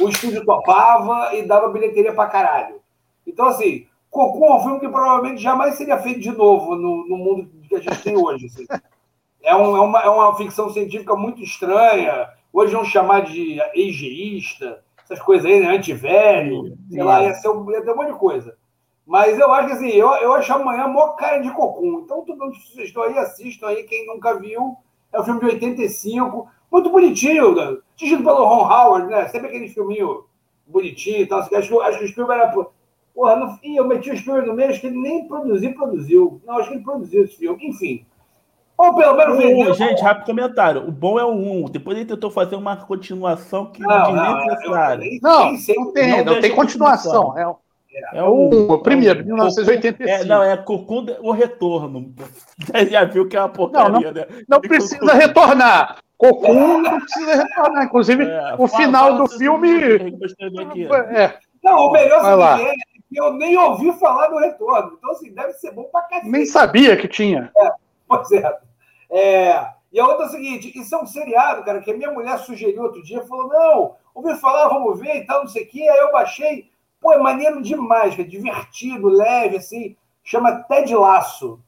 o 0.00 0.08
estúdio 0.08 0.44
topava 0.46 1.34
e 1.34 1.42
dava 1.42 1.68
bilheteria 1.68 2.14
pra 2.14 2.26
caralho. 2.26 2.80
Então, 3.26 3.46
assim, 3.48 3.86
Cocum 4.12 4.44
é 4.44 4.56
um 4.56 4.60
filme 4.60 4.80
que 4.80 4.88
provavelmente 4.88 5.42
jamais 5.42 5.74
seria 5.74 5.96
feito 5.96 6.20
de 6.20 6.30
novo 6.30 6.76
no, 6.76 7.08
no 7.08 7.16
mundo 7.16 7.50
que 7.66 7.76
a 7.76 7.80
gente 7.80 8.02
tem 8.02 8.16
hoje. 8.16 8.46
Assim. 8.46 8.66
É, 9.44 9.56
um, 9.56 9.76
é, 9.76 9.80
uma, 9.80 10.00
é 10.00 10.08
uma 10.08 10.36
ficção 10.36 10.70
científica 10.70 11.16
muito 11.16 11.42
estranha. 11.42 12.28
Hoje 12.52 12.76
vão 12.76 12.84
chamar 12.84 13.22
de 13.22 13.60
egeísta, 13.74 14.84
essas 15.02 15.20
coisas 15.20 15.44
aí, 15.44 15.58
né? 15.58 15.66
Antivelho, 15.66 16.78
sei 16.88 17.02
lá, 17.02 17.24
ia, 17.24 17.34
ser, 17.34 17.48
ia 17.48 17.82
ter 17.82 17.90
um 17.90 17.96
monte 17.96 18.12
de 18.12 18.18
coisa. 18.20 18.56
Mas 19.04 19.36
eu 19.36 19.52
acho 19.52 19.66
que 19.66 19.72
assim, 19.72 19.88
eu, 19.88 20.08
eu 20.14 20.32
acho 20.34 20.52
amanhã 20.52 20.86
mó 20.86 21.08
cara 21.14 21.38
de 21.38 21.50
cocum. 21.50 22.02
Então, 22.04 22.24
todo 22.24 22.38
mundo 22.38 22.54
vocês 22.54 22.86
estão 22.86 23.02
aí, 23.02 23.18
assistam 23.18 23.66
aí, 23.66 23.82
quem 23.82 24.06
nunca 24.06 24.38
viu. 24.38 24.76
É 25.12 25.20
um 25.20 25.24
filme 25.24 25.40
de 25.40 25.46
85, 25.46 26.48
muito 26.70 26.88
bonitinho, 26.88 27.52
né? 27.56 27.78
dirigido 27.96 28.22
pelo 28.22 28.44
Ron 28.44 28.72
Howard, 28.72 29.08
né? 29.08 29.26
Sempre 29.26 29.48
aquele 29.48 29.68
filminho 29.68 30.24
bonitinho 30.68 31.22
e 31.22 31.26
tal. 31.26 31.40
Acho, 31.40 31.80
acho 31.80 31.98
que 31.98 32.04
o 32.04 32.08
Spielberg 32.08 32.42
era. 32.42 32.66
Porra, 33.14 33.36
não... 33.36 33.58
Ih, 33.62 33.76
eu 33.76 33.86
meti 33.86 34.10
o 34.10 34.16
Spielberg 34.16 34.48
no 34.48 34.54
meio, 34.54 34.70
acho 34.70 34.80
que 34.80 34.86
ele 34.86 34.98
nem 34.98 35.26
produziu, 35.28 35.74
produziu. 35.74 36.40
Não, 36.46 36.58
acho 36.58 36.68
que 36.68 36.74
ele 36.76 36.84
produziu 36.84 37.24
esse 37.24 37.36
filme. 37.36 37.66
Enfim. 37.66 38.06
Ou 38.76 38.94
pelo 38.96 39.16
menos 39.16 39.36
vendeu. 39.36 39.74
Gente, 39.74 40.02
rápido 40.02 40.26
comentário. 40.26 40.88
O 40.88 40.90
bom 40.90 41.18
é 41.18 41.24
o 41.24 41.30
1. 41.30 41.66
Depois 41.66 41.96
ele 41.96 42.06
tentou 42.06 42.30
fazer 42.30 42.56
uma 42.56 42.76
continuação 42.76 43.66
que 43.66 43.80
não, 43.80 44.12
não, 44.12 44.40
é 44.40 44.46
necessário. 44.46 45.04
Não, 45.22 45.52
não, 45.52 45.92
tem, 45.92 46.24
não, 46.24 46.34
não 46.34 46.40
tem 46.40 46.54
continuação. 46.54 47.38
É, 47.38 47.42
é 48.14 48.22
o, 48.22 48.72
o 48.72 48.78
primeiro, 48.78 49.22
de 49.22 49.26
1985. 49.26 50.10
É, 50.10 50.24
não, 50.24 50.42
é 50.42 50.56
Cocum, 50.56 51.06
o 51.20 51.30
retorno. 51.30 52.12
Você 52.58 52.86
já 52.90 53.04
viu 53.04 53.28
que 53.28 53.36
é 53.36 53.40
uma 53.40 53.48
porcaria, 53.48 53.90
não, 53.90 54.00
não, 54.00 54.12
né? 54.12 54.26
Não 54.48 54.60
precisa 54.60 54.98
Cocum. 54.98 55.16
retornar. 55.16 55.98
Cocum 56.16 56.80
não 56.80 57.00
precisa 57.00 57.36
retornar. 57.36 57.84
Inclusive, 57.84 58.24
é, 58.24 58.54
o 58.58 58.66
fala, 58.66 58.82
final 58.82 59.04
fala 59.04 59.18
do 59.18 59.28
filme. 59.28 59.70
É. 61.14 61.38
Não, 61.62 61.88
o 61.88 61.92
melhor 61.92 62.58
é 62.58 62.74
que 62.74 62.91
eu 63.16 63.32
nem 63.34 63.56
ouvi 63.56 63.92
falar 63.92 64.28
do 64.28 64.38
retorno. 64.38 64.96
Então, 64.98 65.10
assim, 65.10 65.32
deve 65.32 65.52
ser 65.54 65.72
bom 65.72 65.84
pra 65.84 66.02
cacete. 66.02 66.30
Nem 66.30 66.46
sabia 66.46 66.96
que 66.96 67.08
tinha. 67.08 67.50
É, 67.56 67.70
pois 68.06 68.30
é. 68.32 68.58
é. 69.10 69.66
E 69.92 70.00
a 70.00 70.06
outra 70.06 70.24
é 70.24 70.28
o 70.28 70.30
seguinte: 70.30 70.72
isso 70.78 70.94
é 70.94 70.98
um 70.98 71.06
seriado, 71.06 71.64
cara, 71.64 71.80
que 71.80 71.90
a 71.90 71.96
minha 71.96 72.10
mulher 72.10 72.38
sugeriu 72.38 72.82
outro 72.82 73.02
dia, 73.02 73.22
falou: 73.24 73.48
não, 73.48 73.96
ouvi 74.14 74.34
falar, 74.40 74.68
vamos 74.68 74.98
ver 74.98 75.16
e 75.16 75.26
tal, 75.26 75.40
não 75.40 75.48
sei 75.48 75.64
o 75.64 75.68
quê. 75.68 75.82
Aí 75.82 75.98
eu 75.98 76.12
baixei. 76.12 76.70
Pô, 77.00 77.12
é 77.12 77.18
maneiro 77.18 77.60
demais, 77.60 78.18
é 78.18 78.22
divertido, 78.22 79.08
leve, 79.08 79.56
assim. 79.56 79.96
Chama 80.22 80.62
Ted 80.62 80.94
Laço. 80.94 81.60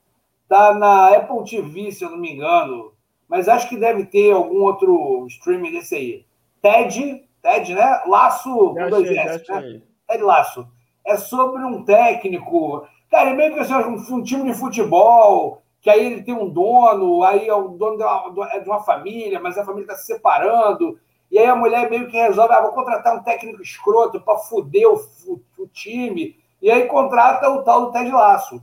Tá 0.48 0.72
na 0.74 1.08
Apple 1.08 1.44
TV, 1.44 1.90
se 1.90 2.04
eu 2.04 2.10
não 2.10 2.18
me 2.18 2.32
engano. 2.32 2.92
Mas 3.28 3.48
acho 3.48 3.68
que 3.68 3.76
deve 3.76 4.04
ter 4.04 4.32
algum 4.32 4.62
outro 4.62 5.26
streaming 5.26 5.72
desse 5.72 5.94
aí. 5.96 6.26
Ted, 6.62 7.24
Ted, 7.42 7.74
né? 7.74 8.02
Laço 8.06 8.50
com 8.50 8.88
dois 8.88 9.10
S, 9.10 9.50
né? 9.50 9.82
Ted 10.06 10.22
Laço. 10.22 10.68
É 11.04 11.16
sobre 11.16 11.62
um 11.62 11.84
técnico. 11.84 12.86
Cara, 13.10 13.30
é 13.30 13.34
meio 13.34 13.54
que 13.54 13.60
assim, 13.60 13.74
um, 13.74 14.16
um, 14.16 14.22
time 14.22 14.50
de 14.50 14.58
futebol, 14.58 15.62
que 15.80 15.90
aí 15.90 16.04
ele 16.04 16.22
tem 16.22 16.34
um 16.34 16.48
dono, 16.48 17.22
aí 17.22 17.46
é 17.46 17.54
o 17.54 17.68
dono 17.68 17.98
de 17.98 18.02
uma, 18.02 18.48
é 18.52 18.60
de 18.60 18.68
uma 18.68 18.80
família, 18.80 19.40
mas 19.40 19.58
a 19.58 19.64
família 19.64 19.84
está 19.84 19.96
se 19.96 20.06
separando. 20.06 20.98
E 21.30 21.38
aí 21.38 21.46
a 21.46 21.56
mulher 21.56 21.90
meio 21.90 22.08
que 22.08 22.16
resolve, 22.16 22.54
ah, 22.54 22.62
vou 22.62 22.72
contratar 22.72 23.16
um 23.16 23.22
técnico 23.22 23.60
escroto 23.60 24.20
para 24.20 24.38
foder 24.38 24.88
o, 24.88 24.94
o, 25.26 25.40
o, 25.58 25.66
time. 25.66 26.36
E 26.62 26.70
aí 26.70 26.86
contrata 26.86 27.50
o 27.50 27.62
tal 27.62 27.86
do 27.86 27.92
Ted 27.92 28.10
Laço, 28.10 28.62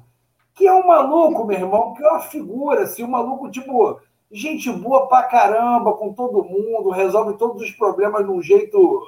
que 0.56 0.66
é 0.68 0.74
um 0.74 0.88
maluco, 0.88 1.46
meu 1.46 1.58
irmão, 1.58 1.94
que 1.94 2.04
é 2.04 2.08
uma 2.08 2.22
figura, 2.22 2.84
assim, 2.84 3.04
um 3.04 3.10
maluco, 3.10 3.52
tipo, 3.52 4.00
gente 4.32 4.72
boa 4.72 5.08
pra 5.08 5.24
caramba 5.24 5.94
com 5.94 6.14
todo 6.14 6.44
mundo, 6.44 6.90
resolve 6.90 7.38
todos 7.38 7.62
os 7.62 7.72
problemas 7.72 8.26
de 8.26 8.32
um 8.32 8.42
jeito 8.42 9.02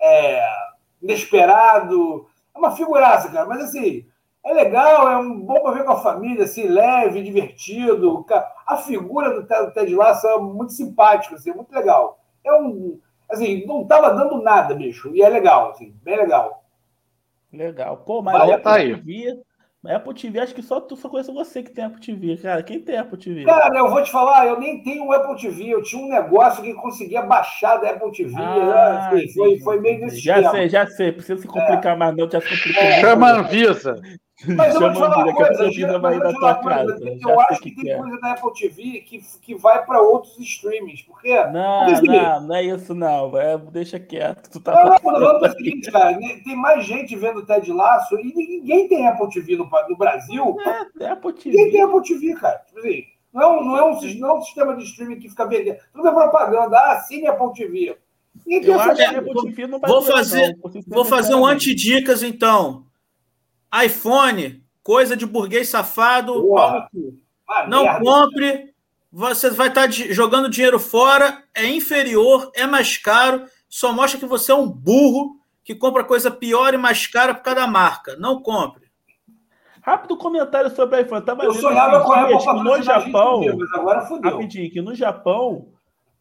é, 0.00 0.42
inesperado. 1.00 2.26
É 2.58 2.66
uma 2.66 2.76
figuraça, 2.76 3.30
cara, 3.30 3.46
mas 3.46 3.62
assim, 3.62 4.04
é 4.44 4.52
legal, 4.52 5.08
é 5.10 5.16
um 5.16 5.40
bom 5.40 5.60
para 5.60 5.72
ver 5.72 5.84
com 5.84 5.92
a 5.92 6.00
família, 6.00 6.44
assim, 6.44 6.66
leve, 6.66 7.22
divertido. 7.22 8.26
A 8.66 8.76
figura 8.76 9.40
do 9.40 9.72
Ted 9.72 9.94
Lasso 9.94 10.26
é 10.26 10.38
muito 10.38 10.72
simpática, 10.72 11.36
assim, 11.36 11.52
muito 11.52 11.72
legal 11.72 12.18
é 12.48 12.54
um. 12.54 13.00
Assim, 13.30 13.66
não 13.66 13.86
tava 13.86 14.14
dando 14.14 14.42
nada, 14.42 14.74
bicho. 14.74 15.14
E 15.14 15.22
é 15.22 15.28
legal, 15.28 15.70
assim, 15.70 15.94
bem 16.02 16.16
legal. 16.16 16.64
Legal. 17.52 17.98
Pô, 17.98 18.22
mas 18.22 18.38
Vai, 18.38 18.60
tá 18.60 18.74
aí. 18.74 19.42
Apple 19.86 20.12
TV, 20.12 20.40
acho 20.40 20.54
que 20.54 20.62
só 20.62 20.80
tu 20.80 20.96
só 20.96 21.08
conhece 21.08 21.32
você 21.32 21.62
que 21.62 21.70
tem 21.70 21.84
Apple 21.84 22.00
TV, 22.00 22.36
cara. 22.36 22.62
Quem 22.64 22.80
tem 22.80 22.96
Apple 22.96 23.16
TV? 23.16 23.44
Cara, 23.44 23.78
eu 23.78 23.88
vou 23.88 24.02
te 24.02 24.10
falar, 24.10 24.46
eu 24.46 24.58
nem 24.58 24.82
tenho 24.82 25.04
um 25.04 25.12
Apple 25.12 25.40
TV. 25.40 25.68
Eu 25.68 25.82
tinha 25.82 26.02
um 26.04 26.08
negócio 26.08 26.62
que 26.64 26.74
conseguia 26.74 27.22
baixar 27.22 27.76
da 27.76 27.90
Apple 27.90 28.10
TV. 28.10 28.34
Ah, 28.36 29.10
né? 29.12 29.26
foi, 29.34 29.58
foi 29.60 29.80
meio 29.80 30.00
desse 30.00 30.18
Já 30.18 30.36
esquema. 30.36 30.50
sei, 30.50 30.68
já 30.68 30.86
sei. 30.88 31.12
Precisa 31.12 31.40
se 31.40 31.46
complicar 31.46 31.94
é. 31.94 31.96
mais, 31.96 32.16
não. 32.16 32.28
Já 32.28 32.40
se 32.40 32.48
complicou. 32.48 32.82
É. 32.82 33.00
Chama 33.00 33.30
Anvisa. 33.30 34.00
Mas 34.46 34.74
eu 34.74 34.80
vou 34.80 34.92
te 34.92 34.98
falar 34.98 35.24
uma 35.24 35.34
coisa, 35.34 35.64
eu, 35.64 36.00
vai 36.00 36.18
da 36.18 36.32
tua 36.32 36.54
casa. 36.54 36.98
eu 37.02 37.40
acho 37.40 37.60
que, 37.60 37.72
que 37.72 37.82
tem 37.82 37.92
é. 37.92 37.98
coisa 37.98 38.20
da 38.20 38.32
Apple 38.32 38.52
TV 38.52 39.00
que, 39.00 39.20
que 39.42 39.54
vai 39.56 39.84
para 39.84 40.00
outros 40.00 40.38
streamings, 40.38 41.02
porque... 41.02 41.34
Não, 41.46 41.80
porque, 41.80 41.92
assim, 41.92 42.06
não, 42.06 42.40
não 42.42 42.54
é 42.54 42.62
isso 42.62 42.94
não, 42.94 43.36
é, 43.36 43.58
deixa 43.58 43.98
quieto. 43.98 44.48
Tu 44.48 44.60
tá 44.60 44.72
não, 44.72 45.12
não, 45.12 45.20
não, 45.20 45.44
é 45.44 45.48
o 45.48 45.52
seguinte, 45.52 45.90
cara, 45.90 46.16
né, 46.16 46.40
tem 46.44 46.54
mais 46.54 46.86
gente 46.86 47.16
vendo 47.16 47.44
Ted 47.44 47.72
Laço 47.72 48.16
e 48.20 48.32
ninguém 48.32 48.86
tem 48.86 49.08
Apple 49.08 49.28
TV 49.28 49.56
no, 49.56 49.68
no 49.88 49.96
Brasil. 49.96 50.56
É, 51.00 51.04
é 51.04 51.08
Apple 51.10 51.32
TV. 51.32 51.56
Ninguém 51.56 51.72
tem 51.72 51.82
Apple 51.82 52.02
TV, 52.02 52.34
cara. 52.34 52.58
Tipo 52.58 52.78
assim, 52.78 53.04
não, 53.32 53.42
é 53.42 53.46
um, 53.48 53.64
não, 53.64 53.76
é 53.76 53.84
um, 53.84 54.00
não 54.18 54.28
é 54.28 54.34
um 54.34 54.42
sistema 54.42 54.76
de 54.76 54.84
streaming 54.84 55.18
que 55.18 55.28
fica 55.28 55.46
vendendo. 55.46 55.78
Tudo 55.92 56.06
é 56.06 56.12
propaganda, 56.12 56.78
ah, 56.78 56.92
assine 56.92 57.26
Apple 57.26 57.52
TV. 57.54 57.96
Eu 58.46 58.80
acho 58.80 58.94
que 58.94 59.02
Apple 59.02 59.34
TV 59.42 59.66
não 59.66 59.80
vai 59.80 59.90
vou 59.90 60.00
fazer, 60.00 60.56
vou 60.86 61.04
fazer 61.04 61.34
um 61.34 61.44
anti-dicas, 61.44 62.22
então 62.22 62.87
iPhone, 63.84 64.62
coisa 64.82 65.16
de 65.16 65.26
burguês 65.26 65.68
safado. 65.68 66.48
Não 67.68 67.84
merda. 67.84 68.04
compre. 68.04 68.74
Você 69.10 69.50
vai 69.50 69.68
estar 69.68 69.86
tá 69.86 69.90
jogando 69.90 70.50
dinheiro 70.50 70.78
fora, 70.78 71.42
é 71.54 71.66
inferior, 71.66 72.50
é 72.54 72.66
mais 72.66 72.98
caro, 72.98 73.46
só 73.68 73.90
mostra 73.90 74.20
que 74.20 74.26
você 74.26 74.52
é 74.52 74.54
um 74.54 74.68
burro 74.68 75.38
que 75.64 75.74
compra 75.74 76.04
coisa 76.04 76.30
pior 76.30 76.74
e 76.74 76.76
mais 76.76 77.06
cara 77.06 77.34
por 77.34 77.42
causa 77.42 77.60
da 77.60 77.66
marca. 77.66 78.16
Não 78.16 78.42
compre. 78.42 78.88
Rápido 79.82 80.18
comentário 80.18 80.74
sobre 80.74 80.96
a 80.96 81.00
iPhone. 81.00 81.24
Tava 81.24 81.44
eu 81.44 81.54
sonhava 81.54 82.04
com 82.04 82.12
a 82.12 82.22
Apple 82.22 82.62
no 82.62 82.82
Japão. 82.82 83.40
Mas 83.58 83.72
agora 83.72 84.00
fudeu. 84.02 84.32
Rapidinho, 84.32 84.70
que 84.70 84.82
no 84.82 84.94
Japão 84.94 85.68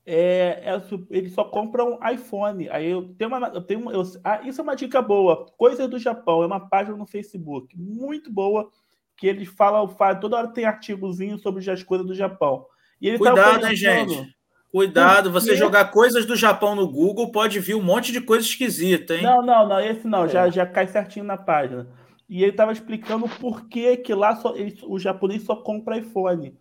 é, 0.09 0.61
é, 0.63 0.81
eles 1.09 1.33
só 1.33 1.43
compram 1.43 1.99
iPhone. 2.09 2.69
Aí 2.69 2.89
eu 2.89 3.13
tenho 3.17 3.29
uma. 3.29 3.47
Eu 3.49 3.61
tenho, 3.61 3.91
eu, 3.91 4.01
ah, 4.23 4.39
isso 4.41 4.61
é 4.61 4.63
uma 4.63 4.75
dica 4.75 5.01
boa. 5.01 5.47
Coisas 5.57 5.89
do 5.89 5.99
Japão, 5.99 6.41
é 6.41 6.45
uma 6.45 6.69
página 6.69 6.95
no 6.95 7.05
Facebook 7.05 7.77
muito 7.77 8.31
boa 8.31 8.71
que 9.17 9.27
eles 9.27 9.49
falam, 9.49 9.85
falam 9.89 10.19
toda 10.19 10.37
hora 10.37 10.47
tem 10.47 10.63
artigozinho 10.63 11.37
sobre 11.37 11.69
as 11.69 11.83
coisas 11.83 12.07
do 12.07 12.15
Japão. 12.15 12.65
E 13.01 13.17
Cuidado, 13.17 13.67
hein, 13.67 13.75
gente? 13.75 14.37
Cuidado, 14.71 15.29
você 15.29 15.55
jogar 15.55 15.91
coisas 15.91 16.25
do 16.25 16.35
Japão 16.35 16.73
no 16.73 16.87
Google 16.87 17.31
pode 17.31 17.59
vir 17.59 17.75
um 17.75 17.81
monte 17.81 18.11
de 18.11 18.21
coisa 18.21 18.45
esquisita, 18.45 19.15
hein? 19.15 19.23
Não, 19.23 19.41
não, 19.41 19.67
não, 19.67 19.79
esse 19.79 20.07
não, 20.07 20.25
é. 20.25 20.29
já, 20.29 20.49
já 20.49 20.65
cai 20.65 20.87
certinho 20.87 21.25
na 21.25 21.37
página. 21.37 21.87
e 22.29 22.43
ele 22.43 22.51
estava 22.51 22.71
explicando 22.71 23.27
por 23.27 23.67
que, 23.67 23.97
que 23.97 24.13
lá 24.13 24.35
só, 24.35 24.55
ele, 24.55 24.77
o 24.83 24.99
japonês 24.99 25.43
só 25.43 25.55
compra 25.55 25.97
iPhone. 25.97 26.57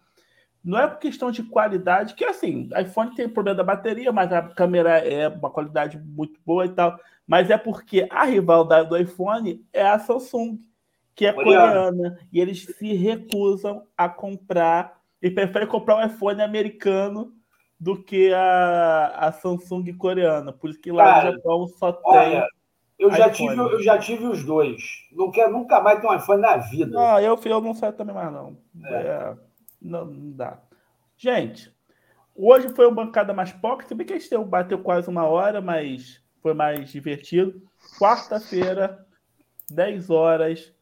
Não 0.67 0.81
é 0.81 0.89
por 0.89 0.99
questão 0.99 1.31
de 1.31 1.45
qualidade, 1.45 2.15
que 2.15 2.25
assim, 2.25 2.69
iPhone 2.77 3.15
tem 3.15 3.29
problema 3.29 3.59
da 3.59 3.63
bateria, 3.63 4.11
mas 4.11 4.33
a 4.33 4.43
câmera 4.43 4.99
é 4.99 5.29
uma 5.29 5.49
qualidade 5.49 5.97
muito 5.97 6.41
boa 6.45 6.67
e 6.67 6.71
tal. 6.71 6.99
Mas 7.25 7.51
é 7.51 7.57
porque 7.57 8.09
a 8.11 8.25
rival 8.25 8.65
da, 8.65 8.83
do 8.83 8.97
iPhone 8.97 9.65
é 9.73 9.87
a 9.87 9.97
Samsung, 9.97 10.59
que 11.15 11.25
é 11.25 11.33
coreana. 11.33 12.19
E 12.33 12.41
eles 12.41 12.65
se 12.65 12.95
recusam 12.95 13.85
a 13.97 14.09
comprar 14.09 15.01
e 15.23 15.31
preferem 15.31 15.69
comprar 15.69 15.99
um 15.99 16.05
iPhone 16.05 16.43
americano 16.43 17.33
do 17.79 18.03
que 18.03 18.35
a, 18.35 19.07
a 19.19 19.31
Samsung 19.31 19.97
coreana. 19.97 20.53
Por 20.53 20.71
isso 20.71 20.81
que 20.81 20.91
lá 20.91 21.05
Cara, 21.05 21.31
no 21.31 21.37
Japão 21.37 21.69
só 21.69 22.01
olha, 22.05 22.41
tem. 22.41 22.49
Eu 22.99 23.13
já, 23.13 23.31
tive, 23.31 23.57
eu 23.57 23.83
já 23.83 23.99
tive 23.99 24.25
os 24.27 24.43
dois. 24.43 24.83
Não 25.13 25.31
quero 25.31 25.53
nunca 25.53 25.81
mais 25.81 26.01
ter 26.01 26.09
um 26.09 26.15
iPhone 26.15 26.41
na 26.41 26.57
vida. 26.57 26.91
Não, 26.91 27.21
eu, 27.21 27.39
eu 27.45 27.61
não 27.61 27.73
saio 27.73 27.93
também 27.93 28.15
mais, 28.15 28.33
não. 28.33 28.57
É. 28.85 28.95
É, 28.95 29.37
não, 29.87 30.05
não, 30.07 30.33
dá. 30.33 30.59
Gente, 31.17 31.73
hoje 32.35 32.69
foi 32.71 32.87
uma 32.87 33.05
bancada 33.05 33.33
mais 33.33 33.53
pocket. 33.53 33.89
Se 33.89 33.95
bem 33.95 34.07
que 34.07 34.13
a 34.13 34.19
gente 34.19 34.37
bateu 34.45 34.79
quase 34.79 35.09
uma 35.09 35.25
hora, 35.25 35.61
mas 35.61 36.23
foi 36.43 36.55
mais 36.55 36.91
divertido. 36.91 37.63
Quarta-feira, 37.99 39.05
10 39.71 40.11
horas, 40.11 40.73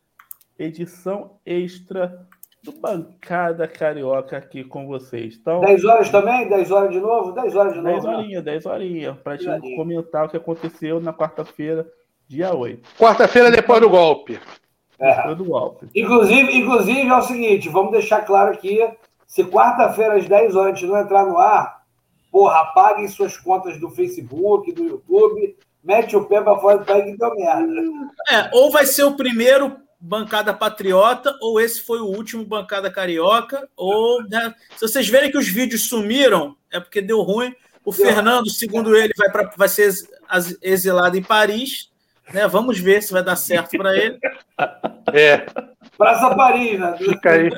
edição 0.59 1.39
extra 1.45 2.27
do 2.63 2.73
Bancada 2.73 3.69
Carioca 3.69 4.39
aqui 4.39 4.65
com 4.65 4.87
vocês. 4.87 5.37
Então, 5.37 5.61
10 5.61 5.85
horas 5.85 6.11
também? 6.11 6.49
10 6.49 6.71
horas 6.71 6.91
de 6.91 7.01
novo? 7.01 7.33
10 7.33 7.55
horas 7.55 7.75
de 7.75 7.81
novo. 7.81 7.93
10 7.93 8.05
horinhas, 8.05 8.45
né? 8.45 8.53
10 8.53 8.67
horinhas. 8.67 9.19
Para 9.19 9.33
a 9.35 9.37
gente 9.37 9.77
comentar 9.77 10.25
o 10.25 10.29
que 10.31 10.37
aconteceu 10.37 10.99
na 10.99 11.13
quarta-feira, 11.13 11.87
dia 12.27 12.55
8. 12.55 12.89
Quarta-feira 12.99 13.51
depois 13.51 13.81
do 13.81 13.91
golpe. 13.91 14.41
É. 14.99 15.35
Do. 15.35 15.77
Inclusive, 15.95 16.57
inclusive, 16.57 17.09
é 17.09 17.17
o 17.17 17.23
seguinte: 17.23 17.69
vamos 17.69 17.93
deixar 17.93 18.23
claro 18.23 18.53
aqui. 18.53 18.81
Se 19.27 19.45
quarta-feira 19.45 20.15
às 20.15 20.29
10 20.29 20.55
horas 20.55 20.73
a 20.73 20.77
gente 20.77 20.87
não 20.87 20.99
entrar 20.99 21.27
no 21.27 21.39
ar, 21.39 21.83
porra, 22.31 22.61
apaguem 22.61 23.09
suas 23.09 23.37
contas 23.37 23.81
do 23.81 23.91
Facebook, 23.91 24.71
do 24.73 24.85
YouTube, 24.85 25.57
mete 25.83 26.17
o 26.17 26.25
pé 26.25 26.41
pra 26.41 26.57
fora 26.57 26.79
do 26.79 26.85
país 26.85 27.05
que 27.05 27.19
deu 27.19 27.35
merda. 27.35 27.83
É, 28.31 28.51
ou 28.53 28.71
vai 28.71 28.87
ser 28.87 29.05
o 29.05 29.17
primeiro 29.17 29.77
bancada 29.99 30.53
patriota, 30.53 31.37
ou 31.41 31.59
esse 31.59 31.81
foi 31.81 31.99
o 31.99 32.07
último 32.07 32.45
bancada 32.45 32.91
carioca, 32.91 33.69
ou 33.77 34.23
né, 34.25 34.55
se 34.77 34.83
vocês 34.87 35.09
verem 35.09 35.31
que 35.31 35.39
os 35.39 35.49
vídeos 35.49 35.89
sumiram, 35.89 36.55
é 36.71 36.79
porque 36.79 37.01
deu 37.01 37.23
ruim. 37.23 37.55
O 37.85 37.93
Fernando, 37.93 38.49
segundo 38.51 38.97
ele, 38.97 39.13
vai, 39.17 39.31
pra, 39.31 39.51
vai 39.57 39.69
ser 39.69 39.93
exilado 40.63 41.17
em 41.17 41.23
Paris. 41.23 41.91
Né? 42.33 42.47
Vamos 42.49 42.79
ver 42.79 43.03
se 43.03 43.13
vai 43.13 43.23
dar 43.23 43.37
certo 43.37 43.77
para 43.77 43.97
ele. 43.97 44.19
É. 45.13 45.47
Praça 45.97 46.35
Paris, 46.35 46.79
né? 46.79 46.97
Fica 46.99 47.31
aí. 47.31 47.51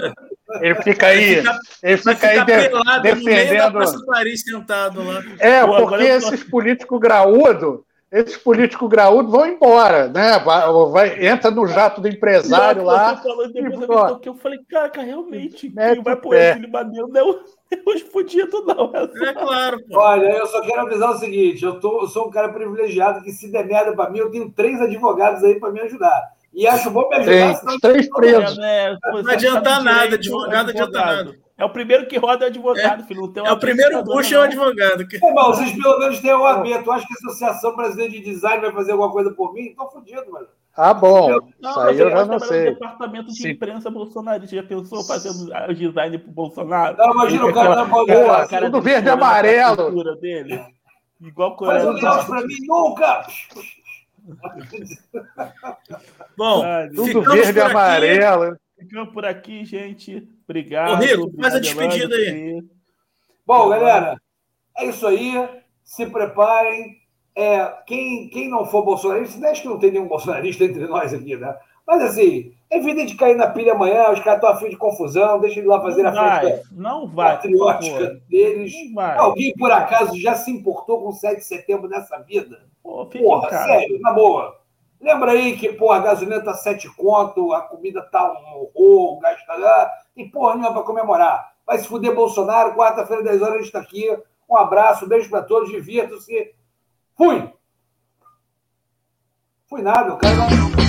Ele 0.61 0.75
fica 0.83 1.07
aí. 1.07 1.35
Ele 1.35 1.43
fica, 1.43 1.61
ele 1.83 1.97
fica 1.99 2.27
aí 2.29 2.45
de, 2.45 3.03
defendendo. 3.03 3.73
Praça 3.73 4.07
Paris 4.07 4.43
sentado 4.43 5.03
lá. 5.05 5.23
É, 5.39 5.67
porque 5.67 6.05
esses 6.05 6.45
políticos 6.45 7.01
graúdos 7.01 7.81
esses 8.11 8.36
políticos 8.36 8.88
graúdos 8.88 9.32
vão 9.32 9.46
embora, 9.46 10.09
né? 10.09 10.38
Vai, 10.38 10.62
vai, 10.90 11.26
entra 11.26 11.50
no 11.50 11.66
jato 11.66 12.00
do 12.00 12.09
empresário 12.09 12.82
não, 12.82 12.88
lá. 12.88 13.16
Falando, 13.16 13.52
depois 13.52 13.88
e, 13.88 13.92
ó, 13.92 14.18
eu 14.24 14.34
falei, 14.34 14.61
cara, 14.68 15.02
realmente, 15.02 15.70
quem 15.70 16.02
vai 16.02 16.16
pôr 16.16 16.36
esse 16.36 16.61
libaneiro 16.61 17.09
não 17.09 17.20
é 17.20 17.80
os 17.84 18.02
fudidos, 18.02 18.64
não. 18.64 18.92
É, 18.94 19.28
é 19.28 19.32
claro. 19.32 19.84
Pô. 19.88 19.98
Olha, 19.98 20.28
eu 20.28 20.46
só 20.46 20.61
quero 20.61 20.82
avisar 20.82 21.11
o 21.11 21.18
seguinte: 21.18 21.64
eu, 21.64 21.80
tô, 21.80 22.02
eu 22.02 22.09
sou 22.09 22.28
um 22.28 22.30
cara 22.30 22.48
privilegiado 22.50 23.22
que, 23.22 23.32
se 23.32 23.50
der 23.50 23.66
merda 23.66 23.92
pra 23.94 24.09
mim, 24.09 24.20
eu 24.20 24.30
tenho 24.30 24.50
três 24.52 24.80
advogados 24.80 25.42
aí 25.42 25.59
pra 25.59 25.72
me 25.72 25.80
ajudar. 25.80 26.36
E 26.54 26.66
acho 26.66 26.90
bom 26.90 27.09
me 27.09 27.16
ajudar. 27.16 27.61
Três, 27.61 27.80
três 27.80 28.09
presos. 28.09 28.59
É, 28.59 28.96
não 29.12 29.30
adianta 29.30 29.80
nada, 29.80 30.14
advogado, 30.14 30.70
adianta 30.70 30.98
nada. 30.98 31.45
É 31.59 31.64
o 31.64 31.70
primeiro 31.70 32.07
que 32.07 32.18
roda 32.18 32.44
é 32.44 32.48
advogado, 32.48 33.02
é, 33.02 33.07
filho. 33.07 33.32
é 33.44 33.52
o 33.52 33.59
primeiro 33.59 34.04
puxa 34.04 34.34
é 34.34 34.38
o 34.38 34.42
advogado. 34.42 35.09
Que... 35.09 35.18
Pô, 35.18 35.32
vocês 35.32 35.72
pelo 35.72 35.98
menos 35.98 36.20
têm 36.20 36.34
o 36.34 36.44
AB. 36.44 36.82
Tu 36.82 36.92
acha 36.92 37.07
que 37.07 37.14
a 37.14 37.16
Associação 37.16 37.74
Brasileira 37.74 38.12
de 38.12 38.20
Design 38.20 38.61
vai 38.61 38.72
fazer 38.72 38.92
alguma 38.92 39.11
coisa 39.11 39.30
por 39.32 39.54
mim? 39.54 39.74
Tô 39.74 39.88
fudido, 39.88 40.30
mano. 40.30 40.46
Ah, 40.76 40.92
bom. 40.92 41.30
Não, 41.59 41.70
Isso 41.70 41.80
aí 41.80 41.98
eu 41.98 42.11
já 42.11 42.26
não 42.26 42.38
sei. 42.38 42.64
departamento 42.66 43.28
de 43.28 43.40
Sim. 43.40 43.50
imprensa 43.52 43.90
bolsonarista. 43.90 44.54
Já 44.54 44.62
pensou 44.62 45.02
fazendo 45.02 45.50
o 45.70 45.74
design 45.74 46.18
pro 46.18 46.30
Bolsonaro? 46.30 46.94
Não, 46.98 47.12
imagina 47.12 47.46
o 47.46 47.54
cara 47.54 47.74
na 47.74 47.84
bola. 47.86 48.46
Tudo 48.46 48.82
verde 48.82 49.09
e 49.09 49.11
amarelo. 49.11 50.16
Dele. 50.16 50.62
Igual 51.18 51.57
Faz 51.59 51.86
um 51.86 51.94
negócio 51.94 52.26
pra 52.26 52.42
mim, 52.42 52.57
nunca! 52.66 53.26
Bom, 56.36 56.62
tudo 56.94 57.22
verde 57.22 57.59
e 57.59 57.62
amarelo. 57.62 58.59
Ficamos 58.79 59.12
por 59.12 59.24
aqui, 59.24 59.64
gente. 59.64 60.29
Obrigado. 60.45 60.93
Ô, 60.93 60.97
Rico, 60.97 61.33
faz 61.41 61.55
a 61.55 61.59
despedida 61.59 62.14
aí. 62.14 62.62
Bom, 63.47 63.68
galera, 63.68 64.20
é 64.77 64.87
isso 64.87 65.07
aí. 65.07 65.49
Se 65.83 66.07
preparem. 66.07 67.05
É, 67.39 67.66
quem, 67.87 68.31
quem 68.31 68.49
não 68.49 68.64
for 68.64 68.83
bolsonarista, 68.83 69.47
acho 69.51 69.61
que 69.61 69.68
não 69.68 69.79
tem 69.79 69.91
nenhum 69.91 70.09
bolsonarista 70.09 70.64
entre 70.64 70.87
nós 70.87 71.12
aqui, 71.12 71.37
né? 71.37 71.55
Mas 71.87 72.03
assim, 72.03 72.53
evite 72.70 73.07
de 73.07 73.14
cair 73.14 73.37
na 73.37 73.49
pilha 73.49 73.72
amanhã, 73.72 74.11
os 74.11 74.20
caras 74.20 74.43
estão 74.43 74.51
afim 74.51 74.70
de 74.70 74.77
confusão, 74.77 75.39
deixa 75.39 75.61
ele 75.61 75.68
lá 75.68 75.81
fazer 75.81 76.03
não 76.03 76.11
a 76.11 76.14
vai, 76.14 76.41
festa 76.41 76.68
não 76.72 77.07
vai, 77.07 77.37
patriótica 77.37 78.20
deles. 78.29 78.72
Alguém, 79.18 79.53
por 79.53 79.70
acaso, 79.70 80.18
já 80.18 80.35
se 80.35 80.51
importou 80.51 81.03
com 81.03 81.11
o 81.11 81.12
7 81.12 81.37
de 81.37 81.45
setembro 81.45 81.89
nessa 81.89 82.18
vida? 82.22 82.66
Pô, 82.83 83.07
Porra, 83.07 83.51
sério, 83.51 84.01
na 84.01 84.12
boa. 84.12 84.59
Lembra 85.01 85.32
aí 85.32 85.57
que, 85.57 85.72
pô, 85.72 85.92
a 85.92 86.01
gasolina 86.01 86.42
tá 86.42 86.55
7 86.55 86.88
conto, 86.97 87.53
a 87.53 87.62
comida 87.62 88.03
tá 88.11 88.32
um 88.32 88.61
horror, 88.61 89.16
o 89.16 89.20
gás 89.20 89.44
tá 89.47 89.55
lá, 89.55 89.90
e 90.16 90.28
porra 90.28 90.55
nenhuma 90.55 90.72
para 90.72 90.82
comemorar. 90.82 91.53
Vai 91.66 91.78
se 91.78 91.88
fuder 91.88 92.14
Bolsonaro, 92.14 92.74
quarta-feira, 92.74 93.22
10 93.22 93.42
horas, 93.42 93.55
a 93.55 93.59
gente 93.59 93.72
tá 93.72 93.80
aqui. 93.80 94.09
Um 94.49 94.57
abraço, 94.57 95.07
beijo 95.07 95.28
para 95.28 95.42
todos, 95.42 95.70
divirtam-se. 95.70 96.55
Fui! 97.16 97.53
Fui 99.68 99.82
nada, 99.82 100.11
eu 100.11 100.18
quero. 100.18 100.86